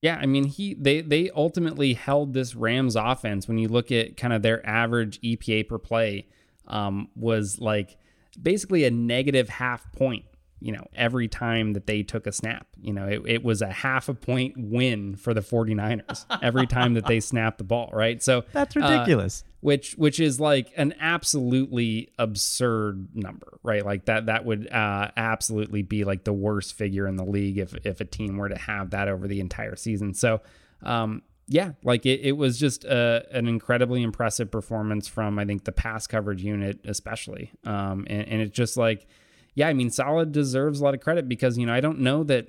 Yeah, 0.00 0.18
I 0.20 0.26
mean 0.26 0.44
he 0.44 0.74
they 0.74 1.00
they 1.00 1.30
ultimately 1.30 1.94
held 1.94 2.34
this 2.34 2.56
Rams 2.56 2.96
offense 2.96 3.46
when 3.46 3.58
you 3.58 3.68
look 3.68 3.92
at 3.92 4.16
kind 4.16 4.32
of 4.32 4.42
their 4.42 4.66
average 4.66 5.20
EPA 5.20 5.68
per 5.68 5.78
play 5.78 6.26
um, 6.66 7.08
was 7.14 7.60
like 7.60 7.96
basically 8.40 8.84
a 8.84 8.90
negative 8.90 9.48
half 9.48 9.92
point 9.92 10.24
you 10.62 10.72
know, 10.72 10.86
every 10.94 11.28
time 11.28 11.72
that 11.72 11.86
they 11.86 12.02
took 12.02 12.26
a 12.26 12.32
snap. 12.32 12.66
You 12.80 12.92
know, 12.92 13.06
it, 13.06 13.22
it 13.26 13.44
was 13.44 13.62
a 13.62 13.70
half 13.70 14.08
a 14.08 14.14
point 14.14 14.54
win 14.56 15.16
for 15.16 15.34
the 15.34 15.40
49ers 15.40 16.24
every 16.42 16.66
time 16.66 16.94
that 16.94 17.06
they 17.06 17.20
snapped 17.20 17.58
the 17.58 17.64
ball, 17.64 17.90
right? 17.92 18.22
So 18.22 18.44
that's 18.52 18.76
uh, 18.76 18.80
ridiculous. 18.80 19.44
Uh, 19.44 19.48
which 19.60 19.92
which 19.92 20.18
is 20.18 20.40
like 20.40 20.72
an 20.76 20.94
absolutely 21.00 22.10
absurd 22.18 23.08
number, 23.14 23.58
right? 23.62 23.84
Like 23.84 24.06
that 24.06 24.26
that 24.26 24.44
would 24.44 24.70
uh, 24.72 25.10
absolutely 25.16 25.82
be 25.82 26.04
like 26.04 26.24
the 26.24 26.32
worst 26.32 26.74
figure 26.74 27.06
in 27.06 27.16
the 27.16 27.24
league 27.24 27.58
if 27.58 27.74
if 27.84 28.00
a 28.00 28.04
team 28.04 28.36
were 28.36 28.48
to 28.48 28.58
have 28.58 28.90
that 28.90 29.08
over 29.08 29.28
the 29.28 29.40
entire 29.40 29.76
season. 29.76 30.14
So 30.14 30.40
um, 30.82 31.22
yeah, 31.48 31.72
like 31.82 32.06
it, 32.06 32.20
it 32.20 32.32
was 32.32 32.58
just 32.58 32.84
a, 32.84 33.26
an 33.30 33.46
incredibly 33.46 34.02
impressive 34.02 34.50
performance 34.50 35.06
from 35.06 35.38
I 35.38 35.44
think 35.44 35.64
the 35.64 35.72
pass 35.72 36.06
coverage 36.06 36.42
unit 36.42 36.80
especially, 36.84 37.50
um, 37.64 38.06
and, 38.08 38.28
and 38.28 38.42
it's 38.42 38.56
just 38.56 38.76
like, 38.76 39.06
yeah, 39.54 39.68
I 39.68 39.72
mean, 39.72 39.90
Saleh 39.90 40.30
deserves 40.30 40.80
a 40.80 40.84
lot 40.84 40.94
of 40.94 41.00
credit 41.00 41.28
because 41.28 41.58
you 41.58 41.66
know 41.66 41.74
I 41.74 41.80
don't 41.80 42.00
know 42.00 42.24
that 42.24 42.48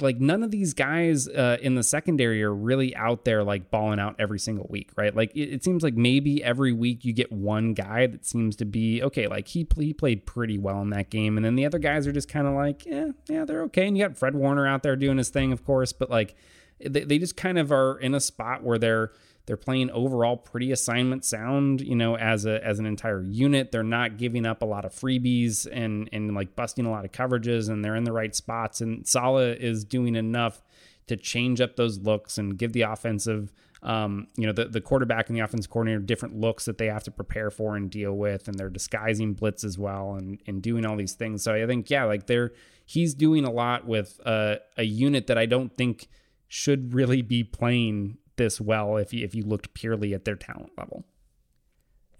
like 0.00 0.20
none 0.20 0.42
of 0.42 0.50
these 0.50 0.74
guys 0.74 1.28
uh, 1.28 1.56
in 1.60 1.74
the 1.74 1.82
secondary 1.82 2.42
are 2.42 2.54
really 2.54 2.94
out 2.94 3.24
there 3.24 3.42
like 3.42 3.70
balling 3.70 3.98
out 3.98 4.16
every 4.18 4.38
single 4.38 4.66
week, 4.68 4.90
right? 4.96 5.14
Like 5.14 5.34
it, 5.34 5.52
it, 5.52 5.64
seems 5.64 5.82
like 5.82 5.94
maybe 5.94 6.42
every 6.42 6.72
week 6.72 7.04
you 7.04 7.12
get 7.12 7.32
one 7.32 7.74
guy 7.74 8.06
that 8.06 8.24
seems 8.24 8.56
to 8.56 8.64
be 8.64 9.02
okay. 9.02 9.26
Like 9.26 9.48
he 9.48 9.66
he 9.76 9.92
played 9.92 10.26
pretty 10.26 10.58
well 10.58 10.80
in 10.82 10.90
that 10.90 11.10
game, 11.10 11.36
and 11.36 11.44
then 11.44 11.56
the 11.56 11.66
other 11.66 11.78
guys 11.78 12.06
are 12.06 12.12
just 12.12 12.28
kind 12.28 12.46
of 12.46 12.54
like, 12.54 12.84
yeah, 12.86 13.08
yeah, 13.28 13.44
they're 13.44 13.62
okay. 13.64 13.86
And 13.86 13.96
you 13.96 14.06
got 14.06 14.16
Fred 14.16 14.34
Warner 14.34 14.66
out 14.66 14.82
there 14.82 14.96
doing 14.96 15.18
his 15.18 15.30
thing, 15.30 15.52
of 15.52 15.64
course, 15.64 15.92
but 15.92 16.10
like 16.10 16.34
they, 16.80 17.04
they 17.04 17.18
just 17.18 17.36
kind 17.36 17.58
of 17.58 17.72
are 17.72 17.98
in 17.98 18.14
a 18.14 18.20
spot 18.20 18.62
where 18.62 18.78
they're 18.78 19.12
they're 19.48 19.56
playing 19.56 19.90
overall 19.92 20.36
pretty 20.36 20.72
assignment 20.72 21.24
sound, 21.24 21.80
you 21.80 21.96
know, 21.96 22.18
as 22.18 22.44
a 22.44 22.62
as 22.62 22.78
an 22.78 22.84
entire 22.84 23.22
unit. 23.22 23.72
They're 23.72 23.82
not 23.82 24.18
giving 24.18 24.44
up 24.44 24.60
a 24.60 24.66
lot 24.66 24.84
of 24.84 24.92
freebies 24.92 25.66
and 25.72 26.06
and 26.12 26.34
like 26.34 26.54
busting 26.54 26.84
a 26.84 26.90
lot 26.90 27.06
of 27.06 27.12
coverages, 27.12 27.70
and 27.70 27.82
they're 27.82 27.96
in 27.96 28.04
the 28.04 28.12
right 28.12 28.36
spots. 28.36 28.82
And 28.82 29.08
Saleh 29.08 29.56
is 29.58 29.84
doing 29.84 30.16
enough 30.16 30.62
to 31.06 31.16
change 31.16 31.62
up 31.62 31.76
those 31.76 31.98
looks 31.98 32.36
and 32.36 32.58
give 32.58 32.74
the 32.74 32.82
offensive, 32.82 33.50
um, 33.82 34.26
you 34.36 34.46
know, 34.46 34.52
the 34.52 34.66
the 34.66 34.82
quarterback 34.82 35.30
and 35.30 35.36
the 35.38 35.40
offensive 35.40 35.70
coordinator 35.70 36.00
different 36.00 36.38
looks 36.38 36.66
that 36.66 36.76
they 36.76 36.88
have 36.88 37.04
to 37.04 37.10
prepare 37.10 37.50
for 37.50 37.74
and 37.74 37.90
deal 37.90 38.12
with, 38.12 38.48
and 38.48 38.58
they're 38.58 38.68
disguising 38.68 39.32
blitz 39.32 39.64
as 39.64 39.78
well 39.78 40.16
and 40.16 40.42
and 40.46 40.60
doing 40.60 40.84
all 40.84 40.94
these 40.94 41.14
things. 41.14 41.42
So 41.42 41.54
I 41.54 41.66
think 41.66 41.88
yeah, 41.88 42.04
like 42.04 42.26
they're 42.26 42.52
he's 42.84 43.14
doing 43.14 43.46
a 43.46 43.50
lot 43.50 43.86
with 43.86 44.20
uh, 44.26 44.56
a 44.76 44.84
unit 44.84 45.26
that 45.28 45.38
I 45.38 45.46
don't 45.46 45.74
think 45.74 46.06
should 46.48 46.92
really 46.92 47.22
be 47.22 47.42
playing 47.44 48.18
this 48.38 48.60
well 48.60 48.96
if 48.96 49.12
you, 49.12 49.24
if 49.24 49.34
you 49.34 49.42
looked 49.42 49.74
purely 49.74 50.14
at 50.14 50.24
their 50.24 50.36
talent 50.36 50.72
level. 50.78 51.04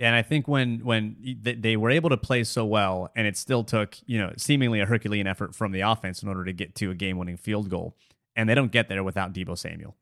And 0.00 0.14
I 0.14 0.22
think 0.22 0.46
when 0.46 0.84
when 0.84 1.16
they 1.42 1.76
were 1.76 1.90
able 1.90 2.10
to 2.10 2.16
play 2.16 2.44
so 2.44 2.64
well, 2.64 3.10
and 3.16 3.26
it 3.26 3.36
still 3.36 3.64
took 3.64 3.96
you 4.06 4.18
know 4.18 4.32
seemingly 4.36 4.78
a 4.78 4.86
Herculean 4.86 5.26
effort 5.26 5.56
from 5.56 5.72
the 5.72 5.80
offense 5.80 6.22
in 6.22 6.28
order 6.28 6.44
to 6.44 6.52
get 6.52 6.76
to 6.76 6.92
a 6.92 6.94
game-winning 6.94 7.36
field 7.36 7.68
goal, 7.68 7.96
and 8.36 8.48
they 8.48 8.54
don't 8.54 8.70
get 8.70 8.88
there 8.88 9.02
without 9.02 9.32
Deebo 9.32 9.58
Samuel. 9.58 9.96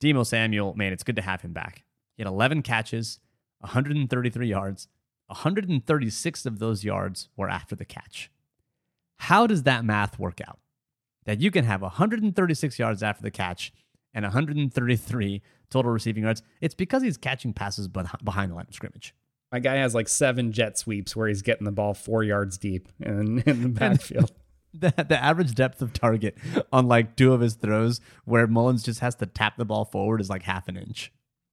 Deebo 0.00 0.24
Samuel, 0.24 0.74
man, 0.74 0.92
it's 0.92 1.02
good 1.02 1.16
to 1.16 1.22
have 1.22 1.40
him 1.40 1.52
back. 1.52 1.82
He 2.16 2.22
had 2.22 2.28
11 2.28 2.62
catches, 2.62 3.18
133 3.60 4.46
yards, 4.46 4.86
136 5.26 6.46
of 6.46 6.58
those 6.60 6.84
yards 6.84 7.28
were 7.36 7.48
after 7.48 7.74
the 7.74 7.84
catch. 7.84 8.30
How 9.16 9.48
does 9.48 9.64
that 9.64 9.84
math 9.84 10.20
work 10.20 10.40
out? 10.46 10.60
that 11.26 11.40
you 11.40 11.50
can 11.50 11.64
have 11.64 11.82
136 11.82 12.78
yards 12.78 13.02
after 13.02 13.22
the 13.22 13.30
catch 13.30 13.72
and 14.16 14.24
133 14.24 15.42
total 15.70 15.92
receiving 15.92 16.24
yards. 16.24 16.42
It's 16.60 16.74
because 16.74 17.02
he's 17.02 17.18
catching 17.18 17.52
passes 17.52 17.86
behind 17.86 18.50
the 18.50 18.56
line 18.56 18.66
of 18.66 18.74
scrimmage. 18.74 19.14
My 19.52 19.60
guy 19.60 19.76
has 19.76 19.94
like 19.94 20.08
seven 20.08 20.50
jet 20.50 20.76
sweeps 20.76 21.14
where 21.14 21.28
he's 21.28 21.42
getting 21.42 21.66
the 21.66 21.70
ball 21.70 21.94
four 21.94 22.24
yards 22.24 22.58
deep 22.58 22.88
in, 22.98 23.38
in 23.46 23.62
the 23.62 23.68
backfield. 23.68 24.32
the, 24.74 24.92
the 25.08 25.22
average 25.22 25.54
depth 25.54 25.82
of 25.82 25.92
target 25.92 26.36
on 26.72 26.88
like 26.88 27.14
two 27.14 27.32
of 27.32 27.40
his 27.40 27.54
throws 27.54 28.00
where 28.24 28.48
Mullens 28.48 28.82
just 28.82 29.00
has 29.00 29.14
to 29.16 29.26
tap 29.26 29.58
the 29.58 29.64
ball 29.66 29.84
forward 29.84 30.20
is 30.20 30.30
like 30.30 30.42
half 30.42 30.66
an 30.66 30.76
inch. 30.76 31.12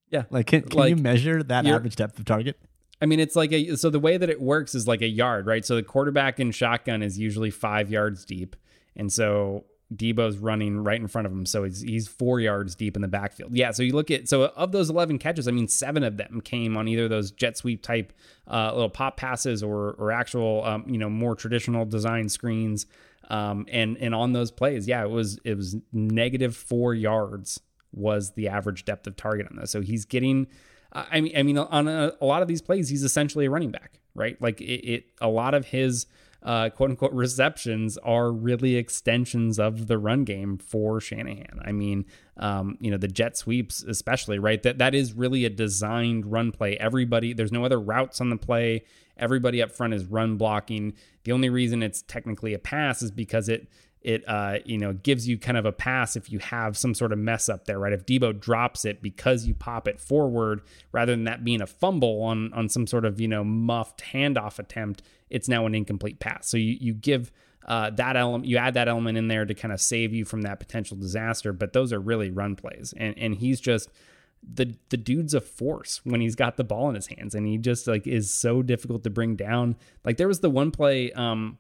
Yeah. 0.10 0.24
Like, 0.30 0.48
can, 0.48 0.62
can 0.62 0.80
like, 0.80 0.90
you 0.90 0.96
measure 0.96 1.44
that 1.44 1.68
average 1.68 1.98
depth 1.98 2.18
of 2.18 2.26
target? 2.26 2.58
I 3.02 3.06
mean, 3.06 3.20
it's 3.20 3.36
like 3.36 3.52
a 3.52 3.76
so 3.76 3.90
the 3.90 4.00
way 4.00 4.16
that 4.16 4.30
it 4.30 4.40
works 4.40 4.74
is 4.74 4.88
like 4.88 5.02
a 5.02 5.08
yard, 5.08 5.48
right? 5.48 5.66
So 5.66 5.76
the 5.76 5.84
quarterback 5.84 6.40
in 6.40 6.52
shotgun 6.52 7.04
is 7.04 7.20
usually 7.20 7.50
five 7.50 7.92
yards 7.92 8.24
deep. 8.24 8.56
And 8.96 9.12
so 9.12 9.66
Deebo's 9.94 10.38
running 10.38 10.84
right 10.84 11.00
in 11.00 11.08
front 11.08 11.26
of 11.26 11.32
him, 11.32 11.46
so 11.46 11.64
he's 11.64 11.82
he's 11.82 12.08
four 12.08 12.40
yards 12.40 12.76
deep 12.76 12.96
in 12.96 13.02
the 13.02 13.08
backfield. 13.08 13.56
Yeah, 13.56 13.72
so 13.72 13.84
you 13.84 13.94
look 13.94 14.12
at 14.12 14.28
so 14.28 14.46
of 14.46 14.72
those 14.72 14.90
eleven 14.90 15.18
catches, 15.20 15.48
I 15.48 15.52
mean 15.52 15.68
seven 15.68 16.04
of 16.04 16.18
them 16.18 16.42
came 16.42 16.78
on 16.78 16.88
either 16.88 17.08
those 17.08 17.32
jet 17.32 17.58
sweep 17.58 17.82
type 17.84 18.14
uh, 18.48 18.72
little 18.74 18.90
pop 18.90 19.18
passes 19.18 19.62
or 19.62 19.94
or 20.00 20.12
actual 20.12 20.64
um, 20.66 20.86
you 20.88 20.98
know 20.98 21.10
more 21.10 21.36
traditional 21.36 21.86
design 21.86 22.30
screens. 22.30 22.86
Um, 23.30 23.66
and 23.72 23.98
and 23.98 24.14
on 24.14 24.34
those 24.34 24.52
plays, 24.52 24.88
yeah, 24.88 25.04
it 25.04 25.10
was 25.10 25.40
it 25.44 25.56
was 25.56 25.76
negative 25.92 26.56
four 26.56 26.94
yards 26.94 27.60
was 27.94 28.32
the 28.32 28.50
average 28.50 28.86
depth 28.86 29.08
of 29.08 29.16
target 29.16 29.48
on 29.50 29.58
those. 29.58 29.72
So 29.72 29.82
he's 29.82 30.06
getting, 30.06 30.48
I 30.92 31.22
mean, 31.22 31.38
I 31.38 31.44
mean 31.44 31.58
on 31.58 31.88
a, 31.88 32.14
a 32.20 32.26
lot 32.26 32.42
of 32.42 32.48
these 32.48 32.62
plays, 32.62 32.90
he's 32.90 33.04
essentially 33.04 33.46
a 33.46 33.50
running 33.50 33.72
back, 33.72 34.00
right? 34.16 34.40
Like 34.42 34.60
it, 34.62 34.86
it 34.86 35.06
a 35.22 35.30
lot 35.30 35.54
of 35.54 35.66
his 35.66 36.08
uh, 36.44 36.70
quote 36.70 36.90
unquote 36.90 37.14
receptions 37.14 37.98
are 38.00 38.32
really 38.32 38.76
extensions 38.76 39.60
of 39.60 39.88
the 39.88 39.98
run 39.98 40.26
game 40.26 40.58
for 40.58 41.00
Shanahan. 41.00 41.62
I 41.64 41.72
mean, 41.72 42.06
um, 42.38 42.78
you 42.82 42.92
know, 42.92 42.98
the 42.98 43.08
jet 43.08 43.38
sweeps, 43.38 43.82
especially, 43.84 44.40
right? 44.40 44.62
That 44.62 44.78
that 44.80 44.94
is 44.94 45.14
really 45.14 45.46
a 45.46 45.50
designed 45.50 46.26
run 46.26 46.52
play. 46.52 46.78
Everybody, 46.78 47.34
there's 47.34 47.52
no 47.52 47.64
other 47.64 47.80
routes 47.80 48.20
on 48.20 48.30
the 48.30 48.38
play. 48.38 48.84
Everybody 49.18 49.62
up 49.62 49.72
front 49.72 49.94
is 49.94 50.06
run 50.06 50.38
blocking. 50.38 50.94
The 51.24 51.32
only 51.32 51.50
reason 51.50 51.82
it's 51.82 52.02
technically 52.02 52.54
a 52.54 52.60
pass 52.60 53.02
is 53.02 53.12
because 53.12 53.48
it 53.48 53.68
it 54.04 54.28
uh, 54.28 54.60
you 54.66 54.78
know 54.78 54.94
gives 54.94 55.28
you 55.28 55.38
kind 55.38 55.58
of 55.58 55.66
a 55.66 55.72
pass 55.72 56.16
if 56.16 56.30
you 56.30 56.40
have 56.40 56.78
some 56.78 56.94
sort 56.94 57.14
of 57.14 57.20
mess 57.20 57.48
up 57.48 57.66
there, 57.66 57.80
right? 57.80 57.94
If 57.94 58.06
Deebo 58.06 58.40
drops 58.40 58.86
it 58.86 59.02
because 59.02 59.46
you 59.46 59.54
pop 59.54 59.88
it 59.88 60.00
forward 60.00 60.62
rather 60.92 61.14
than 61.14 61.24
that 61.24 61.44
being 61.44 61.62
a 61.62 61.68
fumble 61.68 62.22
on 62.24 62.52
on 62.54 62.70
some 62.70 62.86
sort 62.86 63.06
of 63.06 63.22
you 63.22 63.28
know 63.28 63.44
muffed 63.44 64.04
handoff 64.12 64.60
attempt, 64.60 65.04
it's 65.34 65.50
now 65.50 65.66
an 65.66 65.76
incomplete 65.76 66.20
pass. 66.20 66.48
So 66.50 66.58
you 66.58 66.78
you 66.80 66.94
give 66.94 67.32
uh, 67.66 67.90
that 67.92 68.16
element 68.16 68.46
you 68.46 68.58
add 68.58 68.76
that 68.76 68.88
element 68.88 69.18
in 69.18 69.28
there 69.28 69.46
to 69.46 69.54
kind 69.54 69.74
of 69.74 69.82
save 69.82 70.14
you 70.14 70.26
from 70.26 70.44
that 70.44 70.60
potential 70.60 70.96
disaster. 70.96 71.52
But 71.52 71.74
those 71.74 71.92
are 71.92 72.00
really 72.00 72.32
run 72.32 72.56
plays, 72.56 72.94
and 72.96 73.18
and 73.18 73.36
he's 73.36 73.60
just 73.60 73.90
the 74.42 74.76
the 74.90 74.98
dude's 74.98 75.34
a 75.34 75.42
force 75.42 76.02
when 76.04 76.22
he's 76.22 76.36
got 76.36 76.58
the 76.58 76.64
ball 76.64 76.90
in 76.90 76.96
his 76.96 77.08
hands, 77.08 77.36
and 77.36 77.48
he 77.48 77.58
just 77.58 77.88
like 77.88 78.08
is 78.08 78.34
so 78.34 78.62
difficult 78.62 79.04
to 79.04 79.10
bring 79.10 79.36
down. 79.36 79.76
Like 80.06 80.18
there 80.18 80.28
was 80.28 80.40
the 80.40 80.50
one 80.50 80.72
play. 80.72 81.12
Um, 81.14 81.58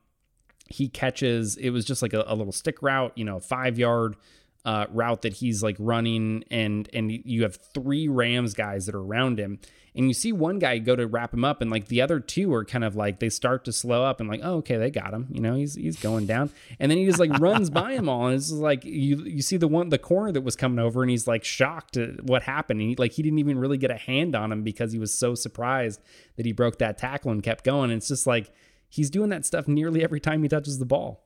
he 0.69 0.87
catches 0.87 1.57
it 1.57 1.71
was 1.71 1.85
just 1.85 2.01
like 2.01 2.13
a, 2.13 2.23
a 2.25 2.35
little 2.35 2.53
stick 2.53 2.81
route 2.81 3.11
you 3.15 3.25
know 3.25 3.37
five 3.37 3.77
yard 3.77 4.15
uh, 4.65 4.85
route 4.89 5.23
that 5.23 5.33
he's 5.33 5.61
like 5.61 5.75
running 5.77 6.43
and 6.49 6.89
and 6.93 7.11
you 7.11 7.43
have 7.43 7.57
three 7.73 8.07
rams 8.07 8.53
guys 8.53 8.85
that 8.85 8.95
are 8.95 9.01
around 9.01 9.37
him 9.37 9.59
and 9.95 10.07
you 10.07 10.13
see 10.13 10.31
one 10.31 10.57
guy 10.57 10.77
go 10.77 10.95
to 10.95 11.05
wrap 11.05 11.33
him 11.33 11.43
up 11.43 11.61
and 11.61 11.69
like 11.69 11.89
the 11.89 12.01
other 12.01 12.19
two 12.19 12.53
are 12.53 12.63
kind 12.63 12.85
of 12.85 12.95
like 12.95 13.19
they 13.19 13.29
start 13.29 13.65
to 13.65 13.73
slow 13.73 14.05
up 14.05 14.21
and 14.21 14.29
like 14.29 14.39
oh 14.41 14.55
okay 14.55 14.77
they 14.77 14.89
got 14.89 15.13
him 15.13 15.27
you 15.29 15.41
know 15.41 15.55
he's 15.55 15.75
he's 15.75 15.99
going 15.99 16.25
down 16.25 16.49
and 16.79 16.89
then 16.89 16.97
he 16.97 17.05
just 17.05 17.19
like 17.19 17.31
runs 17.39 17.69
by 17.69 17.93
them 17.93 18.07
all 18.07 18.27
and 18.27 18.35
it's 18.35 18.51
like 18.51 18.85
you 18.85 19.17
you 19.23 19.41
see 19.41 19.57
the 19.57 19.67
one 19.67 19.89
the 19.89 19.97
corner 19.97 20.31
that 20.31 20.41
was 20.41 20.55
coming 20.55 20.79
over 20.79 21.01
and 21.01 21.11
he's 21.11 21.27
like 21.27 21.43
shocked 21.43 21.97
at 21.97 22.23
what 22.23 22.43
happened 22.43 22.79
and 22.79 22.91
he, 22.91 22.95
like 22.95 23.11
he 23.11 23.21
didn't 23.21 23.39
even 23.39 23.59
really 23.59 23.77
get 23.77 23.91
a 23.91 23.97
hand 23.97 24.33
on 24.33 24.49
him 24.49 24.63
because 24.63 24.93
he 24.93 24.99
was 24.99 25.13
so 25.13 25.35
surprised 25.35 25.99
that 26.37 26.45
he 26.45 26.53
broke 26.53 26.77
that 26.77 26.97
tackle 26.97 27.31
and 27.31 27.43
kept 27.43 27.65
going 27.65 27.91
and 27.91 27.97
it's 27.97 28.07
just 28.07 28.25
like 28.25 28.49
he's 28.87 29.09
doing 29.09 29.29
that 29.31 29.45
stuff 29.45 29.67
nearly 29.67 30.03
every 30.03 30.19
time 30.19 30.43
he 30.43 30.47
touches 30.47 30.79
the 30.79 30.85
ball. 30.85 31.25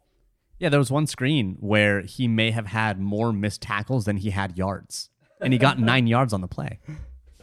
Yeah, 0.60 0.70
there 0.70 0.80
was 0.80 0.91
one 0.91 1.08
screen 1.08 1.58
where 1.60 2.02
he 2.02 2.28
may 2.28 2.52
have 2.52 2.67
had 2.67 3.00
more 3.00 3.32
missed 3.32 3.62
tackles 3.62 4.06
than 4.06 4.17
he 4.17 4.32
had 4.32 4.58
yards, 4.58 5.10
and 5.39 5.54
he 5.54 5.60
got 5.60 5.80
nine 5.93 6.08
yards 6.08 6.34
on 6.34 6.41
the 6.41 6.48
play. 6.48 6.80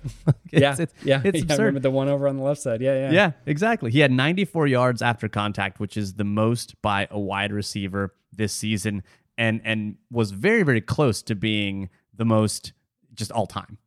it's, 0.04 0.36
yeah, 0.52 0.76
it's, 0.78 0.94
yeah, 1.04 1.22
it's 1.24 1.44
yeah, 1.48 1.54
I 1.54 1.56
remember 1.56 1.80
the 1.80 1.90
one 1.90 2.08
over 2.08 2.28
on 2.28 2.36
the 2.36 2.42
left 2.42 2.60
side. 2.60 2.80
Yeah, 2.80 2.94
yeah, 2.94 3.12
yeah, 3.12 3.30
exactly. 3.46 3.90
He 3.90 4.00
had 4.00 4.10
94 4.10 4.66
yards 4.66 5.02
after 5.02 5.28
contact, 5.28 5.80
which 5.80 5.96
is 5.96 6.14
the 6.14 6.24
most 6.24 6.80
by 6.82 7.08
a 7.10 7.18
wide 7.18 7.52
receiver 7.52 8.14
this 8.32 8.52
season, 8.52 9.02
and 9.38 9.60
and 9.64 9.96
was 10.10 10.32
very 10.32 10.62
very 10.62 10.80
close 10.80 11.22
to 11.22 11.34
being 11.34 11.88
the 12.12 12.24
most 12.24 12.72
just 13.14 13.30
all 13.30 13.46
time, 13.46 13.78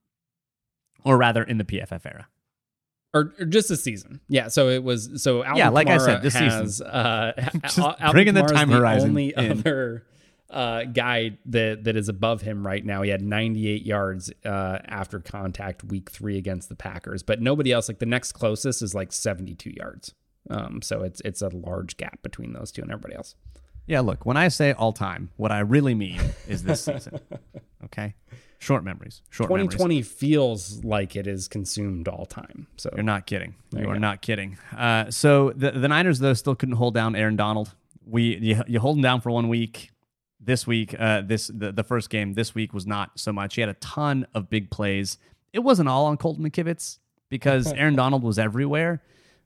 or 1.04 1.18
rather 1.18 1.44
in 1.44 1.58
the 1.58 1.66
PFF 1.66 2.06
era 2.06 2.28
or, 3.14 3.34
or, 3.40 3.46
just 3.46 3.72
a 3.72 3.78
season. 3.78 4.22
Yeah. 4.28 4.48
So 4.50 4.70
it 4.70 4.84
was 4.84 5.22
so 5.22 5.44
Alvin 5.44 5.58
yeah, 5.58 5.70
like 5.70 5.88
Kamara 5.88 6.00
I 6.00 6.06
said, 6.06 6.22
this 6.22 6.34
has, 6.36 6.78
season. 6.78 6.88
Uh, 6.88 7.32
Alvin 8.00 8.12
bringing 8.12 8.34
the 8.34 8.44
time 8.44 8.70
the 8.70 8.78
horizon. 8.78 9.10
Only 9.10 9.34
in. 9.36 9.52
other 9.52 10.06
uh, 10.50 10.84
guy 10.84 11.38
that 11.46 11.84
that 11.84 11.96
is 11.96 12.10
above 12.10 12.42
him 12.42 12.66
right 12.66 12.86
now. 12.86 13.02
He 13.02 13.10
had 13.10 13.22
98 13.22 13.86
yards 13.86 14.32
uh, 14.46 14.80
after 14.86 15.20
contact 15.20 15.84
week 15.84 16.10
three 16.10 16.38
against 16.38 16.70
the 16.70 16.76
Packers, 16.76 17.24
but 17.24 17.42
nobody 17.42 17.72
else. 17.72 17.88
Like 17.88 18.00
the 18.00 18.06
next 18.06 18.34
closest 18.34 18.82
is 18.82 18.96
like 18.96 19.12
72 19.12 19.72
yards. 19.76 20.14
Um, 20.50 20.82
so 20.82 21.04
it's 21.04 21.22
it's 21.26 21.42
a 21.42 21.50
large 21.50 21.98
gap 21.98 22.22
between 22.22 22.54
those 22.54 22.72
two 22.72 22.82
and 22.82 22.92
everybody 22.92 23.16
else. 23.16 23.36
Yeah. 23.86 24.02
Look, 24.02 24.26
when 24.26 24.38
I 24.38 24.48
say 24.50 24.74
all 24.74 24.94
time, 24.94 25.32
what 25.38 25.52
I 25.52 25.60
really 25.60 25.96
mean 25.96 26.22
is 26.48 26.64
this 26.64 26.84
season. 26.84 27.20
Okay. 27.86 28.16
Short 28.60 28.84
memories. 28.84 29.22
Short 29.30 29.50
2020 29.50 29.96
memories. 29.96 30.12
feels 30.12 30.84
like 30.84 31.16
it 31.16 31.28
is 31.28 31.48
consumed 31.48 32.08
all 32.08 32.26
time. 32.26 32.68
So 32.78 32.90
you're 32.96 33.04
not 33.04 33.28
kidding. 33.28 33.56
You, 33.72 33.82
you 33.82 33.90
are 33.90 33.94
go. 33.94 34.00
not 34.00 34.22
kidding. 34.22 34.58
Uh, 34.76 35.12
so 35.12 35.52
the 35.56 35.72
the 35.72 35.88
Niners 35.88 36.20
though 36.20 36.34
still 36.34 36.56
couldn't 36.56 36.76
hold 36.76 36.94
down 36.94 37.16
Aaron 37.16 37.36
Donald. 37.36 37.76
We 38.06 38.38
you, 38.38 38.64
you 38.68 38.80
hold 38.80 38.98
him 38.98 39.04
down 39.04 39.22
for 39.22 39.32
one 39.32 39.48
week. 39.50 39.92
This 40.40 40.66
week, 40.66 40.96
uh, 40.98 41.22
this 41.22 41.48
the, 41.48 41.72
the 41.72 41.84
first 41.84 42.10
game 42.10 42.34
this 42.34 42.56
week 42.56 42.74
was 42.74 42.88
not 42.88 43.20
so 43.20 43.34
much. 43.34 43.56
He 43.56 43.62
had 43.62 43.70
a 43.70 43.74
ton 43.76 44.26
of 44.34 44.50
big 44.50 44.72
plays. 44.72 45.18
It 45.52 45.60
wasn't 45.60 45.90
all 45.90 46.06
on 46.06 46.18
Colton 46.18 46.50
McKivitz 46.50 47.00
because 47.30 47.72
Aaron 47.74 47.96
Donald 47.96 48.24
was 48.24 48.40
everywhere. 48.40 49.02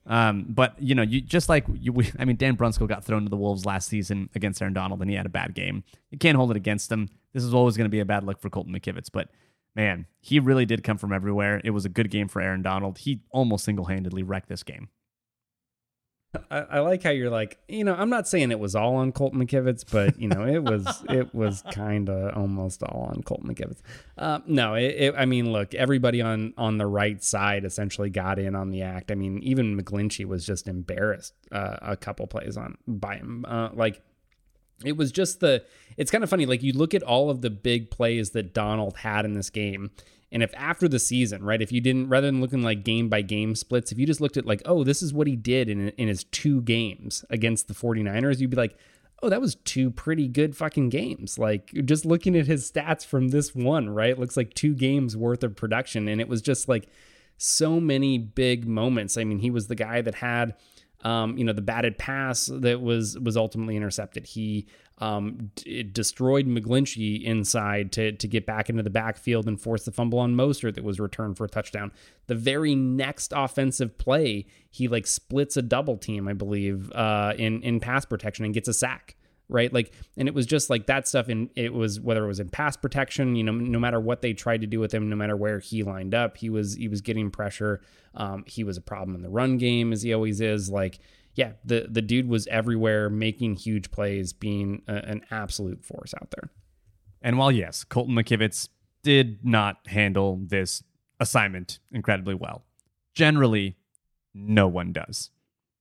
Um, 0.05 0.45
but 0.49 0.81
you 0.81 0.95
know, 0.95 1.03
you 1.03 1.21
just 1.21 1.47
like 1.49 1.65
you, 1.73 1.93
we, 1.93 2.11
I 2.19 2.25
mean, 2.25 2.35
Dan 2.35 2.57
Brunskill 2.57 2.87
got 2.87 3.03
thrown 3.03 3.23
to 3.23 3.29
the 3.29 3.37
wolves 3.37 3.65
last 3.65 3.87
season 3.87 4.29
against 4.35 4.61
Aaron 4.61 4.73
Donald, 4.73 5.01
and 5.01 5.09
he 5.09 5.15
had 5.15 5.25
a 5.25 5.29
bad 5.29 5.53
game. 5.53 5.83
You 6.09 6.17
can't 6.17 6.37
hold 6.37 6.51
it 6.51 6.57
against 6.57 6.91
him. 6.91 7.09
This 7.33 7.43
is 7.43 7.53
always 7.53 7.77
going 7.77 7.85
to 7.85 7.89
be 7.89 7.99
a 7.99 8.05
bad 8.05 8.23
look 8.23 8.41
for 8.41 8.49
Colton 8.49 8.73
McKivitz, 8.73 9.09
but 9.11 9.29
man, 9.75 10.05
he 10.19 10.39
really 10.39 10.65
did 10.65 10.83
come 10.83 10.97
from 10.97 11.13
everywhere. 11.13 11.61
It 11.63 11.69
was 11.71 11.85
a 11.85 11.89
good 11.89 12.09
game 12.09 12.27
for 12.27 12.41
Aaron 12.41 12.61
Donald. 12.61 12.99
He 12.99 13.21
almost 13.31 13.63
single 13.63 13.85
handedly 13.85 14.23
wrecked 14.23 14.49
this 14.49 14.63
game. 14.63 14.89
I, 16.49 16.59
I, 16.59 16.79
like 16.79 17.03
how 17.03 17.09
you're 17.09 17.29
like, 17.29 17.59
you 17.67 17.83
know, 17.83 17.93
I'm 17.93 18.09
not 18.09 18.25
saying 18.25 18.51
it 18.51 18.59
was 18.59 18.73
all 18.73 18.95
on 18.95 19.11
Colt 19.11 19.33
McKivitz, 19.33 19.83
but 19.91 20.19
you 20.19 20.29
know, 20.29 20.45
it 20.45 20.63
was 20.63 21.03
it 21.09 21.33
was 21.35 21.61
kind 21.71 22.09
of 22.09 22.37
almost 22.37 22.83
all 22.83 23.11
on 23.13 23.21
Colt 23.23 23.43
McKivitz. 23.43 23.79
Uh, 24.17 24.39
no, 24.45 24.75
it, 24.75 24.95
it, 24.97 25.15
I 25.17 25.25
mean, 25.25 25.51
look, 25.51 25.73
everybody 25.73 26.21
on 26.21 26.53
on 26.57 26.77
the 26.77 26.87
right 26.87 27.21
side 27.21 27.65
essentially 27.65 28.09
got 28.09 28.39
in 28.39 28.55
on 28.55 28.69
the 28.69 28.81
act. 28.81 29.11
I 29.11 29.15
mean, 29.15 29.39
even 29.43 29.77
McGlinchey 29.77 30.25
was 30.25 30.45
just 30.45 30.67
embarrassed 30.67 31.33
uh, 31.51 31.77
a 31.81 31.97
couple 31.97 32.27
plays 32.27 32.55
on 32.55 32.77
by 32.87 33.17
him. 33.17 33.45
Uh, 33.45 33.69
like 33.73 34.01
it 34.85 34.95
was 34.95 35.11
just 35.11 35.41
the. 35.41 35.65
It's 35.97 36.11
kind 36.11 36.23
of 36.23 36.29
funny. 36.29 36.45
Like 36.45 36.63
you 36.63 36.71
look 36.71 36.93
at 36.93 37.03
all 37.03 37.29
of 37.29 37.41
the 37.41 37.49
big 37.49 37.91
plays 37.91 38.31
that 38.31 38.53
Donald 38.53 38.97
had 38.97 39.25
in 39.25 39.33
this 39.33 39.49
game, 39.49 39.91
and 40.31 40.41
if 40.41 40.53
after 40.55 40.87
the 40.87 40.99
season, 40.99 41.43
right, 41.43 41.61
if 41.61 41.71
you 41.71 41.81
didn't, 41.81 42.07
rather 42.07 42.27
than 42.27 42.41
looking 42.41 42.61
like 42.61 42.83
game 42.83 43.09
by 43.09 43.21
game 43.21 43.53
splits, 43.53 43.91
if 43.91 43.99
you 43.99 44.05
just 44.05 44.21
looked 44.21 44.37
at 44.37 44.45
like, 44.45 44.61
oh, 44.65 44.83
this 44.83 45.01
is 45.01 45.13
what 45.13 45.27
he 45.27 45.35
did 45.35 45.67
in, 45.67 45.89
in 45.89 46.07
his 46.07 46.23
two 46.25 46.61
games 46.61 47.25
against 47.29 47.67
the 47.67 47.73
49ers, 47.73 48.39
you'd 48.39 48.49
be 48.49 48.57
like, 48.57 48.77
oh, 49.21 49.29
that 49.29 49.41
was 49.41 49.55
two 49.55 49.91
pretty 49.91 50.27
good 50.27 50.55
fucking 50.55 50.89
games. 50.89 51.37
Like 51.37 51.71
just 51.85 52.05
looking 52.05 52.35
at 52.35 52.47
his 52.47 52.71
stats 52.71 53.05
from 53.05 53.29
this 53.29 53.53
one, 53.53 53.89
right, 53.89 54.17
looks 54.17 54.37
like 54.37 54.53
two 54.53 54.73
games 54.73 55.17
worth 55.17 55.43
of 55.43 55.55
production. 55.55 56.07
And 56.07 56.21
it 56.21 56.27
was 56.27 56.41
just 56.41 56.67
like 56.67 56.87
so 57.37 57.79
many 57.79 58.17
big 58.17 58.67
moments. 58.67 59.17
I 59.17 59.23
mean, 59.23 59.39
he 59.39 59.51
was 59.51 59.67
the 59.67 59.75
guy 59.75 60.01
that 60.01 60.15
had 60.15 60.55
um, 61.03 61.37
you 61.37 61.43
know, 61.43 61.53
the 61.53 61.61
batted 61.61 61.97
pass 61.97 62.45
that 62.45 62.81
was 62.81 63.17
was 63.19 63.35
ultimately 63.35 63.75
intercepted. 63.75 64.25
He 64.25 64.67
um, 64.99 65.51
d- 65.55 65.83
destroyed 65.83 66.45
McGlinchey 66.45 67.23
inside 67.23 67.91
to 67.93 68.11
to 68.11 68.27
get 68.27 68.45
back 68.45 68.69
into 68.69 68.83
the 68.83 68.89
backfield 68.89 69.47
and 69.47 69.59
force 69.59 69.83
the 69.85 69.91
fumble 69.91 70.19
on 70.19 70.35
Mostert 70.35 70.75
that 70.75 70.83
was 70.83 70.99
returned 70.99 71.37
for 71.37 71.45
a 71.45 71.49
touchdown. 71.49 71.91
The 72.27 72.35
very 72.35 72.75
next 72.75 73.33
offensive 73.35 73.97
play, 73.97 74.45
he 74.69 74.87
like 74.87 75.07
splits 75.07 75.57
a 75.57 75.61
double 75.61 75.97
team, 75.97 76.27
I 76.27 76.33
believe, 76.33 76.91
uh, 76.91 77.33
in 77.37 77.63
in 77.63 77.79
pass 77.79 78.05
protection 78.05 78.45
and 78.45 78.53
gets 78.53 78.67
a 78.67 78.73
sack 78.73 79.15
right? 79.51 79.71
Like, 79.71 79.93
and 80.17 80.27
it 80.27 80.33
was 80.33 80.45
just 80.45 80.69
like 80.69 80.87
that 80.87 81.07
stuff. 81.07 81.27
And 81.27 81.49
it 81.55 81.73
was 81.73 81.99
whether 81.99 82.23
it 82.23 82.27
was 82.27 82.39
in 82.39 82.49
pass 82.49 82.77
protection, 82.77 83.35
you 83.35 83.43
know, 83.43 83.51
no 83.51 83.79
matter 83.79 83.99
what 83.99 84.21
they 84.21 84.33
tried 84.33 84.61
to 84.61 84.67
do 84.67 84.79
with 84.79 84.93
him, 84.93 85.09
no 85.09 85.15
matter 85.15 85.35
where 85.35 85.59
he 85.59 85.83
lined 85.83 86.15
up, 86.15 86.37
he 86.37 86.49
was 86.49 86.75
he 86.75 86.87
was 86.87 87.01
getting 87.01 87.29
pressure. 87.29 87.81
Um, 88.15 88.43
he 88.47 88.63
was 88.63 88.77
a 88.77 88.81
problem 88.81 89.15
in 89.15 89.21
the 89.21 89.29
run 89.29 89.57
game, 89.57 89.93
as 89.93 90.01
he 90.01 90.13
always 90.13 90.41
is. 90.41 90.69
Like, 90.69 90.99
yeah, 91.35 91.53
the 91.63 91.87
the 91.89 92.01
dude 92.01 92.27
was 92.27 92.47
everywhere, 92.47 93.09
making 93.09 93.57
huge 93.57 93.91
plays, 93.91 94.33
being 94.33 94.81
a, 94.87 94.95
an 94.95 95.21
absolute 95.31 95.83
force 95.83 96.13
out 96.19 96.31
there. 96.31 96.49
And 97.21 97.37
while 97.37 97.51
yes, 97.51 97.83
Colton 97.83 98.15
McKivitz 98.15 98.69
did 99.03 99.45
not 99.45 99.77
handle 99.87 100.39
this 100.41 100.83
assignment 101.19 101.79
incredibly 101.91 102.33
well, 102.33 102.63
generally, 103.13 103.77
no 104.33 104.67
one 104.67 104.91
does. 104.91 105.29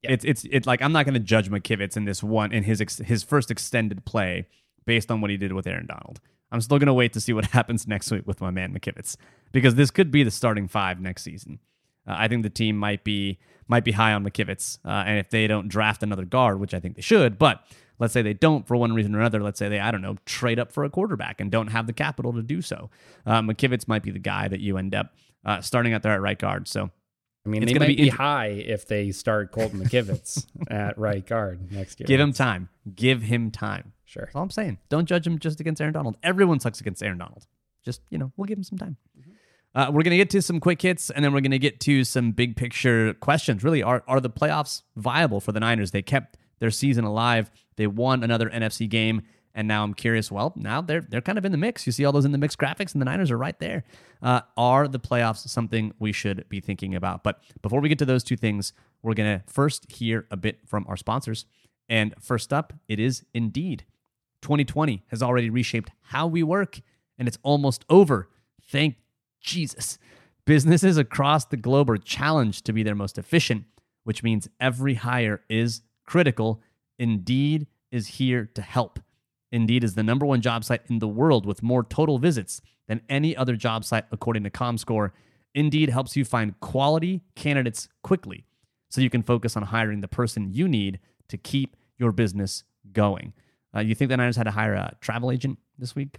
Yeah. 0.02 0.16
It's 0.22 0.44
it's 0.44 0.66
like 0.66 0.80
I'm 0.82 0.92
not 0.92 1.04
going 1.04 1.14
to 1.14 1.20
judge 1.20 1.50
McKivitz 1.50 1.96
in 1.96 2.04
this 2.04 2.22
one 2.22 2.52
in 2.52 2.62
his 2.62 2.80
ex, 2.80 2.98
his 2.98 3.22
first 3.22 3.50
extended 3.50 4.04
play 4.04 4.46
based 4.86 5.10
on 5.10 5.20
what 5.20 5.30
he 5.30 5.36
did 5.36 5.52
with 5.52 5.66
Aaron 5.66 5.86
Donald. 5.86 6.20
I'm 6.52 6.60
still 6.60 6.78
going 6.78 6.86
to 6.86 6.94
wait 6.94 7.12
to 7.12 7.20
see 7.20 7.32
what 7.32 7.44
happens 7.52 7.86
next 7.86 8.10
week 8.10 8.26
with 8.26 8.40
my 8.40 8.50
man 8.50 8.72
McKivitz 8.72 9.16
because 9.52 9.74
this 9.74 9.90
could 9.90 10.10
be 10.10 10.22
the 10.22 10.30
starting 10.30 10.68
five 10.68 11.00
next 11.00 11.22
season. 11.22 11.58
Uh, 12.06 12.14
I 12.16 12.28
think 12.28 12.42
the 12.42 12.50
team 12.50 12.76
might 12.76 13.04
be 13.04 13.38
might 13.68 13.84
be 13.84 13.92
high 13.92 14.12
on 14.12 14.24
McKivitz, 14.24 14.78
uh, 14.84 15.04
and 15.06 15.18
if 15.18 15.30
they 15.30 15.46
don't 15.46 15.68
draft 15.68 16.02
another 16.02 16.24
guard, 16.24 16.58
which 16.58 16.74
I 16.74 16.80
think 16.80 16.96
they 16.96 17.02
should, 17.02 17.38
but 17.38 17.62
let's 17.98 18.12
say 18.12 18.22
they 18.22 18.34
don't 18.34 18.66
for 18.66 18.76
one 18.76 18.92
reason 18.94 19.14
or 19.14 19.20
another. 19.20 19.42
Let's 19.42 19.58
say 19.58 19.68
they 19.68 19.78
I 19.78 19.90
don't 19.90 20.02
know 20.02 20.16
trade 20.24 20.58
up 20.58 20.72
for 20.72 20.84
a 20.84 20.90
quarterback 20.90 21.40
and 21.40 21.50
don't 21.50 21.68
have 21.68 21.86
the 21.86 21.92
capital 21.92 22.32
to 22.32 22.42
do 22.42 22.62
so. 22.62 22.90
Uh, 23.26 23.42
McKivitz 23.42 23.86
might 23.86 24.02
be 24.02 24.10
the 24.10 24.18
guy 24.18 24.48
that 24.48 24.60
you 24.60 24.76
end 24.78 24.94
up 24.94 25.14
uh, 25.44 25.60
starting 25.60 25.92
out 25.92 26.02
there 26.02 26.12
at 26.12 26.20
right 26.20 26.38
guard. 26.38 26.66
So 26.66 26.90
I 27.44 27.48
mean, 27.48 27.62
it's 27.62 27.72
they 27.72 27.78
might 27.78 27.88
be, 27.88 27.96
be 27.96 28.08
high 28.08 28.48
if 28.48 28.86
they 28.86 29.12
start 29.12 29.50
Colton 29.50 29.80
McKivitz 29.80 30.46
at 30.70 30.98
right 30.98 31.24
guard 31.26 31.72
next 31.72 31.98
year. 31.98 32.06
Give 32.06 32.20
him 32.20 32.32
time. 32.32 32.68
Give 32.94 33.22
him 33.22 33.50
time. 33.50 33.92
Sure. 34.04 34.24
That's 34.24 34.36
all 34.36 34.42
I'm 34.42 34.50
saying. 34.50 34.78
Don't 34.88 35.06
judge 35.06 35.26
him 35.26 35.38
just 35.38 35.60
against 35.60 35.80
Aaron 35.80 35.94
Donald. 35.94 36.16
Everyone 36.22 36.60
sucks 36.60 36.80
against 36.80 37.02
Aaron 37.02 37.18
Donald. 37.18 37.46
Just, 37.84 38.02
you 38.10 38.18
know, 38.18 38.30
we'll 38.36 38.46
give 38.46 38.58
him 38.58 38.64
some 38.64 38.76
time. 38.76 38.96
Mm-hmm. 39.18 39.30
Uh, 39.74 39.86
we're 39.86 40.02
going 40.02 40.10
to 40.10 40.16
get 40.16 40.30
to 40.30 40.42
some 40.42 40.60
quick 40.60 40.82
hits 40.82 41.10
and 41.10 41.24
then 41.24 41.32
we're 41.32 41.40
going 41.40 41.52
to 41.52 41.58
get 41.58 41.80
to 41.80 42.04
some 42.04 42.32
big 42.32 42.56
picture 42.56 43.14
questions. 43.14 43.64
Really, 43.64 43.82
are, 43.82 44.02
are 44.06 44.20
the 44.20 44.28
playoffs 44.28 44.82
viable 44.96 45.40
for 45.40 45.52
the 45.52 45.60
Niners? 45.60 45.92
They 45.92 46.02
kept 46.02 46.36
their 46.58 46.70
season 46.70 47.04
alive, 47.04 47.50
they 47.76 47.86
won 47.86 48.22
another 48.22 48.50
NFC 48.50 48.86
game 48.86 49.22
and 49.54 49.66
now 49.66 49.82
I'm 49.82 49.94
curious. 49.94 50.30
Well, 50.30 50.52
now 50.56 50.80
they're 50.80 51.00
they're 51.00 51.20
kind 51.20 51.38
of 51.38 51.44
in 51.44 51.52
the 51.52 51.58
mix. 51.58 51.86
You 51.86 51.92
see 51.92 52.04
all 52.04 52.12
those 52.12 52.24
in 52.24 52.32
the 52.32 52.38
mix 52.38 52.56
graphics, 52.56 52.92
and 52.92 53.00
the 53.00 53.04
Niners 53.04 53.30
are 53.30 53.38
right 53.38 53.58
there. 53.58 53.84
Uh, 54.22 54.42
are 54.56 54.86
the 54.86 55.00
playoffs 55.00 55.48
something 55.48 55.92
we 55.98 56.12
should 56.12 56.48
be 56.48 56.60
thinking 56.60 56.94
about? 56.94 57.24
But 57.24 57.40
before 57.62 57.80
we 57.80 57.88
get 57.88 57.98
to 57.98 58.04
those 58.04 58.24
two 58.24 58.36
things, 58.36 58.72
we're 59.02 59.14
gonna 59.14 59.42
first 59.46 59.90
hear 59.90 60.26
a 60.30 60.36
bit 60.36 60.60
from 60.66 60.86
our 60.88 60.96
sponsors. 60.96 61.46
And 61.88 62.14
first 62.20 62.52
up, 62.52 62.72
it 62.88 63.00
is 63.00 63.24
Indeed. 63.34 63.84
2020 64.42 65.02
has 65.08 65.22
already 65.22 65.50
reshaped 65.50 65.90
how 66.02 66.26
we 66.26 66.42
work, 66.42 66.80
and 67.18 67.28
it's 67.28 67.38
almost 67.42 67.84
over. 67.90 68.28
Thank 68.62 68.96
Jesus. 69.40 69.98
Businesses 70.46 70.96
across 70.96 71.44
the 71.44 71.56
globe 71.56 71.90
are 71.90 71.96
challenged 71.96 72.64
to 72.64 72.72
be 72.72 72.82
their 72.82 72.94
most 72.94 73.18
efficient, 73.18 73.64
which 74.04 74.22
means 74.22 74.48
every 74.58 74.94
hire 74.94 75.42
is 75.48 75.82
critical. 76.06 76.62
Indeed 76.98 77.66
is 77.90 78.06
here 78.06 78.50
to 78.54 78.62
help. 78.62 78.98
Indeed 79.52 79.84
is 79.84 79.94
the 79.94 80.02
number 80.02 80.26
one 80.26 80.40
job 80.40 80.64
site 80.64 80.82
in 80.88 81.00
the 81.00 81.08
world 81.08 81.44
with 81.44 81.62
more 81.62 81.82
total 81.82 82.18
visits 82.18 82.60
than 82.88 83.00
any 83.08 83.36
other 83.36 83.56
job 83.56 83.84
site, 83.84 84.04
according 84.12 84.44
to 84.44 84.50
ComScore. 84.50 85.10
Indeed 85.54 85.90
helps 85.90 86.16
you 86.16 86.24
find 86.24 86.58
quality 86.60 87.22
candidates 87.34 87.88
quickly 88.02 88.44
so 88.88 89.00
you 89.00 89.10
can 89.10 89.22
focus 89.22 89.56
on 89.56 89.64
hiring 89.64 90.00
the 90.00 90.08
person 90.08 90.52
you 90.52 90.68
need 90.68 91.00
to 91.28 91.36
keep 91.36 91.76
your 91.98 92.12
business 92.12 92.64
going. 92.92 93.32
Uh, 93.74 93.80
you 93.80 93.94
think 93.94 94.08
the 94.08 94.16
Niners 94.16 94.36
had 94.36 94.44
to 94.44 94.50
hire 94.50 94.74
a 94.74 94.96
travel 95.00 95.30
agent 95.30 95.58
this 95.78 95.94
week? 95.94 96.18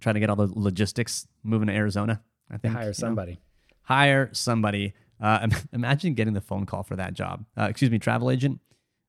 Trying 0.00 0.14
to 0.14 0.20
get 0.20 0.30
all 0.30 0.36
the 0.36 0.50
logistics 0.54 1.26
moving 1.42 1.68
to 1.68 1.74
Arizona? 1.74 2.22
I 2.50 2.58
think. 2.58 2.74
Hire 2.74 2.84
you 2.84 2.88
know? 2.88 2.92
somebody. 2.92 3.38
hire 3.82 4.30
somebody. 4.32 4.94
Uh, 5.20 5.48
imagine 5.72 6.14
getting 6.14 6.34
the 6.34 6.40
phone 6.40 6.66
call 6.66 6.82
for 6.82 6.96
that 6.96 7.14
job. 7.14 7.44
Uh, 7.58 7.64
excuse 7.64 7.90
me, 7.90 7.98
travel 7.98 8.30
agent. 8.30 8.60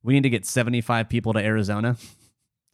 We 0.03 0.13
need 0.13 0.23
to 0.23 0.29
get 0.29 0.45
75 0.45 1.09
people 1.09 1.33
to 1.33 1.39
Arizona. 1.39 1.97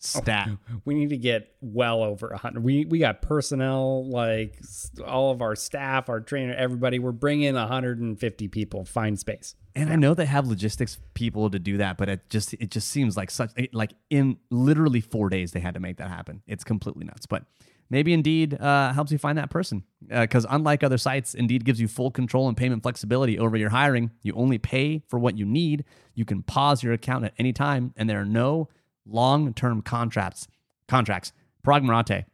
Stat. 0.03 0.49
We 0.85 0.93
need 0.93 1.09
to 1.09 1.17
get 1.17 1.55
well 1.61 2.03
over 2.03 2.29
a 2.29 2.37
hundred. 2.37 2.63
We 2.63 2.85
we 2.85 2.99
got 2.99 3.21
personnel 3.21 4.07
like 4.09 4.59
all 5.05 5.31
of 5.31 5.41
our 5.41 5.55
staff, 5.55 6.09
our 6.09 6.19
trainer, 6.19 6.53
everybody. 6.53 6.99
We're 6.99 7.11
bringing 7.11 7.55
150 7.55 8.47
people. 8.49 8.85
Find 8.85 9.17
space. 9.17 9.55
And 9.75 9.89
I 9.89 9.95
know 9.95 10.13
they 10.13 10.25
have 10.25 10.45
logistics 10.45 10.99
people 11.13 11.49
to 11.49 11.57
do 11.57 11.77
that, 11.77 11.97
but 11.97 12.09
it 12.09 12.29
just 12.29 12.53
it 12.55 12.69
just 12.69 12.89
seems 12.89 13.15
like 13.15 13.31
such 13.31 13.51
like 13.71 13.93
in 14.09 14.37
literally 14.49 15.01
four 15.01 15.29
days 15.29 15.51
they 15.51 15.61
had 15.61 15.73
to 15.73 15.79
make 15.79 15.97
that 15.97 16.09
happen. 16.09 16.41
It's 16.47 16.63
completely 16.63 17.05
nuts. 17.05 17.25
But 17.25 17.45
maybe 17.89 18.13
Indeed 18.13 18.59
uh, 18.59 18.91
helps 18.93 19.11
you 19.11 19.17
find 19.17 19.37
that 19.37 19.49
person 19.49 19.83
because 20.07 20.45
unlike 20.49 20.83
other 20.83 20.97
sites, 20.97 21.33
Indeed 21.33 21.63
gives 21.63 21.79
you 21.79 21.87
full 21.87 22.11
control 22.11 22.47
and 22.47 22.57
payment 22.57 22.83
flexibility 22.83 23.39
over 23.39 23.55
your 23.55 23.69
hiring. 23.69 24.11
You 24.21 24.33
only 24.33 24.57
pay 24.57 25.01
for 25.07 25.17
what 25.17 25.37
you 25.37 25.45
need. 25.45 25.85
You 26.13 26.25
can 26.25 26.43
pause 26.43 26.83
your 26.83 26.93
account 26.93 27.25
at 27.25 27.33
any 27.37 27.53
time, 27.53 27.93
and 27.95 28.09
there 28.09 28.19
are 28.19 28.25
no 28.25 28.67
long-term 29.05 29.81
contracts. 29.81 30.47
Contracts. 30.87 31.33
Parag 31.65 31.83
Marathe 31.83 32.25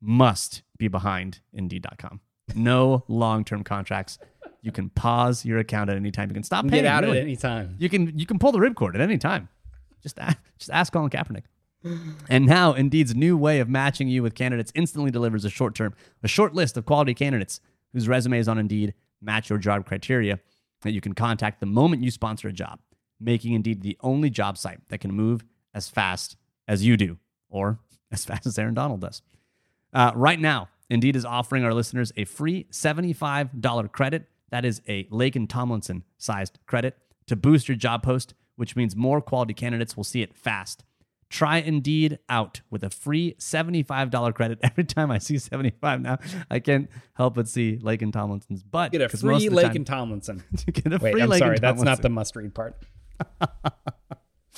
must 0.00 0.62
be 0.78 0.88
behind 0.88 1.40
Indeed.com. 1.52 2.20
No 2.54 3.04
long-term 3.08 3.64
contracts. 3.64 4.18
You 4.62 4.72
can 4.72 4.90
pause 4.90 5.44
your 5.44 5.58
account 5.58 5.90
at 5.90 5.96
any 5.96 6.10
time. 6.10 6.30
You 6.30 6.34
can 6.34 6.42
stop 6.42 6.66
paying. 6.66 6.82
Get 6.82 6.90
out 6.90 7.04
really. 7.04 7.18
at 7.18 7.22
any 7.22 7.36
time. 7.36 7.76
You 7.78 7.88
can 7.88 8.18
you 8.18 8.26
can 8.26 8.38
pull 8.38 8.52
the 8.52 8.58
ripcord 8.58 8.94
at 8.94 9.00
any 9.00 9.18
time. 9.18 9.48
Just 10.02 10.18
ask, 10.18 10.38
just 10.58 10.70
ask 10.70 10.92
Colin 10.92 11.10
Kaepernick. 11.10 11.44
And 12.28 12.46
now 12.46 12.72
Indeed's 12.72 13.14
new 13.14 13.36
way 13.36 13.60
of 13.60 13.68
matching 13.68 14.08
you 14.08 14.22
with 14.22 14.34
candidates 14.34 14.72
instantly 14.74 15.10
delivers 15.10 15.44
a 15.44 15.50
short 15.50 15.74
term, 15.74 15.94
a 16.22 16.28
short 16.28 16.54
list 16.54 16.76
of 16.76 16.84
quality 16.84 17.14
candidates 17.14 17.60
whose 17.92 18.08
resumes 18.08 18.48
on 18.48 18.58
Indeed 18.58 18.94
match 19.22 19.48
your 19.48 19.58
job 19.58 19.86
criteria 19.86 20.40
that 20.82 20.92
you 20.92 21.00
can 21.00 21.12
contact 21.12 21.60
the 21.60 21.66
moment 21.66 22.02
you 22.02 22.10
sponsor 22.10 22.48
a 22.48 22.52
job, 22.52 22.80
making 23.20 23.52
Indeed 23.52 23.82
the 23.82 23.96
only 24.00 24.30
job 24.30 24.58
site 24.58 24.80
that 24.88 24.98
can 24.98 25.12
move 25.12 25.44
as 25.78 25.88
fast 25.88 26.36
as 26.66 26.84
you 26.84 26.96
do, 26.98 27.16
or 27.48 27.78
as 28.12 28.24
fast 28.26 28.44
as 28.46 28.58
Aaron 28.58 28.74
Donald 28.74 29.00
does. 29.00 29.22
Uh, 29.94 30.12
right 30.14 30.38
now, 30.38 30.68
Indeed 30.90 31.16
is 31.16 31.24
offering 31.24 31.64
our 31.64 31.72
listeners 31.72 32.12
a 32.16 32.24
free 32.24 32.64
$75 32.70 33.92
credit. 33.92 34.28
That 34.50 34.64
is 34.64 34.82
a 34.88 35.04
Laken 35.04 35.48
Tomlinson 35.48 36.04
sized 36.18 36.58
credit 36.66 36.96
to 37.26 37.36
boost 37.36 37.68
your 37.68 37.76
job 37.76 38.02
post, 38.02 38.34
which 38.56 38.74
means 38.76 38.96
more 38.96 39.20
quality 39.20 39.54
candidates 39.54 39.96
will 39.96 40.04
see 40.04 40.22
it 40.22 40.34
fast. 40.34 40.84
Try 41.30 41.58
Indeed 41.58 42.18
out 42.30 42.62
with 42.70 42.82
a 42.82 42.88
free 42.90 43.34
$75 43.38 44.34
credit. 44.34 44.58
Every 44.62 44.84
time 44.84 45.10
I 45.10 45.18
see 45.18 45.36
75 45.38 46.00
now, 46.00 46.18
I 46.50 46.58
can't 46.58 46.90
help 47.14 47.34
but 47.34 47.46
see 47.48 47.78
Laken 47.82 48.12
Tomlinson's 48.12 48.62
butt. 48.62 48.92
Get 48.92 49.02
a 49.02 49.08
free 49.10 49.50
Lake 49.50 49.66
time- 49.66 49.76
and 49.76 49.86
Tomlinson. 49.86 50.42
get 50.72 50.86
a 50.86 50.98
Wait, 50.98 51.12
free 51.12 51.22
I'm 51.22 51.28
Lake 51.28 51.38
sorry. 51.38 51.58
That's 51.58 51.82
not 51.82 52.00
the 52.00 52.08
must 52.08 52.34
read 52.34 52.54
part. 52.54 52.76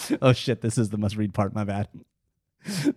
oh 0.22 0.32
shit, 0.32 0.60
this 0.60 0.78
is 0.78 0.90
the 0.90 0.98
must 0.98 1.16
read 1.16 1.34
part, 1.34 1.54
my 1.54 1.64
bad. 1.64 1.88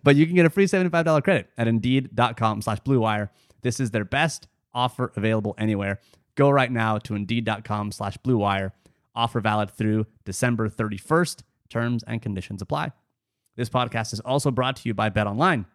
But 0.03 0.15
you 0.15 0.25
can 0.25 0.35
get 0.35 0.45
a 0.45 0.49
free 0.49 0.65
$75 0.65 1.23
credit 1.23 1.49
at 1.57 1.67
indeed.com 1.67 2.61
slash 2.61 2.79
blue 2.81 2.99
wire. 2.99 3.31
This 3.61 3.79
is 3.79 3.91
their 3.91 4.05
best 4.05 4.47
offer 4.73 5.11
available 5.15 5.55
anywhere. 5.57 5.99
Go 6.35 6.49
right 6.49 6.71
now 6.71 6.97
to 6.99 7.15
indeed.com 7.15 7.91
slash 7.91 8.17
blue 8.17 8.37
wire. 8.37 8.73
Offer 9.15 9.39
valid 9.39 9.69
through 9.69 10.07
December 10.25 10.69
31st. 10.69 11.43
Terms 11.69 12.03
and 12.05 12.21
conditions 12.21 12.61
apply. 12.61 12.91
This 13.55 13.69
podcast 13.69 14.13
is 14.13 14.19
also 14.19 14.51
brought 14.51 14.75
to 14.77 14.89
you 14.89 14.93
by 14.93 15.09
Bet 15.09 15.27
Online. 15.27 15.65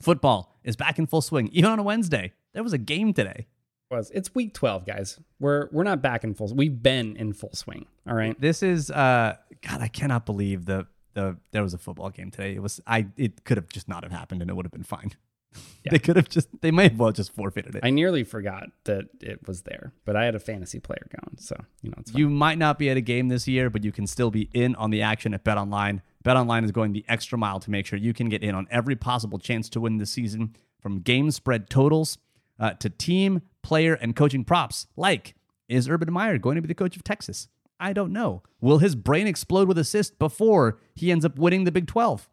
Football 0.00 0.54
is 0.62 0.76
back 0.76 0.98
in 0.98 1.06
full 1.06 1.22
swing, 1.22 1.48
even 1.52 1.70
on 1.70 1.78
a 1.78 1.82
Wednesday. 1.82 2.32
There 2.52 2.62
was 2.62 2.72
a 2.72 2.78
game 2.78 3.12
today. 3.12 3.46
Was 3.90 4.10
it's 4.10 4.34
week 4.34 4.52
12, 4.52 4.86
guys. 4.86 5.18
We're 5.40 5.68
we're 5.72 5.84
not 5.84 6.02
back 6.02 6.22
in 6.22 6.34
full. 6.34 6.52
We've 6.54 6.82
been 6.82 7.16
in 7.16 7.32
full 7.32 7.54
swing. 7.54 7.86
All 8.06 8.14
right. 8.14 8.38
This 8.38 8.62
is 8.62 8.90
uh 8.90 9.36
God, 9.66 9.80
I 9.80 9.88
cannot 9.88 10.26
believe 10.26 10.66
the 10.66 10.86
the 11.14 11.38
there 11.52 11.62
was 11.62 11.72
a 11.72 11.78
football 11.78 12.10
game 12.10 12.30
today. 12.30 12.54
It 12.54 12.62
was 12.62 12.80
I 12.86 13.06
it 13.16 13.44
could 13.44 13.56
have 13.56 13.68
just 13.68 13.88
not 13.88 14.02
have 14.02 14.12
happened 14.12 14.42
and 14.42 14.50
it 14.50 14.54
would 14.54 14.66
have 14.66 14.72
been 14.72 14.82
fine. 14.82 15.12
they 15.90 15.98
could 15.98 16.16
have 16.16 16.28
just 16.28 16.48
they 16.60 16.70
may 16.70 16.84
have 16.84 16.98
well 16.98 17.12
just 17.12 17.34
forfeited 17.34 17.74
it. 17.76 17.80
I 17.82 17.88
nearly 17.88 18.24
forgot 18.24 18.68
that 18.84 19.06
it 19.20 19.46
was 19.48 19.62
there, 19.62 19.94
but 20.04 20.16
I 20.16 20.26
had 20.26 20.34
a 20.34 20.38
fantasy 20.38 20.78
player 20.78 21.08
going, 21.08 21.38
so 21.38 21.56
you 21.80 21.88
know 21.88 21.96
it's 22.00 22.14
you 22.14 22.28
might 22.28 22.58
not 22.58 22.78
be 22.78 22.90
at 22.90 22.98
a 22.98 23.00
game 23.00 23.28
this 23.28 23.48
year, 23.48 23.70
but 23.70 23.84
you 23.84 23.92
can 23.92 24.06
still 24.06 24.30
be 24.30 24.50
in 24.52 24.74
on 24.74 24.90
the 24.90 25.00
action 25.00 25.32
at 25.32 25.44
Bet 25.44 25.56
Online. 25.56 26.02
Bet 26.22 26.36
Online 26.36 26.64
is 26.64 26.72
going 26.72 26.92
the 26.92 27.06
extra 27.08 27.38
mile 27.38 27.58
to 27.60 27.70
make 27.70 27.86
sure 27.86 27.98
you 27.98 28.12
can 28.12 28.28
get 28.28 28.42
in 28.42 28.54
on 28.54 28.68
every 28.70 28.96
possible 28.96 29.38
chance 29.38 29.70
to 29.70 29.80
win 29.80 29.96
this 29.96 30.10
season, 30.10 30.54
from 30.78 31.00
game 31.00 31.30
spread 31.30 31.70
totals 31.70 32.18
uh, 32.58 32.72
to 32.74 32.90
team, 32.90 33.42
player, 33.62 33.94
and 33.94 34.16
coaching 34.16 34.44
props. 34.44 34.86
Like, 34.96 35.34
is 35.68 35.88
Urban 35.88 36.12
Meyer 36.12 36.38
going 36.38 36.56
to 36.56 36.62
be 36.62 36.68
the 36.68 36.74
coach 36.74 36.96
of 36.96 37.04
Texas? 37.04 37.48
I 37.80 37.92
don't 37.92 38.12
know. 38.12 38.42
Will 38.60 38.78
his 38.78 38.94
brain 38.94 39.26
explode 39.26 39.68
with 39.68 39.78
assists 39.78 40.14
before 40.18 40.78
he 40.94 41.12
ends 41.12 41.24
up 41.24 41.38
winning 41.38 41.64
the 41.64 41.72
Big 41.72 41.86
12? 41.86 42.28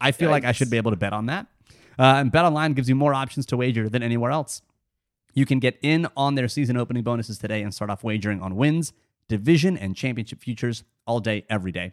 I 0.00 0.12
feel 0.12 0.30
like 0.30 0.44
I 0.44 0.52
should 0.52 0.70
be 0.70 0.76
able 0.76 0.90
to 0.90 0.96
bet 0.96 1.12
on 1.12 1.26
that. 1.26 1.46
Uh, 1.98 2.16
and 2.16 2.32
Bet 2.32 2.44
Online 2.44 2.72
gives 2.72 2.88
you 2.88 2.94
more 2.94 3.14
options 3.14 3.46
to 3.46 3.56
wager 3.56 3.88
than 3.88 4.02
anywhere 4.02 4.30
else. 4.30 4.60
You 5.32 5.46
can 5.46 5.58
get 5.58 5.78
in 5.82 6.06
on 6.16 6.34
their 6.34 6.48
season 6.48 6.76
opening 6.76 7.02
bonuses 7.02 7.38
today 7.38 7.62
and 7.62 7.72
start 7.72 7.90
off 7.90 8.04
wagering 8.04 8.42
on 8.42 8.56
wins, 8.56 8.92
division, 9.28 9.76
and 9.76 9.96
championship 9.96 10.40
futures 10.40 10.84
all 11.06 11.20
day, 11.20 11.44
every 11.48 11.72
day. 11.72 11.92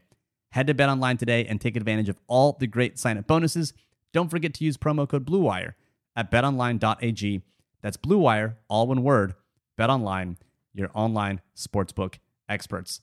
Head 0.51 0.67
to 0.67 0.73
Bet 0.73 0.89
Online 0.89 1.17
today 1.17 1.45
and 1.45 1.61
take 1.61 1.75
advantage 1.75 2.09
of 2.09 2.17
all 2.27 2.57
the 2.59 2.67
great 2.67 2.99
sign 2.99 3.17
up 3.17 3.27
bonuses. 3.27 3.73
Don't 4.11 4.29
forget 4.29 4.53
to 4.55 4.65
use 4.65 4.77
promo 4.77 5.07
code 5.07 5.25
BLUEWIRE 5.25 5.73
at 6.15 6.29
betonline.ag. 6.29 7.41
That's 7.81 7.97
Blue 7.97 8.17
Wire, 8.17 8.57
all 8.67 8.87
one 8.87 9.03
word. 9.03 9.35
Bet 9.77 9.89
Online, 9.89 10.37
your 10.73 10.89
online 10.93 11.41
sportsbook 11.55 12.15
experts. 12.47 13.01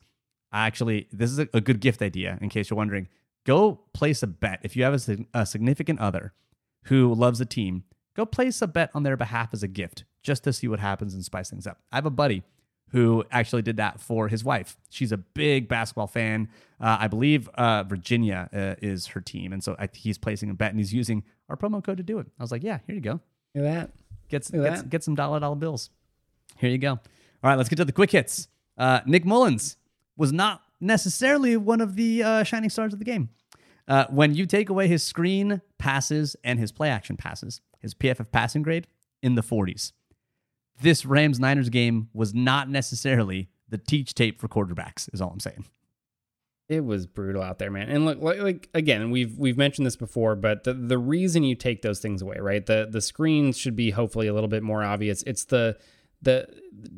Actually, 0.52 1.08
this 1.12 1.30
is 1.30 1.38
a, 1.38 1.60
good 1.60 1.80
gift 1.80 2.00
idea 2.00 2.38
in 2.40 2.48
case 2.48 2.70
you're 2.70 2.76
wondering. 2.76 3.08
Go 3.44 3.80
place 3.92 4.22
a 4.22 4.26
bet. 4.26 4.60
If 4.62 4.76
you 4.76 4.84
have 4.84 4.94
a, 4.94 5.18
a 5.34 5.46
significant 5.46 6.00
other 6.00 6.32
who 6.84 7.12
loves 7.14 7.40
a 7.40 7.44
team, 7.44 7.84
go 8.14 8.24
place 8.24 8.62
a 8.62 8.66
bet 8.66 8.90
on 8.94 9.02
their 9.02 9.16
behalf 9.16 9.50
as 9.52 9.62
a 9.62 9.68
gift 9.68 10.04
just 10.22 10.44
to 10.44 10.52
see 10.52 10.68
what 10.68 10.80
happens 10.80 11.14
and 11.14 11.24
spice 11.24 11.50
things 11.50 11.66
up. 11.66 11.78
I 11.92 11.96
have 11.96 12.06
a 12.06 12.10
buddy 12.10 12.42
who 12.90 13.24
actually 13.30 13.62
did 13.62 13.76
that 13.76 14.00
for 14.00 14.28
his 14.28 14.42
wife. 14.42 14.78
She's 14.88 15.12
a 15.12 15.18
big 15.18 15.68
basketball 15.68 16.06
fan. 16.06 16.48
Uh, 16.80 16.98
I 17.00 17.08
believe 17.08 17.48
uh, 17.50 17.82
Virginia 17.84 18.48
uh, 18.52 18.74
is 18.80 19.08
her 19.08 19.20
team. 19.20 19.52
And 19.52 19.62
so 19.62 19.76
I, 19.78 19.88
he's 19.92 20.16
placing 20.16 20.48
a 20.48 20.54
bet 20.54 20.70
and 20.70 20.78
he's 20.78 20.94
using 20.94 21.22
our 21.48 21.56
promo 21.56 21.84
code 21.84 21.98
to 21.98 22.02
do 22.02 22.18
it. 22.18 22.26
I 22.38 22.42
was 22.42 22.50
like, 22.50 22.62
yeah, 22.62 22.78
here 22.86 22.94
you 22.94 23.02
go. 23.02 23.20
Look 23.54 23.64
at 23.66 23.74
that. 23.74 23.90
Get, 24.28 24.50
get, 24.50 24.90
get 24.90 25.04
some 25.04 25.14
dollar 25.14 25.40
dollar 25.40 25.56
bills. 25.56 25.90
Here 26.56 26.70
you 26.70 26.78
go. 26.78 26.92
All 26.92 27.00
right, 27.42 27.56
let's 27.56 27.68
get 27.68 27.76
to 27.76 27.84
the 27.84 27.92
quick 27.92 28.10
hits. 28.10 28.48
Uh, 28.76 29.00
Nick 29.06 29.24
Mullens 29.24 29.76
was 30.16 30.32
not 30.32 30.62
necessarily 30.80 31.56
one 31.56 31.80
of 31.80 31.96
the 31.96 32.22
uh, 32.22 32.42
shining 32.44 32.70
stars 32.70 32.92
of 32.92 32.98
the 32.98 33.04
game. 33.04 33.30
Uh, 33.86 34.06
when 34.10 34.34
you 34.34 34.44
take 34.44 34.68
away 34.68 34.86
his 34.86 35.02
screen 35.02 35.62
passes 35.78 36.36
and 36.44 36.58
his 36.58 36.72
play 36.72 36.90
action 36.90 37.16
passes, 37.16 37.60
his 37.80 37.94
PFF 37.94 38.30
passing 38.30 38.62
grade 38.62 38.86
in 39.22 39.34
the 39.34 39.42
40s. 39.42 39.92
This 40.80 41.06
Rams 41.06 41.40
Niners 41.40 41.70
game 41.70 42.08
was 42.12 42.34
not 42.34 42.68
necessarily 42.68 43.48
the 43.68 43.78
teach 43.78 44.14
tape 44.14 44.40
for 44.40 44.48
quarterbacks, 44.48 45.12
is 45.12 45.20
all 45.20 45.30
I'm 45.30 45.40
saying. 45.40 45.64
It 46.68 46.84
was 46.84 47.06
brutal 47.06 47.42
out 47.42 47.58
there, 47.58 47.70
man. 47.70 47.88
And 47.88 48.04
look, 48.04 48.20
like, 48.20 48.40
like 48.40 48.68
again, 48.74 49.10
we've 49.10 49.38
we've 49.38 49.56
mentioned 49.56 49.86
this 49.86 49.96
before, 49.96 50.36
but 50.36 50.64
the 50.64 50.74
the 50.74 50.98
reason 50.98 51.42
you 51.42 51.54
take 51.54 51.80
those 51.80 51.98
things 51.98 52.20
away, 52.20 52.36
right? 52.40 52.64
The 52.64 52.86
the 52.90 53.00
screens 53.00 53.56
should 53.56 53.74
be 53.74 53.90
hopefully 53.90 54.26
a 54.26 54.34
little 54.34 54.48
bit 54.48 54.62
more 54.62 54.84
obvious. 54.84 55.22
It's 55.22 55.44
the 55.44 55.78
the 56.20 56.46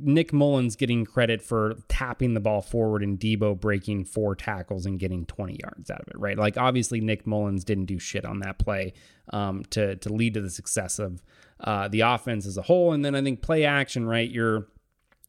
Nick 0.00 0.32
Mullens 0.32 0.76
getting 0.76 1.04
credit 1.04 1.42
for 1.42 1.76
tapping 1.88 2.34
the 2.34 2.40
ball 2.40 2.62
forward 2.62 3.02
and 3.02 3.18
Deebo 3.18 3.60
breaking 3.60 4.06
four 4.06 4.34
tackles 4.34 4.86
and 4.86 4.98
getting 4.98 5.26
20 5.26 5.58
yards 5.62 5.90
out 5.90 6.00
of 6.00 6.08
it, 6.08 6.18
right? 6.18 6.38
Like 6.38 6.56
obviously 6.56 7.00
Nick 7.00 7.26
Mullens 7.26 7.64
didn't 7.64 7.84
do 7.84 7.98
shit 7.98 8.24
on 8.24 8.40
that 8.40 8.58
play 8.58 8.94
um, 9.32 9.62
to 9.70 9.96
to 9.96 10.12
lead 10.12 10.34
to 10.34 10.40
the 10.40 10.50
success 10.50 10.98
of 10.98 11.22
uh, 11.60 11.88
the 11.88 12.00
offense 12.00 12.46
as 12.46 12.56
a 12.56 12.62
whole. 12.62 12.92
And 12.92 13.04
then 13.04 13.14
I 13.14 13.22
think 13.22 13.42
play 13.42 13.64
action, 13.64 14.06
right? 14.06 14.28
You're 14.28 14.66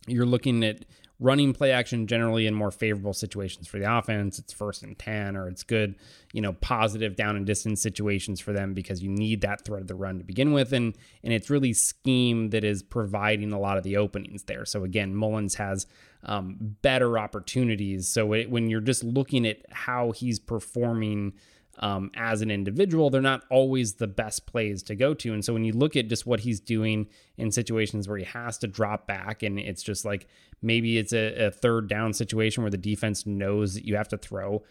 you're 0.07 0.25
looking 0.25 0.63
at 0.63 0.85
running 1.21 1.53
play 1.53 1.71
action 1.71 2.07
generally 2.07 2.47
in 2.47 2.53
more 2.53 2.71
favorable 2.71 3.13
situations 3.13 3.67
for 3.67 3.77
the 3.77 3.97
offense. 3.97 4.39
It's 4.39 4.51
first 4.51 4.81
and 4.81 4.97
10, 4.97 5.37
or 5.37 5.47
it's 5.47 5.61
good, 5.61 5.95
you 6.33 6.41
know, 6.41 6.53
positive 6.53 7.15
down 7.15 7.35
and 7.35 7.45
distance 7.45 7.79
situations 7.79 8.39
for 8.39 8.51
them 8.51 8.73
because 8.73 9.03
you 9.03 9.09
need 9.09 9.41
that 9.41 9.63
threat 9.63 9.81
of 9.81 9.87
the 9.87 9.93
run 9.93 10.17
to 10.17 10.23
begin 10.23 10.51
with. 10.51 10.73
And, 10.73 10.97
and 11.23 11.31
it's 11.31 11.51
really 11.51 11.73
scheme 11.73 12.49
that 12.49 12.63
is 12.63 12.81
providing 12.81 13.53
a 13.53 13.59
lot 13.59 13.77
of 13.77 13.83
the 13.83 13.97
openings 13.97 14.43
there. 14.43 14.65
So 14.65 14.83
again, 14.83 15.13
Mullens 15.15 15.55
has 15.55 15.85
um, 16.23 16.57
better 16.81 17.19
opportunities. 17.19 18.09
So 18.09 18.33
it, 18.33 18.49
when 18.49 18.67
you're 18.67 18.81
just 18.81 19.03
looking 19.03 19.45
at 19.45 19.57
how 19.69 20.11
he's 20.11 20.39
performing, 20.39 21.33
um, 21.81 22.11
as 22.15 22.41
an 22.41 22.51
individual, 22.51 23.09
they're 23.09 23.21
not 23.21 23.43
always 23.49 23.95
the 23.95 24.07
best 24.07 24.45
plays 24.45 24.83
to 24.83 24.95
go 24.95 25.13
to. 25.15 25.33
And 25.33 25.43
so 25.43 25.53
when 25.53 25.63
you 25.63 25.73
look 25.73 25.95
at 25.95 26.07
just 26.07 26.27
what 26.27 26.41
he's 26.41 26.59
doing 26.59 27.07
in 27.37 27.51
situations 27.51 28.07
where 28.07 28.19
he 28.19 28.23
has 28.23 28.59
to 28.59 28.67
drop 28.67 29.07
back 29.07 29.41
and 29.41 29.59
it's 29.59 29.81
just 29.81 30.05
like 30.05 30.27
maybe 30.61 30.99
it's 30.99 31.11
a, 31.11 31.47
a 31.47 31.51
third 31.51 31.89
down 31.89 32.13
situation 32.13 32.61
where 32.61 32.69
the 32.69 32.77
defense 32.77 33.25
knows 33.25 33.73
that 33.73 33.85
you 33.85 33.95
have 33.95 34.07
to 34.09 34.17
throw, 34.17 34.63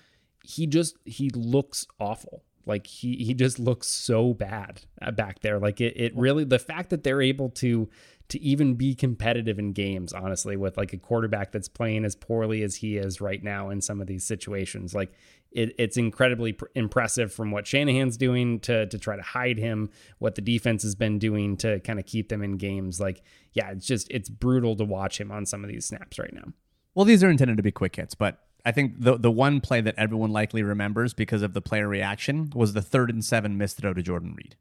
he 0.45 0.67
just 0.67 0.97
he 1.05 1.31
looks 1.31 1.87
awful. 1.99 2.45
Like 2.65 2.87
he 2.87 3.17
he 3.17 3.35
just 3.35 3.59
looks 3.59 3.89
so 3.89 4.33
bad 4.33 4.83
uh, 5.03 5.11
back 5.11 5.41
there. 5.41 5.59
Like 5.59 5.81
it 5.81 5.95
it 5.97 6.17
really 6.17 6.45
the 6.45 6.59
fact 6.59 6.91
that 6.91 7.03
they're 7.03 7.23
able 7.23 7.51
to 7.51 7.89
to 8.29 8.41
even 8.41 8.75
be 8.75 8.95
competitive 8.95 9.59
in 9.59 9.73
games, 9.73 10.13
honestly, 10.13 10.57
with 10.57 10.77
like 10.77 10.93
a 10.93 10.97
quarterback 10.97 11.51
that's 11.51 11.69
playing 11.69 12.05
as 12.05 12.15
poorly 12.15 12.63
as 12.63 12.77
he 12.77 12.97
is 12.97 13.21
right 13.21 13.43
now 13.43 13.71
in 13.71 13.81
some 13.81 14.01
of 14.01 14.07
these 14.07 14.25
situations. 14.25 14.95
Like 14.95 15.13
it, 15.53 15.75
it's 15.79 15.97
incredibly 15.97 16.53
pr- 16.53 16.67
impressive 16.75 17.33
from 17.33 17.51
what 17.51 17.67
Shanahan's 17.67 18.17
doing 18.17 18.61
to 18.61 18.87
to 18.87 18.99
try 18.99 19.17
to 19.17 19.23
hide 19.23 19.59
him, 19.59 19.91
what 20.19 20.35
the 20.35 20.43
defense 20.43 20.83
has 20.83 20.95
been 20.95 21.19
doing 21.19 21.57
to 21.59 21.81
kind 21.81 21.99
of 21.99 22.07
keep 22.07 22.29
them 22.29 22.43
in 22.43 22.57
games. 22.57 23.01
Like, 23.01 23.23
yeah, 23.53 23.71
it's 23.71 23.87
just 23.87 24.09
it's 24.11 24.29
brutal 24.29 24.77
to 24.77 24.85
watch 24.85 25.21
him 25.21 25.31
on 25.31 25.47
some 25.47 25.65
of 25.65 25.71
these 25.71 25.87
snaps 25.87 26.19
right 26.19 26.33
now. 26.33 26.53
Well, 26.95 27.05
these 27.05 27.23
are 27.23 27.31
intended 27.31 27.57
to 27.57 27.63
be 27.63 27.73
quick 27.73 27.97
hits, 27.97 28.15
but 28.15 28.39
I 28.65 28.73
think 28.73 29.01
the 29.01 29.17
the 29.17 29.31
one 29.31 29.61
play 29.61 29.81
that 29.81 29.95
everyone 29.97 30.31
likely 30.31 30.63
remembers 30.63 31.15
because 31.15 31.43
of 31.43 31.55
the 31.55 31.63
player 31.63 31.89
reaction 31.89 32.51
was 32.55 32.73
the 32.73 32.83
third 32.83 33.11
and 33.11 33.25
seven 33.25 33.57
missed 33.57 33.79
throw 33.79 33.95
to 33.95 34.03
Jordan 34.03 34.35
Reed. 34.37 34.57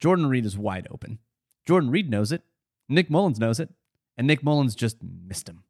Jordan 0.00 0.26
Reed 0.26 0.44
is 0.44 0.58
wide 0.58 0.88
open. 0.90 1.18
Jordan 1.66 1.90
Reed 1.90 2.10
knows 2.10 2.32
it. 2.32 2.42
Nick 2.88 3.08
Mullens 3.08 3.38
knows 3.38 3.60
it. 3.60 3.70
And 4.16 4.26
Nick 4.26 4.42
Mullens 4.42 4.74
just 4.74 4.96
missed 5.02 5.48
him. 5.48 5.62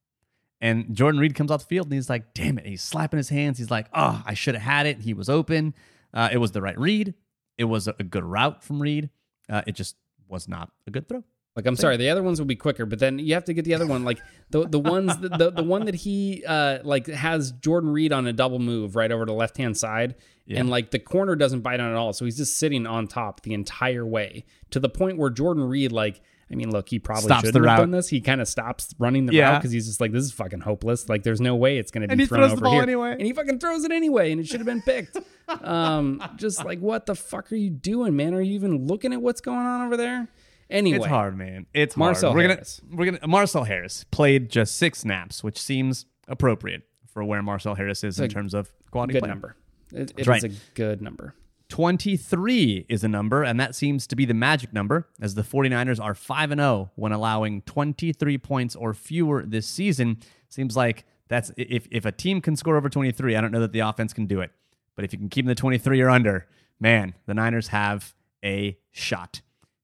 And 0.62 0.94
Jordan 0.94 1.20
Reed 1.20 1.34
comes 1.34 1.50
off 1.50 1.62
the 1.62 1.66
field 1.66 1.86
and 1.86 1.94
he's 1.94 2.08
like, 2.08 2.34
damn 2.34 2.56
it. 2.56 2.64
He's 2.64 2.82
slapping 2.82 3.18
his 3.18 3.28
hands. 3.28 3.58
He's 3.58 3.70
like, 3.70 3.88
oh, 3.92 4.22
I 4.24 4.34
should 4.34 4.54
have 4.54 4.62
had 4.62 4.86
it. 4.86 5.00
He 5.00 5.12
was 5.12 5.28
open. 5.28 5.74
Uh, 6.14 6.28
it 6.32 6.38
was 6.38 6.52
the 6.52 6.62
right 6.62 6.78
read. 6.78 7.14
It 7.58 7.64
was 7.64 7.88
a 7.88 7.92
good 7.94 8.24
route 8.24 8.62
from 8.62 8.80
Reed. 8.80 9.10
Uh, 9.50 9.62
it 9.66 9.72
just 9.72 9.96
was 10.28 10.46
not 10.48 10.70
a 10.86 10.92
good 10.92 11.08
throw. 11.08 11.24
Like 11.56 11.66
I'm 11.66 11.76
sorry, 11.76 11.98
the 11.98 12.08
other 12.08 12.22
ones 12.22 12.38
will 12.38 12.46
be 12.46 12.56
quicker, 12.56 12.86
but 12.86 12.98
then 12.98 13.18
you 13.18 13.34
have 13.34 13.44
to 13.44 13.52
get 13.52 13.66
the 13.66 13.74
other 13.74 13.86
one. 13.86 14.04
Like 14.04 14.22
the 14.48 14.66
the 14.66 14.78
ones 14.78 15.14
the, 15.18 15.28
the, 15.28 15.50
the 15.50 15.62
one 15.62 15.84
that 15.84 15.94
he 15.94 16.42
uh 16.46 16.78
like 16.82 17.08
has 17.08 17.52
Jordan 17.52 17.90
Reed 17.90 18.10
on 18.10 18.26
a 18.26 18.32
double 18.32 18.58
move 18.58 18.96
right 18.96 19.12
over 19.12 19.26
the 19.26 19.34
left 19.34 19.58
hand 19.58 19.76
side, 19.76 20.14
yeah. 20.46 20.60
and 20.60 20.70
like 20.70 20.92
the 20.92 20.98
corner 20.98 21.36
doesn't 21.36 21.60
bite 21.60 21.78
on 21.78 21.90
it 21.90 21.92
at 21.92 21.96
all, 21.98 22.14
so 22.14 22.24
he's 22.24 22.38
just 22.38 22.56
sitting 22.56 22.86
on 22.86 23.06
top 23.06 23.42
the 23.42 23.52
entire 23.52 24.06
way 24.06 24.46
to 24.70 24.80
the 24.80 24.88
point 24.88 25.18
where 25.18 25.28
Jordan 25.28 25.68
Reed 25.68 25.92
like 25.92 26.22
I 26.52 26.56
mean, 26.56 26.70
look, 26.70 26.88
he 26.88 26.98
probably 26.98 27.24
stops 27.24 27.46
shouldn't 27.46 27.66
have 27.66 27.78
done 27.78 27.90
this. 27.90 28.08
He 28.08 28.20
kind 28.20 28.40
of 28.40 28.48
stops 28.48 28.94
running 28.98 29.26
the 29.26 29.32
yeah. 29.32 29.52
route 29.52 29.60
because 29.60 29.72
he's 29.72 29.86
just 29.86 30.00
like, 30.00 30.12
this 30.12 30.24
is 30.24 30.32
fucking 30.32 30.60
hopeless. 30.60 31.08
Like, 31.08 31.22
there's 31.22 31.40
no 31.40 31.56
way 31.56 31.78
it's 31.78 31.90
going 31.90 32.06
to 32.06 32.14
be 32.14 32.26
thrown 32.26 32.50
over 32.50 32.68
here. 32.68 32.82
Anyway. 32.82 33.12
And 33.12 33.22
he 33.22 33.32
fucking 33.32 33.58
throws 33.58 33.84
it 33.84 33.92
anyway, 33.92 34.32
and 34.32 34.40
it 34.40 34.46
should 34.46 34.60
have 34.60 34.66
been 34.66 34.82
picked. 34.82 35.16
um, 35.62 36.22
just 36.36 36.64
like, 36.64 36.80
what 36.80 37.06
the 37.06 37.14
fuck 37.14 37.50
are 37.52 37.56
you 37.56 37.70
doing, 37.70 38.16
man? 38.16 38.34
Are 38.34 38.40
you 38.40 38.54
even 38.54 38.86
looking 38.86 39.12
at 39.12 39.22
what's 39.22 39.40
going 39.40 39.58
on 39.58 39.86
over 39.86 39.96
there? 39.96 40.28
Anyway, 40.68 40.98
it's 40.98 41.06
hard, 41.06 41.36
man. 41.36 41.66
It's 41.74 41.96
Marcel 41.96 42.30
hard. 42.30 42.36
We're 42.36 42.48
Harris. 42.48 42.80
gonna 42.80 42.96
we're 42.96 43.04
gonna 43.04 43.26
Marcel 43.26 43.64
Harris 43.64 44.04
played 44.04 44.48
just 44.48 44.76
six 44.76 45.00
snaps, 45.00 45.44
which 45.44 45.60
seems 45.60 46.06
appropriate 46.28 46.82
for 47.08 47.22
where 47.24 47.42
Marcel 47.42 47.74
Harris 47.74 48.02
is 48.04 48.18
it's 48.18 48.20
in 48.20 48.30
terms 48.30 48.54
of 48.54 48.72
quality. 48.90 49.12
Good 49.12 49.20
play. 49.20 49.28
number. 49.28 49.56
It, 49.92 50.14
it 50.16 50.26
right. 50.26 50.42
is 50.42 50.56
a 50.56 50.56
good 50.74 51.02
number. 51.02 51.34
23 51.72 52.84
is 52.90 53.02
a 53.02 53.08
number, 53.08 53.42
and 53.42 53.58
that 53.58 53.74
seems 53.74 54.06
to 54.06 54.14
be 54.14 54.26
the 54.26 54.34
magic 54.34 54.74
number, 54.74 55.08
as 55.22 55.36
the 55.36 55.40
49ers 55.40 55.98
are 55.98 56.14
5 56.14 56.50
0 56.50 56.90
when 56.96 57.12
allowing 57.12 57.62
23 57.62 58.36
points 58.36 58.76
or 58.76 58.92
fewer 58.92 59.42
this 59.46 59.66
season. 59.66 60.18
Seems 60.50 60.76
like 60.76 61.06
that's 61.28 61.50
if, 61.56 61.88
if 61.90 62.04
a 62.04 62.12
team 62.12 62.42
can 62.42 62.56
score 62.56 62.76
over 62.76 62.90
23, 62.90 63.36
I 63.36 63.40
don't 63.40 63.52
know 63.52 63.60
that 63.60 63.72
the 63.72 63.80
offense 63.80 64.12
can 64.12 64.26
do 64.26 64.42
it. 64.42 64.50
But 64.96 65.06
if 65.06 65.14
you 65.14 65.18
can 65.18 65.30
keep 65.30 65.46
them 65.46 65.48
the 65.48 65.54
23 65.54 65.98
or 66.02 66.10
under, 66.10 66.46
man, 66.78 67.14
the 67.24 67.32
Niners 67.32 67.68
have 67.68 68.14
a 68.44 68.76
shot. 68.90 69.40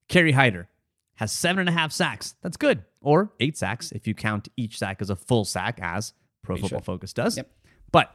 Kerry 0.09 0.33
Hyder 0.33 0.69
has 1.15 1.33
seven 1.33 1.61
and 1.61 1.71
a 1.71 1.73
half 1.73 1.91
sacks. 1.91 2.35
That's 2.43 2.59
good. 2.59 2.85
Or 3.01 3.33
eight 3.41 3.57
sacks 3.57 3.93
if 3.93 4.07
you 4.07 4.15
count 4.15 4.49
each 4.59 4.77
sack 4.77 5.01
as 5.01 5.09
a 5.09 5.17
full 5.17 5.47
sack, 5.47 5.79
as 5.81 6.13
Pro 6.43 6.59
Football 6.59 6.83
Focus 6.83 7.15
does. 7.15 7.39
Yep. 7.39 7.51
But 7.93 8.15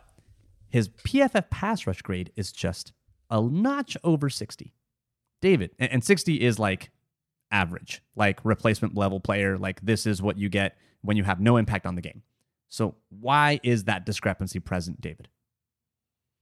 his 0.69 0.89
PFF 0.89 1.49
pass 1.49 1.87
rush 1.87 2.03
grade 2.03 2.31
is 2.35 2.51
just 2.51 2.93
a 3.33 3.41
notch 3.41 3.97
over 4.03 4.29
60. 4.29 4.73
David, 5.41 5.71
and 5.77 6.01
60 6.01 6.39
is 6.39 6.57
like 6.57 6.91
average, 7.51 8.01
like 8.15 8.39
replacement 8.45 8.95
level 8.95 9.19
player. 9.19 9.57
Like 9.57 9.81
this 9.81 10.05
is 10.05 10.21
what 10.21 10.37
you 10.37 10.47
get 10.47 10.77
when 11.01 11.17
you 11.17 11.25
have 11.25 11.41
no 11.41 11.57
impact 11.57 11.85
on 11.85 11.95
the 11.95 12.01
game. 12.01 12.21
So 12.69 12.95
why 13.09 13.59
is 13.61 13.83
that 13.85 14.05
discrepancy 14.05 14.59
present, 14.59 15.01
David? 15.01 15.27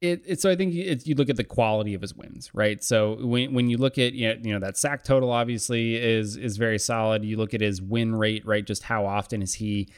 It, 0.02 0.24
it, 0.26 0.42
so 0.42 0.50
I 0.50 0.56
think 0.56 0.76
it, 0.76 1.08
you 1.08 1.16
look 1.16 1.30
at 1.30 1.38
the 1.38 1.44
quality 1.44 1.94
of 1.94 2.02
his 2.02 2.16
wins, 2.16 2.52
right? 2.54 2.84
So 2.84 3.18
when 3.26 3.54
when 3.54 3.70
you 3.70 3.78
look 3.78 3.98
at 3.98 4.14
you 4.14 4.30
know, 4.30 4.36
you 4.42 4.54
know 4.54 4.60
that 4.60 4.78
sack 4.78 5.04
total 5.04 5.32
obviously 5.32 5.96
is 5.96 6.38
is 6.38 6.58
very 6.58 6.80
solid. 6.80 7.24
You 7.24 7.38
look 7.38 7.54
at 7.54 7.62
his 7.62 7.82
win 7.82 8.16
rate, 8.16 8.46
right? 8.46 8.66
Just 8.66 8.84
how 8.84 9.06
often 9.06 9.42
is 9.42 9.54
he 9.54 9.90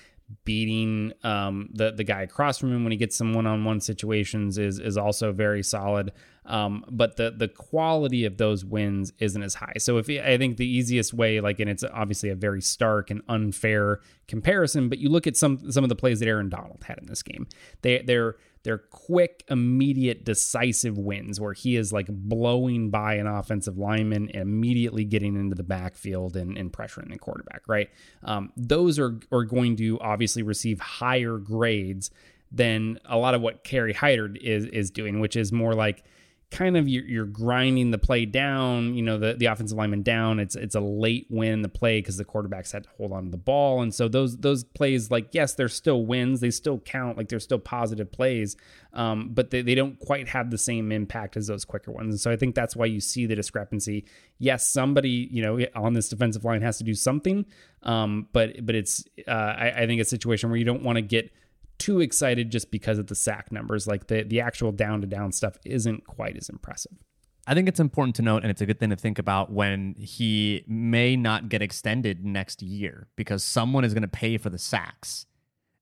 beating 0.43 1.13
um, 1.23 1.69
the 1.73 1.91
the 1.91 2.03
guy 2.03 2.21
across 2.21 2.57
from 2.57 2.73
him 2.73 2.83
when 2.83 2.91
he 2.91 2.97
gets 2.97 3.15
some 3.15 3.33
one 3.33 3.47
on 3.47 3.63
one 3.63 3.79
situations 3.79 4.57
is 4.57 4.79
is 4.79 4.97
also 4.97 5.31
very 5.31 5.63
solid. 5.63 6.11
Um, 6.45 6.85
but 6.89 7.17
the 7.17 7.31
the 7.31 7.47
quality 7.47 8.25
of 8.25 8.37
those 8.37 8.65
wins 8.65 9.13
isn't 9.19 9.41
as 9.41 9.55
high. 9.55 9.73
So 9.77 9.97
if 9.97 10.09
I 10.09 10.37
think 10.37 10.57
the 10.57 10.67
easiest 10.67 11.13
way, 11.13 11.39
like, 11.39 11.59
and 11.59 11.69
it's 11.69 11.83
obviously 11.83 12.29
a 12.29 12.35
very 12.35 12.61
stark 12.61 13.09
and 13.09 13.21
unfair 13.29 14.01
comparison, 14.27 14.89
but 14.89 14.97
you 14.97 15.09
look 15.09 15.27
at 15.27 15.37
some 15.37 15.71
some 15.71 15.83
of 15.83 15.89
the 15.89 15.95
plays 15.95 16.19
that 16.19 16.27
Aaron 16.27 16.49
Donald 16.49 16.83
had 16.85 16.97
in 16.99 17.05
this 17.05 17.23
game. 17.23 17.47
They 17.81 18.01
they're 18.01 18.35
they're 18.63 18.77
quick, 18.77 19.43
immediate, 19.49 20.23
decisive 20.23 20.97
wins 20.97 21.39
where 21.39 21.53
he 21.53 21.75
is 21.75 21.91
like 21.91 22.07
blowing 22.07 22.89
by 22.89 23.15
an 23.15 23.27
offensive 23.27 23.77
lineman 23.77 24.29
and 24.29 24.41
immediately 24.41 25.03
getting 25.03 25.35
into 25.35 25.55
the 25.55 25.63
backfield 25.63 26.37
and, 26.37 26.57
and 26.57 26.71
pressuring 26.71 27.11
the 27.11 27.19
quarterback, 27.19 27.61
right? 27.67 27.89
Um, 28.23 28.53
those 28.55 28.99
are, 28.99 29.19
are 29.33 29.43
going 29.43 29.75
to 29.77 29.99
obviously 29.99 30.43
receive 30.43 30.79
higher 30.79 31.37
grades 31.37 32.09
than 32.53 32.99
a 33.05 33.17
lot 33.17 33.33
of 33.33 33.41
what 33.41 33.65
Kerry 33.65 33.93
Hyder 33.93 34.33
is, 34.39 34.65
is 34.65 34.91
doing, 34.91 35.19
which 35.19 35.35
is 35.35 35.51
more 35.51 35.73
like 35.73 36.03
kind 36.53 36.77
of 36.77 36.87
you're, 36.87 37.03
you're 37.03 37.25
grinding 37.25 37.91
the 37.91 37.97
play 37.97 38.25
down, 38.25 38.93
you 38.93 39.01
know, 39.01 39.17
the, 39.17 39.33
the 39.33 39.47
offensive 39.47 39.77
lineman 39.77 40.03
down. 40.03 40.39
It's 40.39 40.55
it's 40.55 40.75
a 40.75 40.79
late 40.79 41.27
win 41.29 41.63
the 41.63 41.69
play 41.69 41.99
because 41.99 42.15
the 42.17 42.23
quarterbacks 42.23 42.71
had 42.71 42.83
to 42.83 42.89
hold 42.97 43.11
on 43.11 43.25
to 43.25 43.31
the 43.31 43.37
ball. 43.37 43.81
And 43.81 43.93
so 43.93 44.07
those 44.07 44.37
those 44.37 44.63
plays, 44.63 45.11
like, 45.11 45.29
yes, 45.33 45.55
they're 45.55 45.67
still 45.67 46.05
wins. 46.05 46.39
They 46.39 46.51
still 46.51 46.79
count, 46.79 47.17
like 47.17 47.27
they're 47.27 47.39
still 47.39 47.59
positive 47.59 48.11
plays. 48.11 48.55
Um, 48.93 49.29
but 49.33 49.49
they, 49.49 49.63
they 49.63 49.75
don't 49.75 49.99
quite 49.99 50.29
have 50.29 50.51
the 50.51 50.57
same 50.57 50.91
impact 50.91 51.35
as 51.35 51.47
those 51.47 51.65
quicker 51.65 51.91
ones. 51.91 52.13
And 52.13 52.19
so 52.19 52.29
I 52.31 52.35
think 52.35 52.53
that's 52.53 52.75
why 52.75 52.85
you 52.85 52.99
see 52.99 53.25
the 53.25 53.35
discrepancy. 53.35 54.05
Yes, 54.37 54.71
somebody, 54.71 55.27
you 55.31 55.41
know, 55.41 55.59
on 55.75 55.93
this 55.93 56.09
defensive 56.09 56.45
line 56.45 56.61
has 56.61 56.77
to 56.77 56.83
do 56.83 56.93
something. 56.93 57.45
Um, 57.81 58.27
but 58.31 58.65
but 58.65 58.75
it's 58.75 59.03
uh, 59.27 59.31
I, 59.31 59.73
I 59.81 59.87
think 59.87 59.99
a 60.01 60.05
situation 60.05 60.49
where 60.49 60.57
you 60.57 60.65
don't 60.65 60.83
want 60.83 60.97
to 60.97 61.01
get 61.01 61.33
too 61.77 61.99
excited 61.99 62.51
just 62.51 62.71
because 62.71 62.97
of 62.97 63.07
the 63.07 63.15
sack 63.15 63.51
numbers. 63.51 63.87
Like 63.87 64.07
the 64.07 64.23
the 64.23 64.41
actual 64.41 64.71
down 64.71 65.01
to 65.01 65.07
down 65.07 65.31
stuff 65.31 65.57
isn't 65.65 66.07
quite 66.07 66.37
as 66.37 66.49
impressive. 66.49 66.93
I 67.45 67.53
think 67.53 67.67
it's 67.67 67.79
important 67.79 68.15
to 68.17 68.21
note, 68.21 68.43
and 68.43 68.51
it's 68.51 68.61
a 68.61 68.65
good 68.65 68.79
thing 68.79 68.89
to 68.91 68.95
think 68.95 69.19
about 69.19 69.51
when 69.51 69.95
he 69.99 70.63
may 70.65 71.17
not 71.17 71.49
get 71.49 71.61
extended 71.61 72.23
next 72.23 72.61
year 72.61 73.07
because 73.17 73.43
someone 73.43 73.83
is 73.83 73.93
going 73.93 74.03
to 74.03 74.07
pay 74.07 74.37
for 74.37 74.49
the 74.49 74.57
sacks, 74.57 75.25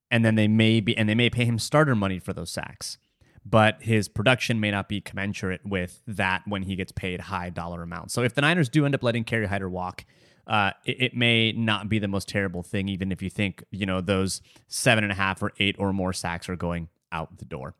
and 0.09 0.25
then 0.25 0.35
they 0.35 0.47
may 0.47 0.79
be, 0.79 0.97
and 0.97 1.07
they 1.07 1.13
may 1.13 1.29
pay 1.29 1.45
him 1.45 1.59
starter 1.59 1.95
money 1.95 2.17
for 2.17 2.33
those 2.33 2.49
sacks, 2.49 2.97
but 3.45 3.77
his 3.83 4.07
production 4.07 4.59
may 4.59 4.71
not 4.71 4.89
be 4.89 5.01
commensurate 5.01 5.63
with 5.63 6.01
that 6.07 6.41
when 6.47 6.63
he 6.63 6.75
gets 6.75 6.91
paid 6.91 7.21
high 7.21 7.51
dollar 7.51 7.83
amounts. 7.83 8.15
So 8.15 8.23
if 8.23 8.33
the 8.33 8.41
Niners 8.41 8.67
do 8.67 8.83
end 8.83 8.95
up 8.95 9.03
letting 9.03 9.23
Kerry 9.23 9.45
Hyder 9.45 9.69
walk, 9.69 10.03
uh, 10.51 10.71
it, 10.83 11.01
it, 11.01 11.15
may 11.15 11.53
not 11.53 11.87
be 11.87 11.97
the 11.97 12.09
most 12.09 12.27
terrible 12.27 12.61
thing, 12.61 12.89
even 12.89 13.09
if 13.09 13.21
you 13.21 13.29
think, 13.29 13.63
you 13.71 13.85
know, 13.85 14.01
those 14.01 14.41
seven 14.67 15.01
and 15.01 15.11
a 15.11 15.15
half 15.15 15.41
or 15.41 15.53
eight 15.59 15.77
or 15.79 15.93
more 15.93 16.11
sacks 16.11 16.49
are 16.49 16.57
going 16.57 16.89
out 17.13 17.37
the 17.37 17.45
door. 17.45 17.73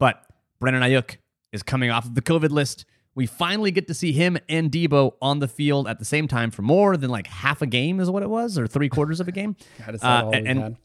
But 0.00 0.26
Brandon 0.58 0.82
Aiyuk 0.82 1.18
is 1.52 1.62
coming 1.62 1.90
off 1.90 2.06
of 2.06 2.16
the 2.16 2.20
COVID 2.20 2.50
list. 2.50 2.84
We 3.14 3.26
finally 3.26 3.70
get 3.70 3.86
to 3.86 3.94
see 3.94 4.10
him 4.10 4.36
and 4.48 4.68
Deebo 4.68 5.12
on 5.22 5.38
the 5.38 5.46
field 5.46 5.86
at 5.86 6.00
the 6.00 6.04
same 6.04 6.26
time 6.26 6.50
for 6.50 6.62
more 6.62 6.96
than 6.96 7.08
like 7.08 7.28
half 7.28 7.62
a 7.62 7.66
game, 7.66 8.00
is 8.00 8.10
what 8.10 8.24
it 8.24 8.30
was, 8.30 8.58
or 8.58 8.66
three 8.66 8.88
quarters 8.88 9.20
of 9.20 9.28
a 9.28 9.32
game. 9.32 9.54
uh, 10.02 10.30
and, 10.34 10.48
and 10.48 10.76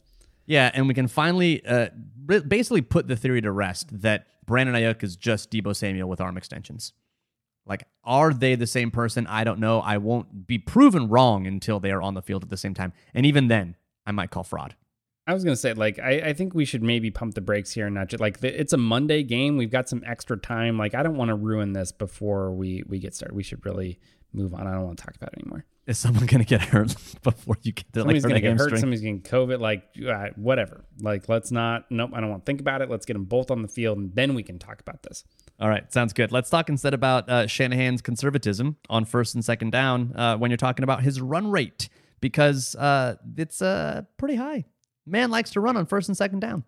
yeah, 0.46 0.70
and 0.72 0.86
we 0.86 0.94
can 0.94 1.08
finally 1.08 1.66
uh, 1.66 1.88
basically 2.46 2.80
put 2.80 3.08
the 3.08 3.16
theory 3.16 3.40
to 3.40 3.50
rest 3.50 4.02
that 4.02 4.28
Brandon 4.46 4.76
Aiyuk 4.76 5.02
is 5.02 5.16
just 5.16 5.50
Deebo 5.50 5.74
Samuel 5.74 6.08
with 6.08 6.20
arm 6.20 6.36
extensions. 6.36 6.92
Like, 7.66 7.86
are 8.04 8.32
they 8.32 8.54
the 8.54 8.66
same 8.66 8.90
person? 8.90 9.26
I 9.26 9.44
don't 9.44 9.58
know. 9.58 9.80
I 9.80 9.96
won't 9.98 10.46
be 10.46 10.58
proven 10.58 11.08
wrong 11.08 11.46
until 11.46 11.80
they 11.80 11.90
are 11.90 12.02
on 12.02 12.14
the 12.14 12.22
field 12.22 12.42
at 12.42 12.50
the 12.50 12.56
same 12.56 12.74
time. 12.74 12.92
And 13.14 13.24
even 13.24 13.48
then, 13.48 13.76
I 14.06 14.12
might 14.12 14.30
call 14.30 14.44
fraud. 14.44 14.74
I 15.26 15.32
was 15.32 15.42
gonna 15.42 15.56
say, 15.56 15.72
like, 15.72 15.98
I, 15.98 16.20
I 16.20 16.32
think 16.34 16.54
we 16.54 16.66
should 16.66 16.82
maybe 16.82 17.10
pump 17.10 17.34
the 17.34 17.40
brakes 17.40 17.72
here 17.72 17.86
and 17.86 17.94
not 17.94 18.08
just 18.08 18.20
like 18.20 18.40
the, 18.40 18.60
it's 18.60 18.74
a 18.74 18.76
Monday 18.76 19.22
game. 19.22 19.56
We've 19.56 19.70
got 19.70 19.88
some 19.88 20.02
extra 20.06 20.36
time. 20.36 20.76
Like, 20.76 20.94
I 20.94 21.02
don't 21.02 21.16
want 21.16 21.30
to 21.30 21.34
ruin 21.34 21.72
this 21.72 21.92
before 21.92 22.52
we 22.52 22.82
we 22.86 22.98
get 22.98 23.14
started. 23.14 23.34
We 23.34 23.42
should 23.42 23.64
really 23.64 23.98
move 24.34 24.52
on. 24.52 24.66
I 24.66 24.72
don't 24.72 24.84
want 24.84 24.98
to 24.98 25.04
talk 25.04 25.16
about 25.16 25.32
it 25.32 25.40
anymore. 25.40 25.64
Is 25.86 25.98
someone 25.98 26.26
gonna 26.26 26.44
get 26.44 26.60
hurt 26.60 26.94
before 27.22 27.56
you 27.62 27.72
get 27.72 27.90
to 27.94 28.00
like 28.00 28.20
Somebody's 28.20 28.22
hurt 28.24 28.28
gonna 28.28 28.40
get 28.40 28.58
hurt. 28.58 28.78
Somebody's 28.78 29.00
getting 29.00 29.22
COVID. 29.22 29.60
Like, 29.60 29.84
uh, 30.06 30.28
whatever. 30.36 30.84
Like, 31.00 31.26
let's 31.30 31.50
not. 31.50 31.90
Nope. 31.90 32.10
I 32.12 32.20
don't 32.20 32.28
want 32.28 32.44
to 32.44 32.46
think 32.46 32.60
about 32.60 32.82
it. 32.82 32.90
Let's 32.90 33.06
get 33.06 33.14
them 33.14 33.24
both 33.24 33.50
on 33.50 33.62
the 33.62 33.68
field, 33.68 33.96
and 33.96 34.14
then 34.14 34.34
we 34.34 34.42
can 34.42 34.58
talk 34.58 34.80
about 34.80 35.04
this. 35.04 35.24
All 35.60 35.68
right, 35.68 35.90
sounds 35.92 36.12
good. 36.12 36.32
Let's 36.32 36.50
talk 36.50 36.68
instead 36.68 36.94
about 36.94 37.28
uh, 37.28 37.46
Shanahan's 37.46 38.02
conservatism 38.02 38.76
on 38.90 39.04
first 39.04 39.34
and 39.34 39.44
second 39.44 39.70
down 39.70 40.12
uh, 40.16 40.36
when 40.36 40.50
you're 40.50 40.58
talking 40.58 40.82
about 40.82 41.02
his 41.02 41.20
run 41.20 41.50
rate 41.50 41.88
because 42.20 42.74
uh, 42.74 43.16
it's 43.36 43.62
uh, 43.62 44.02
pretty 44.16 44.34
high. 44.34 44.64
Man 45.06 45.30
likes 45.30 45.50
to 45.50 45.60
run 45.60 45.76
on 45.76 45.86
first 45.86 46.08
and 46.08 46.16
second 46.16 46.40
down. 46.40 46.64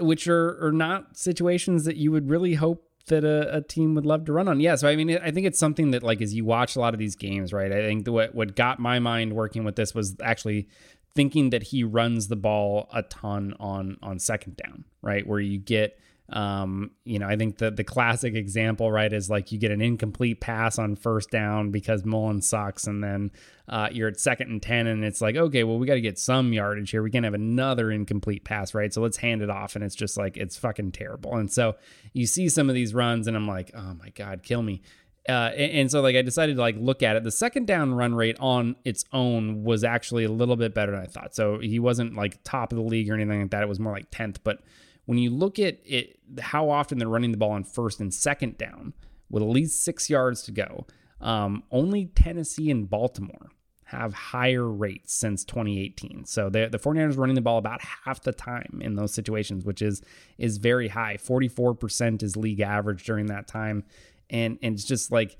Which 0.00 0.26
are, 0.28 0.66
are 0.66 0.72
not 0.72 1.16
situations 1.16 1.84
that 1.84 1.96
you 1.96 2.10
would 2.10 2.28
really 2.28 2.54
hope 2.54 2.86
that 3.06 3.24
a, 3.24 3.56
a 3.56 3.60
team 3.62 3.94
would 3.94 4.06
love 4.06 4.24
to 4.24 4.32
run 4.32 4.48
on. 4.48 4.60
Yeah, 4.60 4.74
so 4.74 4.88
I 4.88 4.96
mean, 4.96 5.16
I 5.16 5.30
think 5.30 5.46
it's 5.46 5.58
something 5.58 5.92
that 5.92 6.02
like 6.02 6.20
as 6.20 6.34
you 6.34 6.44
watch 6.44 6.76
a 6.76 6.80
lot 6.80 6.92
of 6.92 6.98
these 6.98 7.16
games, 7.16 7.52
right? 7.52 7.72
I 7.72 7.82
think 7.82 8.04
the, 8.04 8.12
what 8.12 8.34
what 8.34 8.56
got 8.56 8.78
my 8.78 8.98
mind 8.98 9.32
working 9.32 9.64
with 9.64 9.76
this 9.76 9.94
was 9.94 10.16
actually 10.22 10.68
thinking 11.14 11.50
that 11.50 11.62
he 11.62 11.82
runs 11.82 12.28
the 12.28 12.36
ball 12.36 12.88
a 12.92 13.02
ton 13.02 13.54
on 13.58 13.96
on 14.02 14.18
second 14.18 14.56
down, 14.56 14.84
right? 15.02 15.26
Where 15.26 15.40
you 15.40 15.58
get 15.58 15.98
um, 16.30 16.90
you 17.04 17.20
know, 17.20 17.28
I 17.28 17.36
think 17.36 17.58
the 17.58 17.70
the 17.70 17.84
classic 17.84 18.34
example, 18.34 18.90
right, 18.90 19.12
is 19.12 19.30
like 19.30 19.52
you 19.52 19.58
get 19.58 19.70
an 19.70 19.80
incomplete 19.80 20.40
pass 20.40 20.78
on 20.78 20.96
first 20.96 21.30
down 21.30 21.70
because 21.70 22.04
Mullen 22.04 22.42
sucks, 22.42 22.86
and 22.88 23.02
then 23.02 23.30
uh, 23.68 23.88
you're 23.92 24.08
at 24.08 24.18
second 24.18 24.50
and 24.50 24.60
ten, 24.60 24.88
and 24.88 25.04
it's 25.04 25.20
like, 25.20 25.36
okay, 25.36 25.62
well, 25.62 25.78
we 25.78 25.86
got 25.86 25.94
to 25.94 26.00
get 26.00 26.18
some 26.18 26.52
yardage 26.52 26.90
here. 26.90 27.02
We 27.02 27.12
can't 27.12 27.24
have 27.24 27.34
another 27.34 27.92
incomplete 27.92 28.44
pass, 28.44 28.74
right? 28.74 28.92
So 28.92 29.00
let's 29.02 29.18
hand 29.18 29.40
it 29.40 29.50
off, 29.50 29.76
and 29.76 29.84
it's 29.84 29.94
just 29.94 30.16
like 30.16 30.36
it's 30.36 30.56
fucking 30.56 30.92
terrible. 30.92 31.36
And 31.36 31.50
so 31.50 31.76
you 32.12 32.26
see 32.26 32.48
some 32.48 32.68
of 32.68 32.74
these 32.74 32.92
runs, 32.92 33.28
and 33.28 33.36
I'm 33.36 33.46
like, 33.46 33.70
oh 33.76 33.94
my 33.94 34.08
god, 34.10 34.42
kill 34.42 34.62
me. 34.62 34.82
Uh, 35.28 35.50
and, 35.56 35.72
and 35.72 35.90
so 35.90 36.00
like 36.00 36.16
I 36.16 36.22
decided 36.22 36.56
to 36.56 36.60
like 36.60 36.76
look 36.76 37.04
at 37.04 37.14
it. 37.14 37.22
The 37.22 37.30
second 37.30 37.68
down 37.68 37.94
run 37.94 38.16
rate 38.16 38.36
on 38.40 38.74
its 38.84 39.04
own 39.12 39.62
was 39.62 39.84
actually 39.84 40.24
a 40.24 40.30
little 40.30 40.56
bit 40.56 40.74
better 40.74 40.90
than 40.90 41.02
I 41.02 41.06
thought. 41.06 41.36
So 41.36 41.60
he 41.60 41.78
wasn't 41.78 42.16
like 42.16 42.42
top 42.42 42.72
of 42.72 42.78
the 42.78 42.84
league 42.84 43.08
or 43.10 43.14
anything 43.14 43.42
like 43.42 43.50
that. 43.50 43.62
It 43.62 43.68
was 43.68 43.78
more 43.78 43.92
like 43.92 44.06
tenth, 44.10 44.42
but 44.42 44.58
when 45.06 45.18
you 45.18 45.30
look 45.30 45.58
at 45.58 45.78
it, 45.84 46.18
how 46.40 46.68
often 46.68 46.98
they're 46.98 47.08
running 47.08 47.30
the 47.30 47.36
ball 47.36 47.52
on 47.52 47.64
first 47.64 48.00
and 48.00 48.12
second 48.12 48.58
down 48.58 48.92
with 49.30 49.42
at 49.42 49.48
least 49.48 49.82
six 49.84 50.10
yards 50.10 50.42
to 50.42 50.52
go, 50.52 50.86
um, 51.20 51.62
only 51.70 52.06
Tennessee 52.06 52.70
and 52.70 52.88
Baltimore 52.88 53.50
have 53.86 54.12
higher 54.12 54.68
rates 54.68 55.14
since 55.14 55.44
2018. 55.44 56.24
So 56.24 56.50
the 56.50 56.68
the 56.68 56.78
49ers 56.78 57.16
running 57.16 57.36
the 57.36 57.40
ball 57.40 57.56
about 57.56 57.80
half 57.82 58.20
the 58.20 58.32
time 58.32 58.80
in 58.82 58.96
those 58.96 59.14
situations, 59.14 59.64
which 59.64 59.80
is 59.80 60.02
is 60.38 60.58
very 60.58 60.88
high. 60.88 61.16
44% 61.16 62.22
is 62.22 62.36
league 62.36 62.60
average 62.60 63.04
during 63.04 63.26
that 63.26 63.46
time. 63.46 63.84
And 64.28 64.58
and 64.60 64.74
it's 64.74 64.84
just 64.84 65.12
like 65.12 65.36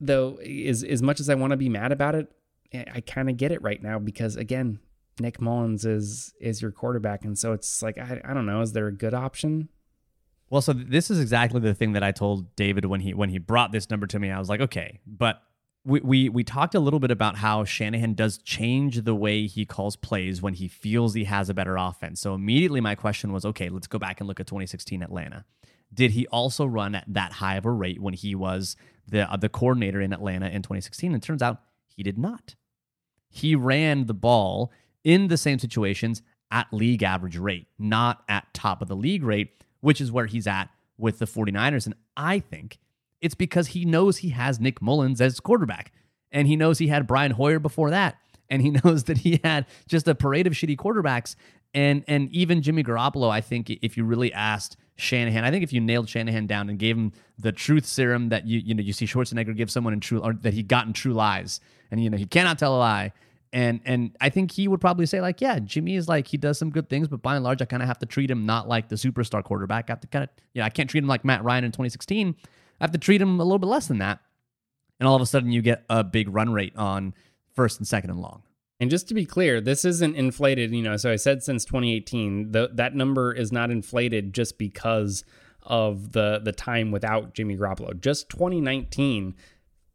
though 0.00 0.36
as 0.36 0.84
as 0.84 1.02
much 1.02 1.18
as 1.18 1.28
I 1.28 1.34
want 1.34 1.50
to 1.50 1.56
be 1.56 1.68
mad 1.68 1.90
about 1.90 2.14
it, 2.14 2.30
I, 2.72 2.84
I 2.94 3.00
kind 3.00 3.28
of 3.28 3.36
get 3.36 3.50
it 3.50 3.60
right 3.60 3.82
now 3.82 3.98
because 3.98 4.36
again, 4.36 4.78
Nick 5.20 5.40
Mullens 5.40 5.84
is 5.84 6.34
is 6.40 6.62
your 6.62 6.70
quarterback, 6.70 7.24
and 7.24 7.38
so 7.38 7.52
it's 7.52 7.82
like 7.82 7.98
I, 7.98 8.20
I 8.24 8.34
don't 8.34 8.46
know. 8.46 8.60
Is 8.60 8.72
there 8.72 8.86
a 8.86 8.92
good 8.92 9.14
option? 9.14 9.68
Well, 10.50 10.62
so 10.62 10.72
this 10.72 11.10
is 11.10 11.20
exactly 11.20 11.60
the 11.60 11.74
thing 11.74 11.92
that 11.92 12.02
I 12.02 12.12
told 12.12 12.54
David 12.56 12.86
when 12.86 13.00
he 13.00 13.14
when 13.14 13.28
he 13.28 13.38
brought 13.38 13.72
this 13.72 13.90
number 13.90 14.06
to 14.06 14.18
me. 14.18 14.30
I 14.30 14.38
was 14.38 14.48
like, 14.48 14.60
okay, 14.60 15.00
but 15.06 15.42
we 15.84 16.00
we 16.00 16.28
we 16.28 16.44
talked 16.44 16.74
a 16.74 16.80
little 16.80 17.00
bit 17.00 17.10
about 17.10 17.36
how 17.36 17.64
Shanahan 17.64 18.14
does 18.14 18.38
change 18.38 19.02
the 19.02 19.14
way 19.14 19.46
he 19.46 19.64
calls 19.66 19.96
plays 19.96 20.40
when 20.40 20.54
he 20.54 20.68
feels 20.68 21.14
he 21.14 21.24
has 21.24 21.48
a 21.48 21.54
better 21.54 21.76
offense. 21.76 22.20
So 22.20 22.34
immediately 22.34 22.80
my 22.80 22.94
question 22.94 23.32
was, 23.32 23.44
okay, 23.44 23.68
let's 23.68 23.86
go 23.86 23.98
back 23.98 24.20
and 24.20 24.28
look 24.28 24.40
at 24.40 24.46
2016 24.46 25.02
Atlanta. 25.02 25.44
Did 25.92 26.12
he 26.12 26.26
also 26.28 26.66
run 26.66 26.94
at 26.94 27.04
that 27.08 27.32
high 27.32 27.56
of 27.56 27.64
a 27.64 27.70
rate 27.70 28.00
when 28.00 28.14
he 28.14 28.34
was 28.34 28.76
the 29.06 29.30
uh, 29.30 29.36
the 29.36 29.48
coordinator 29.48 30.00
in 30.00 30.12
Atlanta 30.12 30.46
in 30.48 30.62
2016? 30.62 31.12
And 31.12 31.22
it 31.22 31.26
turns 31.26 31.42
out 31.42 31.60
he 31.94 32.02
did 32.02 32.18
not. 32.18 32.54
He 33.30 33.54
ran 33.54 34.06
the 34.06 34.14
ball 34.14 34.72
in 35.04 35.28
the 35.28 35.36
same 35.36 35.58
situations 35.58 36.22
at 36.50 36.66
league 36.72 37.02
average 37.02 37.36
rate, 37.36 37.66
not 37.78 38.22
at 38.28 38.52
top 38.54 38.82
of 38.82 38.88
the 38.88 38.96
league 38.96 39.22
rate, 39.22 39.62
which 39.80 40.00
is 40.00 40.10
where 40.10 40.26
he's 40.26 40.46
at 40.46 40.70
with 40.96 41.18
the 41.18 41.26
49ers. 41.26 41.86
And 41.86 41.94
I 42.16 42.40
think 42.40 42.78
it's 43.20 43.34
because 43.34 43.68
he 43.68 43.84
knows 43.84 44.18
he 44.18 44.30
has 44.30 44.60
Nick 44.60 44.80
Mullens 44.80 45.20
as 45.20 45.40
quarterback. 45.40 45.92
And 46.30 46.46
he 46.46 46.56
knows 46.56 46.78
he 46.78 46.88
had 46.88 47.06
Brian 47.06 47.32
Hoyer 47.32 47.58
before 47.58 47.90
that. 47.90 48.18
And 48.50 48.62
he 48.62 48.70
knows 48.84 49.04
that 49.04 49.18
he 49.18 49.40
had 49.44 49.66
just 49.86 50.08
a 50.08 50.14
parade 50.14 50.46
of 50.46 50.52
shitty 50.52 50.76
quarterbacks. 50.76 51.36
And 51.74 52.02
and 52.08 52.30
even 52.32 52.62
Jimmy 52.62 52.82
Garoppolo, 52.82 53.30
I 53.30 53.42
think 53.42 53.70
if 53.70 53.96
you 53.96 54.04
really 54.04 54.32
asked 54.32 54.78
Shanahan, 54.96 55.44
I 55.44 55.50
think 55.50 55.62
if 55.62 55.72
you 55.72 55.80
nailed 55.80 56.08
Shanahan 56.08 56.46
down 56.46 56.70
and 56.70 56.78
gave 56.78 56.96
him 56.96 57.12
the 57.38 57.52
truth 57.52 57.84
serum 57.84 58.30
that 58.30 58.46
you 58.46 58.58
you 58.58 58.74
know 58.74 58.82
you 58.82 58.94
see 58.94 59.06
Schwarzenegger 59.06 59.54
give 59.54 59.70
someone 59.70 59.92
in 59.92 60.00
true 60.00 60.18
or 60.20 60.32
that 60.32 60.54
he 60.54 60.62
got 60.62 60.86
in 60.86 60.94
True 60.94 61.12
Lies, 61.12 61.60
and 61.90 62.02
you 62.02 62.08
know 62.08 62.16
he 62.16 62.24
cannot 62.24 62.58
tell 62.58 62.74
a 62.74 62.78
lie. 62.78 63.12
And 63.52 63.80
and 63.84 64.16
I 64.20 64.28
think 64.28 64.52
he 64.52 64.68
would 64.68 64.80
probably 64.80 65.06
say 65.06 65.20
like, 65.20 65.40
yeah, 65.40 65.58
Jimmy 65.58 65.96
is 65.96 66.08
like 66.08 66.26
he 66.26 66.36
does 66.36 66.58
some 66.58 66.70
good 66.70 66.88
things, 66.88 67.08
but 67.08 67.22
by 67.22 67.34
and 67.34 67.44
large, 67.44 67.62
I 67.62 67.64
kind 67.64 67.82
of 67.82 67.88
have 67.88 67.98
to 68.00 68.06
treat 68.06 68.30
him 68.30 68.46
not 68.46 68.68
like 68.68 68.88
the 68.88 68.96
superstar 68.96 69.42
quarterback. 69.42 69.88
I 69.88 69.92
have 69.92 70.00
to 70.00 70.06
kind 70.06 70.24
of 70.24 70.30
yeah, 70.54 70.64
I 70.64 70.70
can't 70.70 70.88
treat 70.88 71.02
him 71.02 71.08
like 71.08 71.24
Matt 71.24 71.44
Ryan 71.44 71.64
in 71.64 71.72
2016. 71.72 72.36
I 72.80 72.84
have 72.84 72.92
to 72.92 72.98
treat 72.98 73.20
him 73.20 73.40
a 73.40 73.44
little 73.44 73.58
bit 73.58 73.66
less 73.66 73.86
than 73.86 73.98
that. 73.98 74.20
And 75.00 75.08
all 75.08 75.16
of 75.16 75.22
a 75.22 75.26
sudden, 75.26 75.52
you 75.52 75.62
get 75.62 75.84
a 75.88 76.04
big 76.04 76.28
run 76.28 76.52
rate 76.52 76.76
on 76.76 77.14
first 77.54 77.78
and 77.78 77.86
second 77.86 78.10
and 78.10 78.20
long. 78.20 78.42
And 78.80 78.90
just 78.90 79.08
to 79.08 79.14
be 79.14 79.24
clear, 79.24 79.60
this 79.60 79.84
isn't 79.84 80.16
inflated. 80.16 80.72
You 80.72 80.82
know, 80.82 80.96
so 80.96 81.10
I 81.10 81.16
said 81.16 81.42
since 81.42 81.64
2018, 81.64 82.52
the, 82.52 82.70
that 82.74 82.94
number 82.94 83.32
is 83.32 83.52
not 83.52 83.70
inflated 83.70 84.32
just 84.32 84.58
because 84.58 85.24
of 85.62 86.12
the 86.12 86.40
the 86.42 86.52
time 86.52 86.90
without 86.90 87.34
Jimmy 87.34 87.56
Garoppolo. 87.56 87.98
Just 88.00 88.28
2019, 88.30 89.34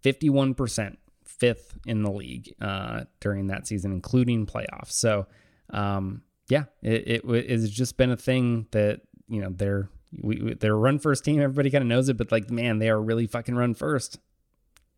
51 0.02 0.54
percent, 0.54 1.00
fifth 1.44 1.78
in 1.86 2.04
the 2.04 2.12
league 2.12 2.54
uh, 2.62 3.04
during 3.20 3.48
that 3.48 3.68
season, 3.68 3.92
including 3.92 4.46
playoffs. 4.46 4.92
So, 4.94 5.28
um, 5.72 6.22
yeah, 6.48 6.66
it, 6.82 7.24
it 7.28 7.50
has 7.50 7.70
just 7.70 7.98
been 7.98 8.12
a 8.12 8.18
thing 8.18 8.68
that 8.72 9.02
you 9.28 9.42
know 9.42 9.50
they're 9.52 9.90
we, 10.22 10.54
they're 10.54 10.74
a 10.74 10.78
run 10.78 11.00
first 11.00 11.26
team. 11.26 11.42
Everybody 11.42 11.70
kind 11.72 11.82
of 11.82 11.88
knows 11.88 12.08
it, 12.10 12.18
but 12.18 12.32
like, 12.32 12.50
man, 12.50 12.80
they 12.80 12.90
are 12.90 13.02
really 13.02 13.28
fucking 13.28 13.56
run 13.56 13.74
first. 13.74 14.20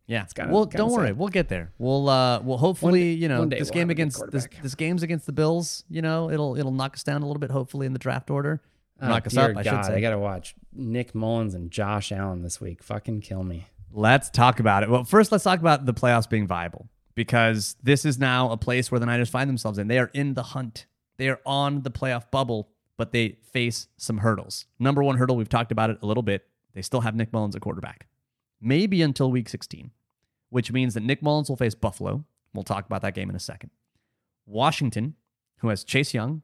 Yeah, 0.06 0.22
it's 0.22 0.32
kinda- 0.34 0.52
well, 0.52 0.66
kinda 0.66 0.76
don't 0.78 0.92
worry, 0.92 1.12
we'll 1.12 1.28
get 1.30 1.48
there. 1.48 1.72
We'll 1.78 2.08
uh, 2.08 2.40
we'll 2.40 2.58
hopefully, 2.58 3.00
day- 3.14 3.20
you 3.22 3.28
know, 3.28 3.44
this 3.46 3.60
we'll 3.62 3.70
game 3.72 3.80
have 3.88 3.90
a 3.90 3.94
good 3.94 4.02
against 4.02 4.30
this 4.30 4.46
this 4.62 4.74
game's 4.76 5.02
against 5.02 5.26
the 5.26 5.32
Bills. 5.32 5.82
You 5.88 6.02
know, 6.02 6.30
it'll 6.30 6.56
it'll 6.56 6.70
knock 6.70 6.94
us 6.94 7.02
down 7.02 7.22
a 7.22 7.26
little 7.26 7.40
bit. 7.40 7.50
Hopefully 7.50 7.86
in 7.86 7.92
the 7.92 7.98
draft 7.98 8.30
order, 8.30 8.62
Oh, 9.00 9.08
knock 9.08 9.26
us 9.26 9.36
up. 9.36 9.56
I 9.56 9.62
should 9.64 9.84
say. 9.84 9.94
I 9.96 10.00
gotta 10.00 10.18
watch 10.18 10.54
Nick 10.72 11.12
Mullens 11.14 11.54
and 11.54 11.70
Josh 11.72 12.12
Allen 12.12 12.42
this 12.42 12.60
week. 12.60 12.82
Fucking 12.84 13.20
kill 13.22 13.42
me. 13.42 13.66
Let's 13.92 14.30
talk 14.30 14.60
about 14.60 14.82
it. 14.82 14.90
Well, 14.90 15.04
first, 15.04 15.32
let's 15.32 15.44
talk 15.44 15.60
about 15.60 15.86
the 15.86 15.94
playoffs 15.94 16.28
being 16.28 16.46
viable 16.46 16.88
because 17.14 17.76
this 17.82 18.04
is 18.04 18.18
now 18.18 18.50
a 18.50 18.56
place 18.56 18.90
where 18.90 19.00
the 19.00 19.06
Niners 19.06 19.30
find 19.30 19.48
themselves 19.48 19.78
in. 19.78 19.88
They 19.88 19.98
are 19.98 20.10
in 20.12 20.34
the 20.34 20.42
hunt. 20.42 20.86
They 21.16 21.28
are 21.28 21.40
on 21.46 21.82
the 21.82 21.90
playoff 21.90 22.30
bubble, 22.30 22.68
but 22.96 23.12
they 23.12 23.38
face 23.52 23.88
some 23.96 24.18
hurdles. 24.18 24.66
Number 24.78 25.02
one 25.02 25.16
hurdle, 25.16 25.36
we've 25.36 25.48
talked 25.48 25.72
about 25.72 25.90
it 25.90 25.98
a 26.02 26.06
little 26.06 26.22
bit. 26.22 26.46
They 26.74 26.82
still 26.82 27.00
have 27.00 27.14
Nick 27.14 27.32
Mullens 27.32 27.56
at 27.56 27.62
quarterback, 27.62 28.06
maybe 28.60 29.00
until 29.00 29.30
week 29.30 29.48
16, 29.48 29.90
which 30.50 30.70
means 30.70 30.92
that 30.92 31.02
Nick 31.02 31.22
Mullens 31.22 31.48
will 31.48 31.56
face 31.56 31.74
Buffalo. 31.74 32.24
We'll 32.52 32.64
talk 32.64 32.84
about 32.84 33.00
that 33.02 33.14
game 33.14 33.30
in 33.30 33.36
a 33.36 33.40
second. 33.40 33.70
Washington, 34.44 35.14
who 35.58 35.68
has 35.68 35.84
Chase 35.84 36.12
Young, 36.12 36.42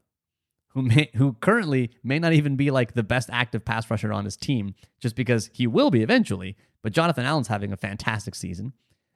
who 0.68 0.82
may 0.82 1.10
who 1.14 1.34
currently 1.34 1.90
may 2.02 2.18
not 2.18 2.32
even 2.32 2.56
be 2.56 2.70
like 2.70 2.94
the 2.94 3.02
best 3.02 3.28
active 3.30 3.62
pass 3.62 3.90
rusher 3.90 4.10
on 4.10 4.24
his 4.24 4.38
team, 4.38 4.74
just 5.00 5.14
because 5.14 5.50
he 5.52 5.66
will 5.66 5.90
be 5.90 6.02
eventually. 6.02 6.56
But 6.82 6.92
Jonathan 6.92 7.24
Allen's 7.24 7.48
having 7.48 7.72
a 7.72 7.76
fantastic 7.76 8.34
season, 8.34 8.72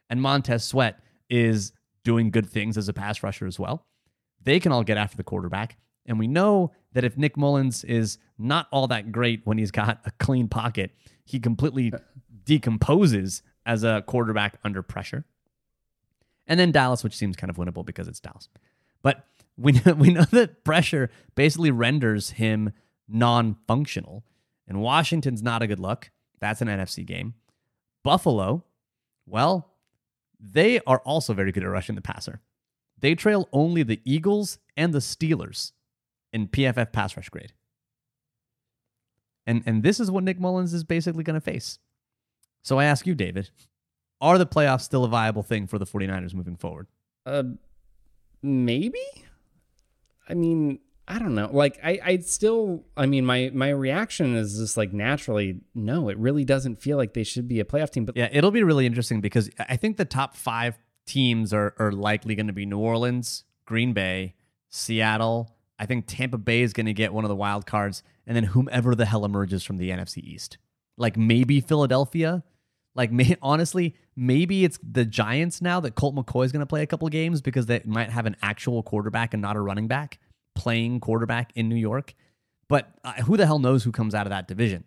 and 0.09 0.23
Montez 0.23 0.65
Sweat 0.65 1.01
is 1.29 1.73
doing 2.05 2.31
good 2.31 2.49
things 2.49 2.79
as 2.79 2.89
a 2.89 2.93
pass 2.93 3.23
rusher 3.23 3.47
as 3.47 3.59
well. 3.59 3.87
They 4.43 4.61
can 4.61 4.71
all 4.73 4.85
get 4.85 4.97
after 4.97 5.17
the 5.17 5.25
quarterback, 5.25 5.77
and 6.07 6.19
we 6.19 6.29
know 6.29 6.73
that 6.93 7.05
if 7.05 7.19
Nick 7.19 7.37
Mullens 7.37 7.85
is 7.85 8.19
not 8.39 8.69
all 8.71 8.87
that 8.89 9.13
great 9.13 9.41
when 9.45 9.59
he's 9.59 9.71
got 9.71 10.01
a 10.05 10.13
clean 10.13 10.49
pocket, 10.49 10.93
he 11.25 11.41
completely 11.41 11.93
decomposes 12.45 13.43
as 13.67 13.83
a 13.83 14.05
quarterback 14.07 14.59
under 14.65 14.83
pressure. 14.83 15.25
And 16.47 16.61
then 16.61 16.71
Dallas, 16.71 17.03
which 17.03 17.17
seems 17.17 17.37
kind 17.37 17.51
of 17.51 17.57
winnable 17.57 17.85
because 17.85 18.07
it's 18.07 18.21
Dallas. 18.21 18.49
But 19.03 19.27
we 19.57 19.73
know, 19.73 19.93
we 19.99 20.11
know 20.11 20.25
that 20.25 20.65
pressure 20.65 21.11
basically 21.35 21.71
renders 21.71 22.31
him 22.31 22.73
non-functional. 23.09 24.25
And 24.69 24.81
Washington's 24.81 25.43
not 25.43 25.63
a 25.63 25.67
good 25.67 25.81
look. 25.81 26.11
That's 26.41 26.61
an 26.61 26.69
NFC 26.69 27.05
game. 27.05 27.35
Buffalo, 28.07 28.63
well, 29.27 29.75
they 30.39 30.79
are 30.87 31.01
also 31.01 31.35
very 31.35 31.51
good 31.51 31.65
at 31.65 31.69
rushing 31.69 31.97
the 31.97 32.01
passer. 32.01 32.41
They 33.01 33.17
trail 33.17 33.49
only 33.53 33.83
the 33.83 34.01
Eagles 34.05 34.59
and 34.77 34.95
the 34.95 35.01
Steelers 35.01 35.73
in 36.33 36.47
PFF 36.47 36.93
pass 36.93 37.17
rush 37.17 37.29
grade. 37.29 37.53
And 39.45 39.65
and 39.67 39.83
this 39.83 39.99
is 39.99 40.09
what 40.09 40.23
Nick 40.23 40.39
Mullens 40.39 40.73
is 40.73 40.85
basically 40.85 41.25
going 41.25 41.35
to 41.35 41.41
face. 41.41 41.81
So 42.63 42.79
I 42.79 42.85
ask 42.85 43.09
you, 43.09 43.17
David, 43.17 43.51
are 44.21 44.39
the 44.39 44.47
playoffs 44.47 44.83
still 44.83 45.03
a 45.03 45.09
viable 45.09 45.43
thing 45.43 45.67
for 45.67 45.79
the 45.79 45.85
49ers 45.85 46.33
moving 46.33 46.57
forward? 46.57 46.87
Uh, 47.25 47.43
maybe. 48.41 49.03
I 50.29 50.35
mean, 50.35 50.79
I 51.09 51.19
don't 51.21 51.35
know. 51.35 51.49
Like 51.53 51.79
I, 51.85 52.01
I 52.05 52.17
still, 52.19 52.85
I 52.97 53.07
mean, 53.07 53.25
my 53.25 53.51
my 53.55 53.69
reaction 53.69 54.35
is 54.35 54.59
just 54.59 54.77
like 54.77 54.93
naturally, 54.93 55.61
no, 55.75 56.09
it 56.09 56.19
really 56.19 56.45
doesn't 56.45 56.81
feel 56.81 56.97
like 56.97 57.15
they 57.15 57.23
should 57.23 57.47
be 57.47 57.61
a 57.61 57.65
playoff 57.65 57.91
team. 57.91 58.05
But 58.05 58.17
Yeah, 58.17 58.29
it'll 58.33 58.51
be 58.51 58.65
really 58.65 58.87
interesting 58.87 59.21
because 59.21 59.49
I 59.59 59.77
think 59.77 59.99
the 59.99 60.05
top 60.05 60.35
five 60.35 60.79
teams 61.07 61.53
are, 61.53 61.75
are 61.79 61.93
likely 61.93 62.35
going 62.35 62.49
to 62.49 62.53
be 62.53 62.67
New 62.67 62.79
Orleans, 62.79 63.45
Green 63.67 63.93
Bay, 63.93 64.35
Seattle. 64.69 65.55
I 65.79 65.87
think 65.87 66.07
Tampa 66.09 66.39
Bay 66.39 66.63
is 66.63 66.73
going 66.73 66.87
to 66.87 66.95
get 66.95 67.13
one 67.13 67.25
of 67.25 67.29
the 67.29 67.37
wild 67.37 67.67
cards, 67.67 68.03
and 68.27 68.35
then 68.35 68.45
whomever 68.45 68.95
the 68.97 69.07
hell 69.07 69.25
emerges 69.25 69.63
from 69.63 69.77
the 69.77 69.91
NFC 69.91 70.19
East. 70.19 70.59
Like 70.97 71.17
maybe 71.17 71.61
Philadelphia. 71.61 72.43
Like 72.97 73.13
may, 73.13 73.37
honestly, 73.43 73.95
maybe 74.17 74.65
it's 74.65 74.81
the 74.83 75.05
Giants 75.05 75.63
now 75.63 75.79
that 75.81 75.95
Colt 75.95 76.17
McCoy 76.17 76.47
is 76.47 76.51
going 76.51 76.61
to 76.61 76.67
play 76.67 76.83
a 76.83 76.87
couple 76.87 77.09
games 77.11 77.43
because 77.43 77.67
they 77.67 77.81
might 77.85 78.11
have 78.11 78.27
an 78.27 78.35
actual 78.43 78.83
quarterback 78.83 79.35
and 79.35 79.41
not 79.41 79.55
a 79.55 79.61
running 79.61 79.87
back 79.87 80.19
playing 80.57 80.99
quarterback 81.01 81.53
in 81.55 81.69
New 81.69 81.77
York. 81.77 82.15
But 82.69 82.93
uh, 83.05 83.13
who 83.23 83.37
the 83.37 83.47
hell 83.47 83.61
knows 83.61 83.85
who 83.85 83.93
comes 83.93 84.15
out 84.15 84.27
of 84.27 84.31
that 84.31 84.49
division? 84.49 84.85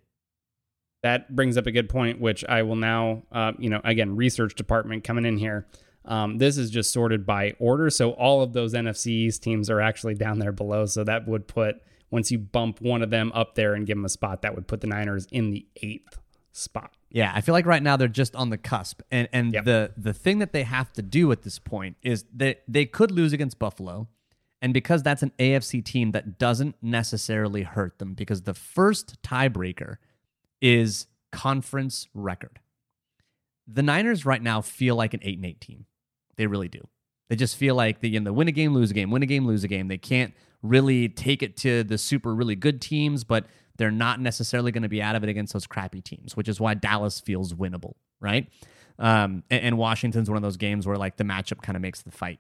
that 1.02 1.34
brings 1.34 1.58
up 1.58 1.66
a 1.66 1.72
good 1.72 1.88
point, 1.88 2.20
which 2.20 2.44
I 2.44 2.64
will 2.64 2.76
now, 2.76 3.24
uh, 3.32 3.54
you 3.58 3.70
know, 3.70 3.80
again, 3.86 4.18
research 4.18 4.56
department 4.56 5.06
coming 5.06 5.26
in 5.26 5.38
here. 5.38 5.66
Um, 6.04 6.40
this 6.40 6.58
is 6.58 6.70
just 6.70 6.92
sorted 6.92 7.26
by 7.26 7.54
order, 7.58 7.90
so 7.90 8.12
all 8.12 8.42
of 8.42 8.52
those 8.52 8.74
NFC 8.74 9.08
East 9.08 9.42
teams 9.42 9.70
are 9.70 9.80
actually 9.80 10.16
down 10.16 10.40
there 10.40 10.52
below. 10.52 10.86
So 10.86 11.06
that 11.06 11.26
would 11.26 11.48
put 11.48 11.82
once 12.12 12.32
you 12.32 12.38
bump 12.40 12.82
one 12.82 13.02
of 13.02 13.12
them 13.12 13.32
up 13.34 13.56
there 13.56 13.76
and 13.76 13.88
give 13.88 13.96
them 13.96 14.04
a 14.04 14.10
spot, 14.10 14.42
that 14.42 14.56
would 14.56 14.68
put 14.68 14.82
the 14.82 14.88
Niners 14.88 15.26
in 15.32 15.52
the 15.52 15.66
eighth 15.82 16.18
spot. 16.52 16.92
Yeah, 17.12 17.32
I 17.34 17.40
feel 17.42 17.54
like 17.54 17.66
right 17.66 17.82
now 17.82 17.96
they're 17.96 18.08
just 18.10 18.36
on 18.36 18.50
the 18.50 18.58
cusp, 18.58 19.02
and 19.10 19.30
and 19.32 19.54
Yep. 19.54 19.64
the 19.64 19.94
the 19.96 20.14
thing 20.14 20.40
that 20.40 20.52
they 20.52 20.64
have 20.64 20.92
to 20.94 21.02
do 21.02 21.32
at 21.32 21.44
this 21.44 21.60
point 21.60 21.96
is 22.04 22.26
that 22.36 22.64
they 22.68 22.86
could 22.86 23.12
lose 23.12 23.32
against 23.32 23.58
Buffalo, 23.58 24.10
and 24.62 24.74
because 24.74 25.04
that's 25.04 25.24
an 25.24 25.32
AFC 25.40 25.84
team 25.84 26.12
that 26.12 26.38
doesn't 26.38 26.76
necessarily 26.82 27.64
hurt 27.64 28.00
them 28.00 28.14
because 28.14 28.42
the 28.42 28.54
first 28.54 29.22
tiebreaker 29.22 29.98
is 30.62 31.08
conference 31.32 32.08
record. 32.14 32.60
The 33.68 33.84
Niners 33.84 34.26
right 34.26 34.42
now 34.42 34.62
feel 34.62 34.96
like 34.96 35.14
an 35.14 35.22
eight 35.24 35.38
and 35.38 35.46
eight 35.46 35.62
team. 35.62 35.86
They 36.36 36.48
really 36.48 36.68
do. 36.68 36.88
They 37.30 37.36
just 37.36 37.56
feel 37.56 37.76
like 37.76 38.02
they 38.02 38.08
you 38.08 38.20
know, 38.20 38.34
win 38.34 38.48
a 38.48 38.52
game, 38.52 38.74
lose 38.74 38.92
a 38.92 38.94
game, 38.94 39.12
win 39.12 39.24
a 39.24 39.28
game, 39.28 39.46
lose 39.46 39.64
a 39.64 39.68
game. 39.68 39.88
They 39.88 39.98
can't 39.98 40.34
really 40.62 41.08
take 41.08 41.44
it 41.44 41.56
to 41.58 41.84
the 41.84 41.98
super 41.98 42.34
really 42.34 42.56
good 42.56 42.82
teams, 42.82 43.24
but 43.24 43.46
they're 43.78 43.92
not 43.92 44.20
necessarily 44.20 44.72
going 44.72 44.84
to 44.84 44.90
be 44.90 45.02
out 45.02 45.16
of 45.16 45.24
it 45.24 45.30
against 45.30 45.54
those 45.54 45.68
crappy 45.68 46.02
teams, 46.02 46.36
which 46.36 46.50
is 46.50 46.60
why 46.60 46.74
Dallas 46.74 47.20
feels 47.20 47.54
winnable, 47.54 47.94
right? 48.20 48.48
Um, 48.98 49.44
and, 49.50 49.64
and 49.64 49.78
Washington's 49.78 50.30
one 50.30 50.36
of 50.36 50.44
those 50.44 50.58
games 50.58 50.86
where 50.86 50.98
like 50.98 51.18
the 51.18 51.24
matchup 51.24 51.62
kind 51.62 51.76
of 51.76 51.82
makes 51.82 52.02
the 52.02 52.12
fight. 52.12 52.40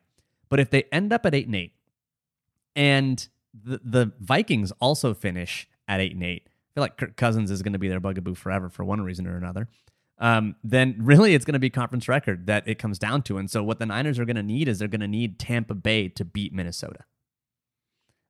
But 0.49 0.59
if 0.59 0.69
they 0.69 0.83
end 0.91 1.13
up 1.13 1.25
at 1.25 1.33
eight 1.33 1.45
and 1.45 1.55
eight, 1.55 1.73
and 2.79 3.27
the 3.53 3.81
the 3.83 4.11
Vikings 4.21 4.71
also 4.79 5.13
finish 5.13 5.67
at 5.89 5.99
eight 5.99 6.13
and 6.13 6.23
eight, 6.23 6.43
I 6.47 6.69
feel 6.73 6.81
like 6.81 6.97
Kirk 6.97 7.17
Cousins 7.17 7.51
is 7.51 7.61
going 7.61 7.73
to 7.73 7.79
be 7.79 7.89
their 7.89 7.99
bugaboo 7.99 8.35
forever 8.35 8.69
for 8.69 8.85
one 8.85 9.01
reason 9.01 9.27
or 9.27 9.35
another. 9.35 9.67
Um, 10.17 10.55
then 10.63 10.95
really 10.97 11.33
it's 11.33 11.43
going 11.45 11.53
to 11.53 11.59
be 11.59 11.69
conference 11.69 12.07
record 12.07 12.47
that 12.47 12.67
it 12.67 12.79
comes 12.79 12.97
down 12.97 13.21
to. 13.23 13.37
And 13.37 13.51
so 13.51 13.63
what 13.63 13.79
the 13.79 13.85
Niners 13.85 14.17
are 14.17 14.25
going 14.25 14.35
to 14.37 14.43
need 14.43 14.67
is 14.67 14.79
they're 14.79 14.87
going 14.87 15.01
to 15.01 15.07
need 15.07 15.39
Tampa 15.39 15.73
Bay 15.73 16.07
to 16.09 16.25
beat 16.25 16.53
Minnesota. 16.53 17.05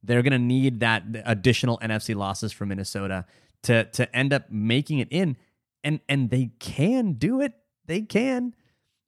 They're 0.01 0.21
going 0.23 0.33
to 0.33 0.39
need 0.39 0.79
that 0.79 1.03
additional 1.25 1.77
NFC 1.79 2.15
losses 2.15 2.51
for 2.51 2.65
Minnesota 2.65 3.25
to 3.63 3.83
to 3.83 4.15
end 4.15 4.33
up 4.33 4.49
making 4.49 4.97
it 4.97 5.09
in, 5.11 5.37
and 5.83 5.99
and 6.09 6.31
they 6.31 6.51
can 6.59 7.13
do 7.13 7.39
it. 7.39 7.53
They 7.85 8.01
can. 8.01 8.55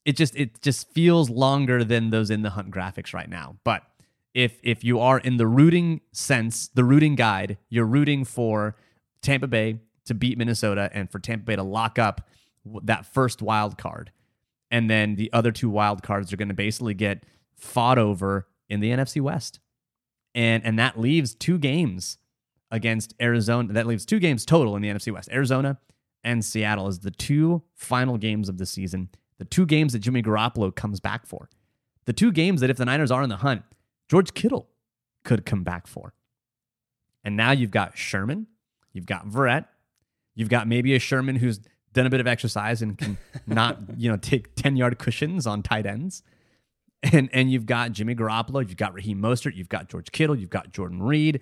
It 0.06 0.18
just 0.18 0.36
it 0.36 0.62
just 0.62 0.92
feels 0.94 1.32
longer 1.32 1.84
than 1.84 2.12
those 2.12 2.30
in 2.30 2.44
the 2.44 2.52
hunt 2.52 2.70
graphics 2.70 3.14
right 3.14 3.30
now. 3.30 3.56
But 3.64 3.84
if 4.34 4.60
if 4.64 4.84
you 4.84 5.00
are 5.00 5.20
in 5.20 5.38
the 5.38 5.48
rooting 5.48 6.02
sense, 6.12 6.70
the 6.70 6.84
rooting 6.84 7.16
guide, 7.16 7.58
you're 7.70 7.86
rooting 7.86 8.24
for 8.26 8.76
Tampa 9.22 9.48
Bay 9.48 9.80
to 10.06 10.14
beat 10.14 10.38
Minnesota 10.38 10.90
and 10.94 11.12
for 11.12 11.20
Tampa 11.20 11.46
Bay 11.46 11.56
to 11.56 11.64
lock 11.64 12.00
up 12.00 12.28
that 12.84 13.06
first 13.06 13.42
wild 13.42 13.78
card. 13.78 14.12
And 14.70 14.90
then 14.90 15.16
the 15.16 15.32
other 15.34 15.52
two 15.52 15.70
wild 15.70 16.02
cards 16.02 16.32
are 16.32 16.38
going 16.38 16.48
to 16.48 16.54
basically 16.54 16.94
get 16.94 17.26
fought 17.56 17.98
over 17.98 18.48
in 18.70 18.80
the 18.80 18.92
NFC 18.92 19.22
West. 19.22 19.60
And 20.34 20.64
and 20.66 20.80
that 20.80 21.00
leaves 21.00 21.36
two 21.36 21.58
games 21.58 22.18
against 22.72 23.14
Arizona. 23.22 23.74
That 23.74 23.86
leaves 23.86 24.06
two 24.06 24.20
games 24.20 24.46
total 24.46 24.76
in 24.76 24.82
the 24.82 24.90
NFC 24.90 25.14
West. 25.14 25.30
Arizona 25.32 25.78
and 26.24 26.44
Seattle 26.46 26.88
is 26.88 27.00
the 27.00 27.12
two 27.12 27.64
final 27.76 28.18
games 28.18 28.48
of 28.48 28.58
the 28.58 28.66
season. 28.66 29.10
The 29.40 29.46
two 29.46 29.66
games 29.66 29.94
that 29.94 30.00
Jimmy 30.00 30.22
Garoppolo 30.24 30.74
comes 30.74 31.00
back 31.00 31.26
for. 31.26 31.50
The 32.06 32.14
two 32.14 32.32
games 32.32 32.62
that 32.62 32.70
if 32.70 32.78
the 32.78 32.86
Niners 32.86 33.12
are 33.12 33.24
in 33.24 33.30
the 33.30 33.38
hunt, 33.38 33.64
George 34.12 34.34
Kittle 34.34 34.68
could 35.24 35.46
come 35.46 35.64
back 35.64 35.88
for. 35.88 36.14
And 37.24 37.38
now 37.38 37.52
you've 37.52 37.72
got 37.72 37.98
Sherman, 37.98 38.48
you've 38.92 39.06
got 39.06 39.26
Verrett, 39.26 39.68
you've 40.36 40.50
got 40.50 40.68
maybe 40.68 40.94
a 40.96 41.00
Sherman 41.00 41.38
who's 41.38 41.62
done 41.94 42.06
a 42.06 42.10
bit 42.10 42.20
of 42.20 42.28
exercise 42.28 42.82
and 42.82 42.98
can 42.98 43.18
not, 43.48 43.78
you 43.96 44.12
know, 44.12 44.18
take 44.18 44.54
10 44.58 44.76
yard 44.76 45.00
cushions 45.00 45.48
on 45.48 45.64
tight 45.64 45.86
ends. 45.86 46.24
And 47.02 47.30
and 47.32 47.50
you've 47.50 47.66
got 47.66 47.94
Jimmy 47.94 48.14
Garoppolo, 48.14 48.68
you've 48.68 48.76
got 48.76 48.94
Raheem 48.94 49.22
Mostert, 49.22 49.56
you've 49.56 49.70
got 49.70 49.88
George 49.88 50.12
Kittle, 50.12 50.36
you've 50.36 50.50
got 50.50 50.74
Jordan 50.74 51.02
Reed. 51.02 51.40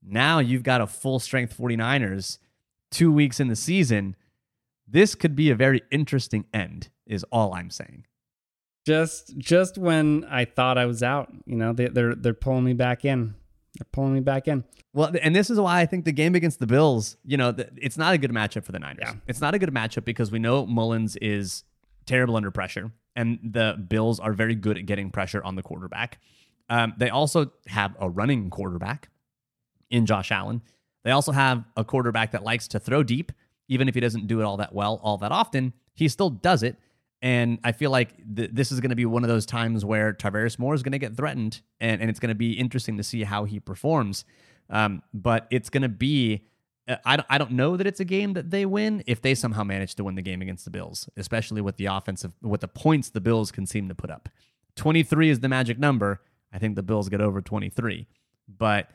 Now 0.00 0.38
you've 0.38 0.62
got 0.62 0.80
a 0.80 0.86
full 0.86 1.18
strength 1.18 1.58
49ers 1.58 2.38
two 2.92 3.10
weeks 3.10 3.40
in 3.40 3.48
the 3.48 3.56
season. 3.56 4.14
This 4.86 5.16
could 5.16 5.34
be 5.34 5.50
a 5.50 5.56
very 5.56 5.82
interesting 5.90 6.46
end, 6.54 6.90
is 7.06 7.24
all 7.24 7.52
I'm 7.54 7.70
saying. 7.70 8.06
Just 8.88 9.36
just 9.36 9.76
when 9.76 10.24
I 10.30 10.46
thought 10.46 10.78
I 10.78 10.86
was 10.86 11.02
out, 11.02 11.28
you 11.44 11.56
know, 11.56 11.74
they, 11.74 11.88
they're 11.88 12.14
they're 12.14 12.32
pulling 12.32 12.64
me 12.64 12.72
back 12.72 13.04
in. 13.04 13.34
They're 13.78 13.86
pulling 13.92 14.14
me 14.14 14.20
back 14.20 14.48
in. 14.48 14.64
Well, 14.94 15.12
and 15.20 15.36
this 15.36 15.50
is 15.50 15.60
why 15.60 15.80
I 15.80 15.84
think 15.84 16.06
the 16.06 16.12
game 16.12 16.34
against 16.34 16.58
the 16.58 16.66
Bills, 16.66 17.18
you 17.22 17.36
know, 17.36 17.54
it's 17.76 17.98
not 17.98 18.14
a 18.14 18.18
good 18.18 18.30
matchup 18.30 18.64
for 18.64 18.72
the 18.72 18.78
Niners. 18.78 19.02
Yeah. 19.02 19.14
It's 19.26 19.42
not 19.42 19.54
a 19.54 19.58
good 19.58 19.68
matchup 19.74 20.06
because 20.06 20.32
we 20.32 20.38
know 20.38 20.64
Mullens 20.64 21.16
is 21.20 21.64
terrible 22.06 22.34
under 22.34 22.50
pressure, 22.50 22.90
and 23.14 23.38
the 23.42 23.76
Bills 23.88 24.20
are 24.20 24.32
very 24.32 24.54
good 24.54 24.78
at 24.78 24.86
getting 24.86 25.10
pressure 25.10 25.44
on 25.44 25.54
the 25.54 25.62
quarterback. 25.62 26.18
Um, 26.70 26.94
they 26.96 27.10
also 27.10 27.52
have 27.66 27.94
a 28.00 28.08
running 28.08 28.48
quarterback 28.48 29.10
in 29.90 30.06
Josh 30.06 30.32
Allen. 30.32 30.62
They 31.04 31.10
also 31.10 31.32
have 31.32 31.62
a 31.76 31.84
quarterback 31.84 32.32
that 32.32 32.42
likes 32.42 32.66
to 32.68 32.80
throw 32.80 33.02
deep, 33.02 33.32
even 33.68 33.86
if 33.86 33.94
he 33.94 34.00
doesn't 34.00 34.28
do 34.28 34.40
it 34.40 34.44
all 34.44 34.56
that 34.56 34.74
well, 34.74 34.98
all 35.02 35.18
that 35.18 35.30
often. 35.30 35.74
He 35.92 36.08
still 36.08 36.30
does 36.30 36.62
it. 36.62 36.76
And 37.20 37.58
I 37.64 37.72
feel 37.72 37.90
like 37.90 38.14
th- 38.36 38.50
this 38.52 38.70
is 38.70 38.80
going 38.80 38.90
to 38.90 38.96
be 38.96 39.06
one 39.06 39.24
of 39.24 39.28
those 39.28 39.44
times 39.44 39.84
where 39.84 40.12
Tarvarius 40.12 40.58
Moore 40.58 40.74
is 40.74 40.82
going 40.82 40.92
to 40.92 40.98
get 40.98 41.16
threatened, 41.16 41.62
and, 41.80 42.00
and 42.00 42.08
it's 42.08 42.20
going 42.20 42.28
to 42.28 42.34
be 42.34 42.52
interesting 42.52 42.96
to 42.96 43.02
see 43.02 43.24
how 43.24 43.44
he 43.44 43.58
performs. 43.58 44.24
Um, 44.70 45.02
but 45.12 45.48
it's 45.50 45.70
going 45.70 45.82
to 45.82 45.88
be, 45.88 46.44
uh, 46.86 46.96
I 47.04 47.16
don't, 47.16 47.26
I 47.28 47.38
don't 47.38 47.52
know 47.52 47.76
that 47.76 47.86
it's 47.86 48.00
a 48.00 48.04
game 48.04 48.34
that 48.34 48.50
they 48.50 48.66
win 48.66 49.02
if 49.06 49.20
they 49.20 49.34
somehow 49.34 49.64
manage 49.64 49.94
to 49.96 50.04
win 50.04 50.14
the 50.14 50.22
game 50.22 50.42
against 50.42 50.64
the 50.64 50.70
Bills, 50.70 51.08
especially 51.16 51.60
with 51.60 51.76
the 51.76 51.86
offensive, 51.86 52.32
with 52.42 52.60
the 52.60 52.68
points 52.68 53.10
the 53.10 53.20
Bills 53.20 53.50
can 53.50 53.66
seem 53.66 53.88
to 53.88 53.94
put 53.94 54.10
up. 54.10 54.28
23 54.76 55.30
is 55.30 55.40
the 55.40 55.48
magic 55.48 55.78
number. 55.78 56.20
I 56.52 56.58
think 56.58 56.76
the 56.76 56.82
Bills 56.82 57.08
get 57.08 57.20
over 57.20 57.42
23, 57.42 58.06
but 58.46 58.90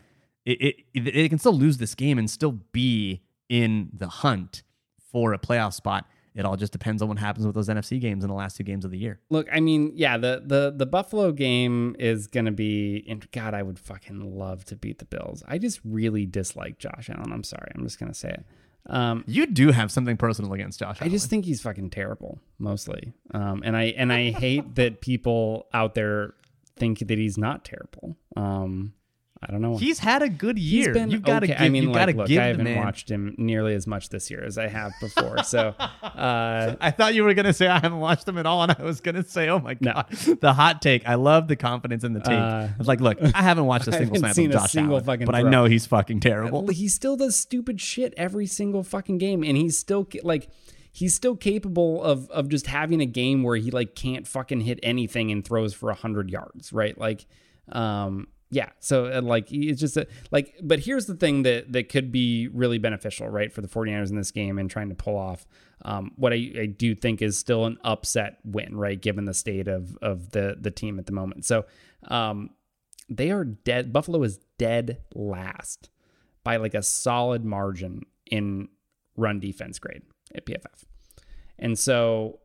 it, 0.45 0.77
it, 0.93 1.07
it, 1.07 1.29
can 1.29 1.39
still 1.39 1.53
lose 1.53 1.77
this 1.77 1.95
game 1.95 2.17
and 2.17 2.29
still 2.29 2.51
be 2.51 3.21
in 3.49 3.89
the 3.93 4.07
hunt 4.07 4.63
for 5.11 5.33
a 5.33 5.39
playoff 5.39 5.73
spot. 5.73 6.07
It 6.35 6.45
all 6.45 6.57
just 6.57 6.71
depends 6.71 7.01
on 7.01 7.07
what 7.09 7.19
happens 7.19 7.45
with 7.45 7.53
those 7.55 7.69
NFC 7.69 7.99
games 8.01 8.23
in 8.23 8.29
the 8.29 8.35
last 8.35 8.57
two 8.57 8.63
games 8.63 8.85
of 8.85 8.91
the 8.91 8.97
year. 8.97 9.19
Look, 9.29 9.47
I 9.51 9.59
mean, 9.59 9.91
yeah, 9.95 10.17
the 10.17 10.41
the 10.45 10.73
the 10.75 10.85
Buffalo 10.85 11.31
game 11.31 11.95
is 11.99 12.27
gonna 12.27 12.51
be. 12.51 13.05
And 13.07 13.29
God, 13.31 13.53
I 13.53 13.61
would 13.63 13.77
fucking 13.79 14.37
love 14.37 14.65
to 14.65 14.75
beat 14.75 14.99
the 14.99 15.05
Bills. 15.05 15.43
I 15.47 15.57
just 15.59 15.79
really 15.83 16.25
dislike 16.25 16.79
Josh 16.79 17.09
Allen. 17.09 17.31
I'm 17.31 17.43
sorry. 17.43 17.71
I'm 17.75 17.83
just 17.83 17.99
gonna 17.99 18.13
say 18.13 18.29
it. 18.29 18.45
Um, 18.87 19.23
You 19.27 19.45
do 19.45 19.71
have 19.71 19.91
something 19.91 20.17
personal 20.17 20.51
against 20.53 20.79
Josh. 20.79 20.97
I 21.01 21.07
just 21.07 21.29
think 21.29 21.45
he's 21.45 21.61
fucking 21.61 21.91
terrible, 21.91 22.39
mostly. 22.59 23.13
Um, 23.33 23.61
and 23.63 23.77
I 23.77 23.83
and 23.95 24.11
I 24.11 24.31
hate 24.31 24.75
that 24.75 24.99
people 25.01 25.67
out 25.73 25.93
there 25.95 26.33
think 26.75 26.99
that 26.99 27.17
he's 27.17 27.37
not 27.37 27.63
terrible. 27.63 28.17
Um, 28.35 28.93
I 29.47 29.51
don't 29.51 29.61
know. 29.61 29.77
he's 29.77 29.99
had 29.99 30.21
a 30.21 30.29
good 30.29 30.57
He's 30.57 30.71
year. 30.71 30.93
been 30.93 31.09
You've 31.11 31.21
got 31.23 31.39
to 31.41 31.45
okay. 31.45 31.53
give. 31.53 31.61
I 31.61 31.69
mean, 31.69 31.83
you've 31.83 31.91
like, 31.93 32.01
got 32.01 32.11
to 32.11 32.17
look, 32.17 32.27
give 32.27 32.41
I 32.41 32.45
haven't 32.47 32.63
man. 32.65 32.77
watched 32.83 33.09
him 33.09 33.35
nearly 33.37 33.73
as 33.75 33.85
much 33.87 34.09
this 34.09 34.29
year 34.31 34.43
as 34.43 34.57
I 34.57 34.67
have 34.67 34.91
before. 34.99 35.43
So, 35.43 35.69
uh, 35.79 36.75
I 36.79 36.91
thought 36.91 37.13
you 37.15 37.23
were 37.23 37.33
going 37.33 37.45
to 37.45 37.53
say 37.53 37.67
I 37.67 37.79
haven't 37.79 37.99
watched 37.99 38.25
them 38.25 38.37
at 38.37 38.45
all, 38.45 38.63
and 38.63 38.75
I 38.77 38.83
was 38.83 39.01
going 39.01 39.15
to 39.15 39.23
say, 39.23 39.49
"Oh 39.49 39.59
my 39.59 39.75
No. 39.79 39.93
god, 39.93 40.07
the 40.41 40.53
hot 40.53 40.81
take!" 40.81 41.07
I 41.07 41.15
love 41.15 41.47
the 41.47 41.55
confidence 41.55 42.03
in 42.03 42.13
the 42.13 42.19
take. 42.19 42.33
Uh, 42.37 42.67
I 42.69 42.75
was 42.77 42.87
like, 42.87 43.01
"Look, 43.01 43.17
I 43.21 43.41
haven't 43.41 43.65
watched 43.65 43.87
a 43.89 43.91
single 43.91 44.15
haven't 44.15 44.19
snap 44.19 44.35
seen 44.35 44.49
of 44.51 44.55
a 44.55 44.59
Josh 44.59 44.71
single 44.71 44.95
Allen, 44.95 45.05
fucking 45.05 45.25
but 45.25 45.35
I 45.35 45.41
know 45.43 45.65
he's 45.65 45.85
fucking 45.85 46.19
terrible." 46.19 46.67
he 46.69 46.87
still 46.87 47.15
does 47.17 47.35
stupid 47.35 47.79
shit 47.81 48.13
every 48.17 48.45
single 48.45 48.83
fucking 48.83 49.17
game, 49.17 49.43
and 49.43 49.57
he's 49.57 49.77
still 49.77 50.07
like 50.23 50.49
he's 50.91 51.13
still 51.13 51.35
capable 51.35 52.03
of 52.03 52.29
of 52.31 52.49
just 52.49 52.67
having 52.67 53.01
a 53.01 53.05
game 53.05 53.43
where 53.43 53.55
he 53.55 53.71
like 53.71 53.95
can't 53.95 54.27
fucking 54.27 54.61
hit 54.61 54.79
anything 54.83 55.31
and 55.31 55.43
throws 55.45 55.73
for 55.73 55.89
a 55.89 55.95
hundred 55.95 56.29
yards, 56.29 56.71
right? 56.71 56.97
Like, 56.97 57.25
um, 57.71 58.27
yeah. 58.53 58.69
So 58.79 59.05
uh, 59.05 59.21
like 59.21 59.51
it's 59.51 59.79
just 59.79 59.97
a, 59.97 60.07
like, 60.31 60.55
but 60.61 60.79
here's 60.79 61.05
the 61.05 61.15
thing 61.15 61.43
that 61.43 61.71
that 61.73 61.89
could 61.89 62.11
be 62.11 62.47
really 62.49 62.77
beneficial, 62.77 63.27
right, 63.27 63.51
for 63.51 63.61
the 63.61 63.67
49ers 63.67 64.09
in 64.09 64.15
this 64.15 64.31
game 64.31 64.57
and 64.57 64.69
trying 64.69 64.89
to 64.89 64.95
pull 64.95 65.17
off 65.17 65.45
um, 65.85 66.11
what 66.15 66.33
I, 66.33 66.51
I 66.57 66.65
do 66.67 66.95
think 66.95 67.21
is 67.21 67.37
still 67.37 67.65
an 67.65 67.77
upset 67.83 68.37
win, 68.45 68.75
right, 68.75 68.99
given 69.01 69.25
the 69.25 69.33
state 69.33 69.67
of 69.67 69.97
of 70.01 70.31
the 70.31 70.55
the 70.59 70.71
team 70.71 70.99
at 70.99 71.05
the 71.05 71.13
moment. 71.13 71.45
So. 71.45 71.65
Um, 72.07 72.51
they 73.09 73.31
are 73.31 73.43
dead. 73.43 73.93
Buffalo 73.93 74.23
is 74.23 74.39
dead 74.57 74.99
last 75.13 75.89
by 76.43 76.57
like 76.57 76.73
a 76.73 76.81
solid 76.81 77.45
margin 77.45 78.01
in 78.25 78.69
run 79.15 79.39
defense 79.39 79.79
grade 79.79 80.01
at 80.33 80.45
PFF. 80.45 80.83
And 81.59 81.77
so 81.77 82.39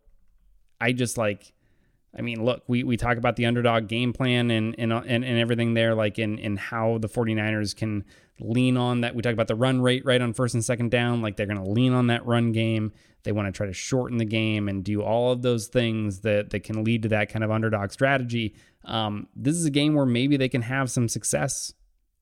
I 0.81 0.93
just 0.93 1.19
like 1.19 1.53
I 2.17 2.23
mean, 2.23 2.45
look, 2.45 2.63
we, 2.67 2.85
we 2.85 2.97
talk 2.97 3.19
about 3.19 3.37
the 3.37 3.47
underdog 3.47 3.87
game 3.87 4.13
plan 4.13 4.51
and, 4.51 4.75
and, 4.79 4.93
and, 4.93 5.25
and 5.25 5.39
everything 5.39 5.75
there, 5.75 5.95
like 5.95 6.19
in, 6.19 6.39
in 6.39 6.57
how 6.57 6.99
the 6.99 7.09
49ers 7.09 7.77
can 7.77 8.05
lean 8.41 8.77
on 8.77 9.03
that. 9.03 9.15
We 9.15 9.23
talk 9.23 9.33
about 9.33 9.49
the 9.49 9.55
run 9.55 9.83
rate 9.83 10.05
right 10.05 10.21
on 10.21 10.33
first 10.33 10.55
and 10.55 10.65
second 10.65 10.91
down. 10.91 11.21
Like 11.21 11.37
they're 11.37 11.47
going 11.47 11.63
to 11.63 11.71
lean 11.71 11.93
on 11.93 12.07
that 12.07 12.27
run 12.27 12.53
game. 12.53 12.93
They 13.25 13.33
want 13.33 13.47
to 13.47 13.53
try 13.53 13.67
to 13.67 13.73
shorten 13.73 14.17
the 14.17 14.25
game 14.25 14.69
and 14.69 14.83
do 14.83 15.03
all 15.03 15.33
of 15.33 15.43
those 15.43 15.67
things 15.67 16.21
that, 16.21 16.51
that 16.51 16.63
can 16.63 16.83
lead 16.83 17.03
to 17.03 17.09
that 17.11 17.31
kind 17.31 17.45
of 17.45 17.51
underdog 17.51 17.91
strategy. 17.91 18.55
Um, 18.85 19.29
this 19.37 19.55
is 19.55 19.67
a 19.67 19.71
game 19.71 19.95
where 19.95 20.07
maybe 20.07 20.37
they 20.37 20.49
can 20.49 20.63
have 20.63 20.91
some 20.91 21.09
success 21.09 21.75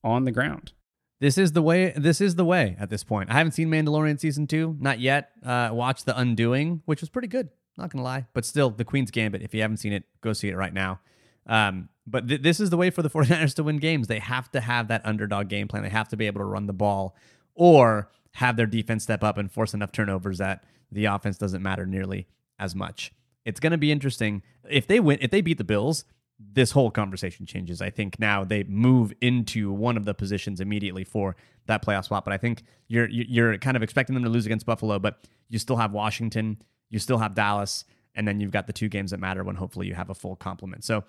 on 0.03 0.25
the 0.25 0.31
ground. 0.31 0.73
This 1.19 1.37
is 1.37 1.53
the 1.53 1.61
way. 1.61 1.93
This 1.95 2.21
is 2.21 2.35
the 2.35 2.45
way 2.45 2.75
at 2.79 2.89
this 2.89 3.03
point. 3.03 3.31
I 3.31 3.33
haven't 3.33 3.53
seen 3.53 3.69
Mandalorian 3.69 4.19
season 4.19 4.45
two, 4.45 4.75
not 4.79 4.99
yet. 4.99 5.31
Uh, 5.43 5.69
watched 5.71 6.05
The 6.05 6.19
Undoing, 6.19 6.81
which 6.85 7.01
was 7.01 7.09
pretty 7.09 7.27
good. 7.27 7.49
Not 7.77 7.91
gonna 7.91 8.03
lie, 8.03 8.25
but 8.33 8.45
still, 8.45 8.69
The 8.69 8.85
Queen's 8.85 9.11
Gambit. 9.11 9.41
If 9.41 9.53
you 9.53 9.61
haven't 9.61 9.77
seen 9.77 9.93
it, 9.93 10.03
go 10.21 10.33
see 10.33 10.49
it 10.49 10.55
right 10.55 10.73
now. 10.73 10.99
Um, 11.45 11.89
but 12.05 12.27
th- 12.27 12.41
this 12.41 12.59
is 12.59 12.69
the 12.69 12.77
way 12.77 12.89
for 12.89 13.01
the 13.01 13.09
49ers 13.11 13.53
to 13.55 13.63
win 13.63 13.77
games. 13.77 14.07
They 14.07 14.19
have 14.19 14.51
to 14.51 14.59
have 14.59 14.87
that 14.87 15.05
underdog 15.05 15.47
game 15.49 15.67
plan. 15.67 15.83
They 15.83 15.89
have 15.89 16.09
to 16.09 16.17
be 16.17 16.25
able 16.27 16.39
to 16.41 16.45
run 16.45 16.65
the 16.67 16.73
ball 16.73 17.15
or 17.53 18.09
have 18.33 18.55
their 18.57 18.65
defense 18.65 19.03
step 19.03 19.23
up 19.23 19.37
and 19.37 19.51
force 19.51 19.73
enough 19.73 19.91
turnovers 19.91 20.37
that 20.39 20.63
the 20.91 21.05
offense 21.05 21.37
doesn't 21.37 21.61
matter 21.61 21.85
nearly 21.85 22.27
as 22.59 22.75
much. 22.75 23.11
It's 23.45 23.59
going 23.59 23.71
to 23.71 23.77
be 23.77 23.91
interesting 23.91 24.43
if 24.69 24.87
they 24.87 24.99
win. 24.99 25.19
If 25.21 25.31
they 25.31 25.41
beat 25.41 25.57
the 25.57 25.63
Bills, 25.63 26.03
this 26.39 26.71
whole 26.71 26.91
conversation 26.91 27.45
changes. 27.45 27.81
I 27.81 27.89
think 27.89 28.19
now 28.19 28.43
they 28.43 28.63
move 28.63 29.13
into 29.21 29.71
one 29.71 29.97
of 29.97 30.05
the 30.05 30.13
positions 30.13 30.59
immediately 30.59 31.03
for 31.03 31.35
that 31.65 31.83
playoff 31.83 32.05
spot. 32.05 32.25
But 32.25 32.33
I 32.33 32.37
think 32.37 32.63
you're 32.87 33.09
you're 33.09 33.57
kind 33.57 33.75
of 33.77 33.83
expecting 33.83 34.13
them 34.13 34.23
to 34.23 34.29
lose 34.29 34.45
against 34.45 34.65
Buffalo, 34.65 34.99
but 34.99 35.19
you 35.49 35.59
still 35.59 35.77
have 35.77 35.93
Washington, 35.93 36.61
you 36.89 36.99
still 36.99 37.17
have 37.17 37.35
Dallas, 37.35 37.85
and 38.15 38.27
then 38.27 38.39
you've 38.39 38.51
got 38.51 38.67
the 38.67 38.73
two 38.73 38.89
games 38.89 39.11
that 39.11 39.19
matter 39.19 39.43
when 39.43 39.55
hopefully 39.55 39.87
you 39.87 39.93
have 39.93 40.09
a 40.09 40.15
full 40.15 40.35
complement. 40.35 40.83
So 40.83 41.03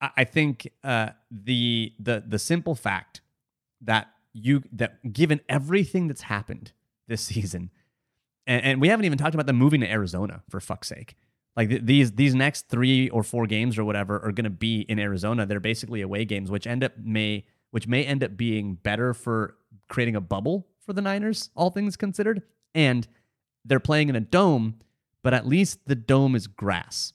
I 0.00 0.24
think 0.24 0.70
uh, 0.84 1.10
the 1.30 1.92
the 1.98 2.22
the 2.26 2.38
simple 2.38 2.74
fact 2.74 3.20
that 3.80 4.08
you 4.32 4.62
that 4.72 5.12
given 5.12 5.40
everything 5.48 6.06
that's 6.08 6.22
happened 6.22 6.72
this 7.08 7.22
season, 7.32 7.70
and, 8.46 8.64
and 8.64 8.80
we 8.80 8.88
haven't 8.88 9.04
even 9.06 9.18
talked 9.18 9.34
about 9.34 9.46
them 9.46 9.56
moving 9.56 9.80
to 9.80 9.90
Arizona 9.90 10.42
for 10.50 10.60
fuck's 10.60 10.88
sake. 10.88 11.16
Like 11.56 11.70
th- 11.70 11.82
these 11.84 12.12
these 12.12 12.34
next 12.34 12.68
three 12.68 13.08
or 13.08 13.22
four 13.22 13.46
games 13.46 13.78
or 13.78 13.84
whatever 13.84 14.16
are 14.16 14.32
going 14.32 14.44
to 14.44 14.50
be 14.50 14.80
in 14.82 14.98
Arizona. 14.98 15.46
They're 15.46 15.60
basically 15.60 16.02
away 16.02 16.24
games, 16.24 16.50
which 16.50 16.66
end 16.66 16.84
up 16.84 16.92
may 17.02 17.46
which 17.70 17.88
may 17.88 18.04
end 18.04 18.22
up 18.22 18.36
being 18.36 18.74
better 18.74 19.14
for 19.14 19.56
creating 19.88 20.16
a 20.16 20.20
bubble 20.20 20.66
for 20.80 20.92
the 20.92 21.02
Niners, 21.02 21.50
all 21.54 21.70
things 21.70 21.96
considered. 21.96 22.42
And 22.74 23.06
they're 23.64 23.80
playing 23.80 24.08
in 24.08 24.16
a 24.16 24.20
dome, 24.20 24.76
but 25.26 25.34
at 25.34 25.44
least 25.44 25.80
the 25.86 25.96
dome 25.96 26.36
is 26.36 26.46
grass. 26.46 27.12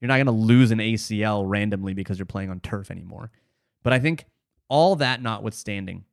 You're 0.00 0.06
not 0.06 0.14
going 0.14 0.26
to 0.26 0.30
lose 0.30 0.70
an 0.70 0.78
ACL 0.78 1.42
randomly 1.44 1.92
because 1.92 2.16
you're 2.16 2.24
playing 2.24 2.50
on 2.50 2.60
turf 2.60 2.88
anymore. 2.88 3.32
But 3.82 3.92
I 3.92 3.98
think 3.98 4.26
all 4.68 4.94
that 4.94 5.20
notwithstanding, 5.20 6.04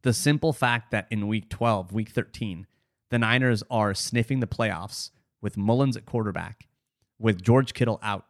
the 0.00 0.14
simple 0.14 0.54
fact 0.54 0.92
that 0.92 1.08
in 1.10 1.28
week 1.28 1.50
12, 1.50 1.92
week 1.92 2.08
13, 2.08 2.66
the 3.10 3.18
Niners 3.18 3.64
are 3.70 3.92
sniffing 3.92 4.40
the 4.40 4.46
playoffs 4.46 5.10
with 5.42 5.58
Mullens 5.58 5.94
at 5.94 6.06
quarterback 6.06 6.68
with 7.18 7.42
George 7.42 7.74
Kittle 7.74 8.00
out, 8.02 8.24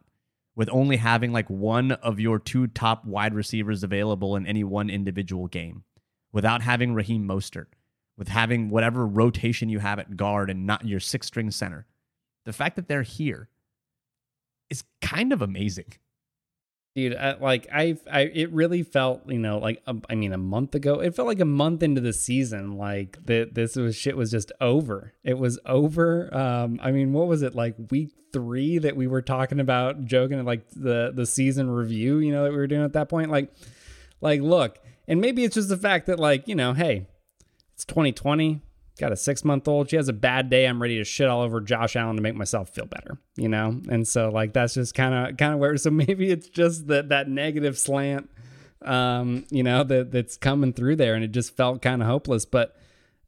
with 0.53 0.67
only 0.69 0.97
having 0.97 1.31
like 1.31 1.49
one 1.49 1.93
of 1.93 2.19
your 2.19 2.39
two 2.39 2.67
top 2.67 3.05
wide 3.05 3.35
receivers 3.35 3.85
available 3.85 4.35
in 4.35 4.45
any 4.45 4.65
one 4.65 4.89
individual 4.89 5.47
game, 5.47 5.85
without 6.33 6.61
having 6.61 6.93
Raheem 6.93 7.25
Mostert, 7.25 7.67
with 8.17 8.27
having 8.27 8.69
whatever 8.69 9.07
rotation 9.07 9.69
you 9.69 9.79
have 9.79 9.97
at 9.97 10.17
guard 10.17 10.49
and 10.49 10.67
not 10.67 10.85
your 10.85 10.99
six 10.99 11.27
string 11.27 11.51
center. 11.51 11.85
The 12.47 12.53
fact 12.53 12.77
that 12.77 12.87
they're 12.87 13.03
here 13.03 13.49
is 14.69 14.85
kind 15.01 15.33
of 15.33 15.41
amazing. 15.41 15.93
Dude 16.95 17.13
I, 17.13 17.33
like 17.33 17.67
I, 17.71 17.97
I 18.09 18.21
it 18.21 18.53
really 18.53 18.83
felt 18.83 19.29
you 19.29 19.37
know 19.37 19.57
like 19.57 19.83
um, 19.85 20.01
i 20.09 20.15
mean 20.15 20.31
a 20.31 20.37
month 20.37 20.73
ago 20.73 21.01
it 21.01 21.13
felt 21.13 21.27
like 21.27 21.41
a 21.41 21.45
month 21.45 21.83
into 21.83 21.99
the 21.99 22.13
season 22.13 22.77
like 22.77 23.23
that 23.25 23.53
this 23.53 23.75
was 23.75 23.97
shit 23.97 24.15
was 24.15 24.31
just 24.31 24.53
over. 24.61 25.13
It 25.25 25.37
was 25.37 25.59
over 25.65 26.33
um 26.33 26.79
i 26.81 26.91
mean 26.91 27.11
what 27.11 27.27
was 27.27 27.41
it 27.41 27.53
like 27.53 27.75
week 27.91 28.13
three 28.31 28.77
that 28.77 28.95
we 28.95 29.07
were 29.07 29.21
talking 29.21 29.59
about 29.59 30.05
joking 30.05 30.43
like 30.45 30.69
the 30.71 31.11
the 31.13 31.25
season 31.25 31.69
review 31.69 32.19
you 32.19 32.31
know 32.31 32.45
that 32.45 32.51
we 32.51 32.57
were 32.57 32.65
doing 32.65 32.83
at 32.85 32.93
that 32.93 33.09
point? 33.09 33.29
Like 33.29 33.53
like 34.21 34.39
look 34.39 34.79
and 35.05 35.19
maybe 35.19 35.43
it's 35.43 35.55
just 35.55 35.67
the 35.67 35.75
fact 35.75 36.07
that 36.07 36.17
like 36.17 36.47
you 36.47 36.55
know 36.55 36.71
hey 36.71 37.07
it's 37.73 37.83
2020 37.83 38.61
got 38.99 39.11
a 39.11 39.15
six 39.15 39.43
month 39.45 39.67
old. 39.67 39.89
She 39.89 39.95
has 39.95 40.09
a 40.09 40.13
bad 40.13 40.49
day. 40.49 40.65
I'm 40.65 40.81
ready 40.81 40.97
to 40.97 41.03
shit 41.03 41.27
all 41.27 41.41
over 41.41 41.61
Josh 41.61 41.95
Allen 41.95 42.15
to 42.15 42.21
make 42.21 42.35
myself 42.35 42.69
feel 42.69 42.85
better, 42.85 43.17
you 43.35 43.49
know? 43.49 43.79
And 43.89 44.07
so 44.07 44.29
like 44.29 44.53
that's 44.53 44.73
just 44.73 44.93
kind 44.93 45.13
of 45.13 45.37
kind 45.37 45.53
of 45.53 45.59
where 45.59 45.77
so 45.77 45.89
maybe 45.91 46.31
it's 46.31 46.49
just 46.49 46.87
that 46.87 47.09
that 47.09 47.29
negative 47.29 47.77
slant 47.77 48.29
um, 48.83 49.45
you 49.49 49.63
know, 49.63 49.83
that 49.83 50.11
that's 50.11 50.37
coming 50.37 50.73
through 50.73 50.97
there 50.97 51.15
and 51.15 51.23
it 51.23 51.31
just 51.31 51.55
felt 51.55 51.81
kind 51.81 52.01
of 52.01 52.07
hopeless, 52.07 52.45
but 52.45 52.75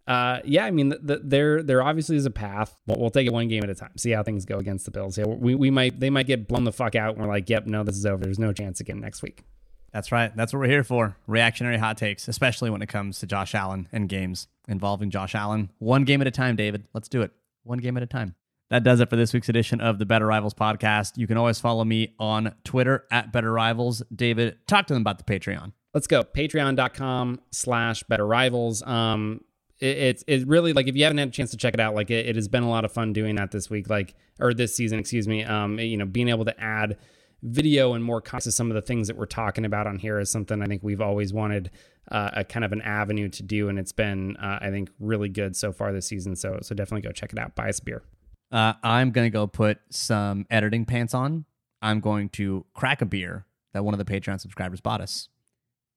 uh, 0.10 0.40
yeah, 0.44 0.66
I 0.66 0.72
mean, 0.72 0.90
the, 0.90 0.98
the, 0.98 1.22
there 1.24 1.62
there 1.62 1.84
obviously 1.84 2.16
is 2.16 2.26
a 2.26 2.32
path. 2.32 2.76
But 2.88 3.00
we'll 3.00 3.12
take 3.12 3.28
it 3.28 3.34
one 3.34 3.48
game 3.48 3.64
at 3.64 3.70
a 3.70 3.76
time. 3.76 3.96
See 3.96 4.10
how 4.10 4.24
things 4.24 4.44
go 4.44 4.58
against 4.58 4.86
the 4.86 4.92
Bills. 4.92 5.20
Yeah, 5.20 5.26
we, 5.28 5.54
we 5.54 5.70
might 5.70 6.00
they 6.00 6.10
might 6.10 6.26
get 6.26 6.48
blown 6.48 6.64
the 6.64 6.72
fuck 6.72 6.96
out. 6.96 7.14
and 7.14 7.22
We're 7.22 7.32
like, 7.32 7.48
yep, 7.48 7.68
no, 7.68 7.84
this 7.84 7.96
is 7.96 8.08
over. 8.08 8.24
There's 8.24 8.40
no 8.40 8.52
chance 8.52 8.80
again 8.80 9.00
next 9.00 9.22
week. 9.22 9.44
That's 9.92 10.12
right. 10.12 10.36
That's 10.36 10.54
what 10.54 10.60
we're 10.60 10.68
here 10.68 10.84
for. 10.84 11.18
Reactionary 11.28 11.78
hot 11.78 11.98
takes, 11.98 12.28
especially 12.28 12.70
when 12.70 12.82
it 12.82 12.90
comes 12.90 13.20
to 13.20 13.28
Josh 13.28 13.56
Allen 13.56 13.88
and 13.92 14.08
games 14.08 14.48
involving 14.68 15.10
Josh 15.10 15.36
Allen. 15.36 15.72
One 15.80 16.04
game 16.04 16.22
at 16.22 16.28
a 16.28 16.32
time, 16.32 16.56
David. 16.56 16.88
Let's 16.94 17.10
do 17.10 17.22
it. 17.22 17.32
One 17.64 17.80
game 17.80 17.98
at 17.98 18.04
a 18.04 18.08
time. 18.08 18.36
That 18.70 18.84
does 18.84 19.00
it 19.00 19.10
for 19.10 19.16
this 19.16 19.34
week's 19.34 19.50
edition 19.50 19.82
of 19.82 19.98
the 19.98 20.06
Better 20.06 20.28
Rivals 20.28 20.54
podcast. 20.54 21.18
You 21.18 21.26
can 21.26 21.38
always 21.38 21.60
follow 21.60 21.84
me 21.84 22.14
on 22.20 22.54
Twitter 22.64 23.06
at 23.10 23.34
Better 23.34 23.52
Rivals. 23.52 24.04
David, 24.16 24.58
talk 24.68 24.86
to 24.88 24.94
them 24.94 25.02
about 25.02 25.18
the 25.18 25.24
Patreon. 25.24 25.74
Let's 25.94 26.06
go. 26.06 26.24
Patreon.com 26.24 27.42
slash 27.52 28.04
Better 28.04 28.28
Rivals. 28.28 28.84
Um, 28.84 29.42
it, 29.80 29.98
it's 29.98 30.24
it's 30.28 30.46
really 30.46 30.74
like 30.74 30.88
if 30.88 30.96
you 30.96 31.04
haven't 31.04 31.18
had 31.18 31.30
a 31.30 31.32
chance 31.32 31.50
to 31.50 31.58
check 31.58 31.74
it 31.74 31.80
out, 31.80 31.96
like 31.96 32.12
it, 32.12 32.28
it 32.28 32.36
has 32.36 32.48
been 32.48 32.62
a 32.62 32.70
lot 32.70 32.86
of 32.86 32.92
fun 32.92 33.12
doing 33.12 33.36
that 33.38 33.50
this 33.50 33.72
week, 33.72 33.90
like 33.90 34.14
or 34.40 34.54
this 34.54 34.76
season, 34.76 35.00
excuse 35.00 35.28
me. 35.28 35.44
Um, 35.44 35.80
you 35.80 35.98
know, 35.98 36.06
being 36.06 36.30
able 36.30 36.46
to 36.46 36.60
add 36.62 36.98
video 37.42 37.94
and 37.94 38.04
more 38.04 38.22
context 38.22 38.46
to 38.46 38.52
some 38.52 38.70
of 38.70 38.76
the 38.76 38.82
things 38.82 39.08
that 39.08 39.18
we're 39.18 39.26
talking 39.26 39.66
about 39.66 39.88
on 39.88 39.98
here 39.98 40.20
is 40.20 40.30
something 40.30 40.62
I 40.62 40.66
think 40.66 40.84
we've 40.84 41.02
always 41.02 41.34
wanted 41.34 41.72
uh, 42.12 42.32
a 42.34 42.44
kind 42.44 42.66
of 42.66 42.72
an 42.72 42.82
avenue 42.82 43.30
to 43.30 43.44
do, 43.44 43.70
and 43.70 43.78
it's 43.80 43.92
been 43.92 44.38
uh, 44.38 44.60
I 44.62 44.70
think 44.70 44.90
really 45.00 45.30
good 45.30 45.56
so 45.56 45.72
far 45.72 45.92
this 45.94 46.08
season. 46.08 46.36
So 46.36 46.60
so 46.62 46.76
definitely 46.76 47.08
go 47.08 47.12
check 47.12 47.34
it 47.34 47.40
out. 47.40 47.56
Buy 47.56 47.70
us 47.70 47.80
a 47.80 47.84
beer. 47.84 48.04
Uh, 48.52 48.74
I'm 48.84 49.12
gonna 49.12 49.30
go 49.30 49.48
put 49.48 49.80
some 49.90 50.46
editing 50.50 50.86
pants 50.86 51.14
on. 51.14 51.46
I'm 51.82 52.00
going 52.00 52.30
to 52.30 52.66
crack 52.74 53.02
a 53.02 53.06
beer 53.06 53.46
that 53.74 53.86
one 53.86 53.94
of 53.94 54.04
the 54.04 54.06
Patreon 54.06 54.42
subscribers 54.42 54.82
bought 54.82 55.02
us, 55.02 55.30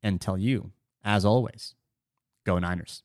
and 0.02 0.20
tell 0.20 0.36
you, 0.38 0.72
as 1.04 1.24
always, 1.24 1.74
go 2.44 2.58
Niners. 2.58 3.02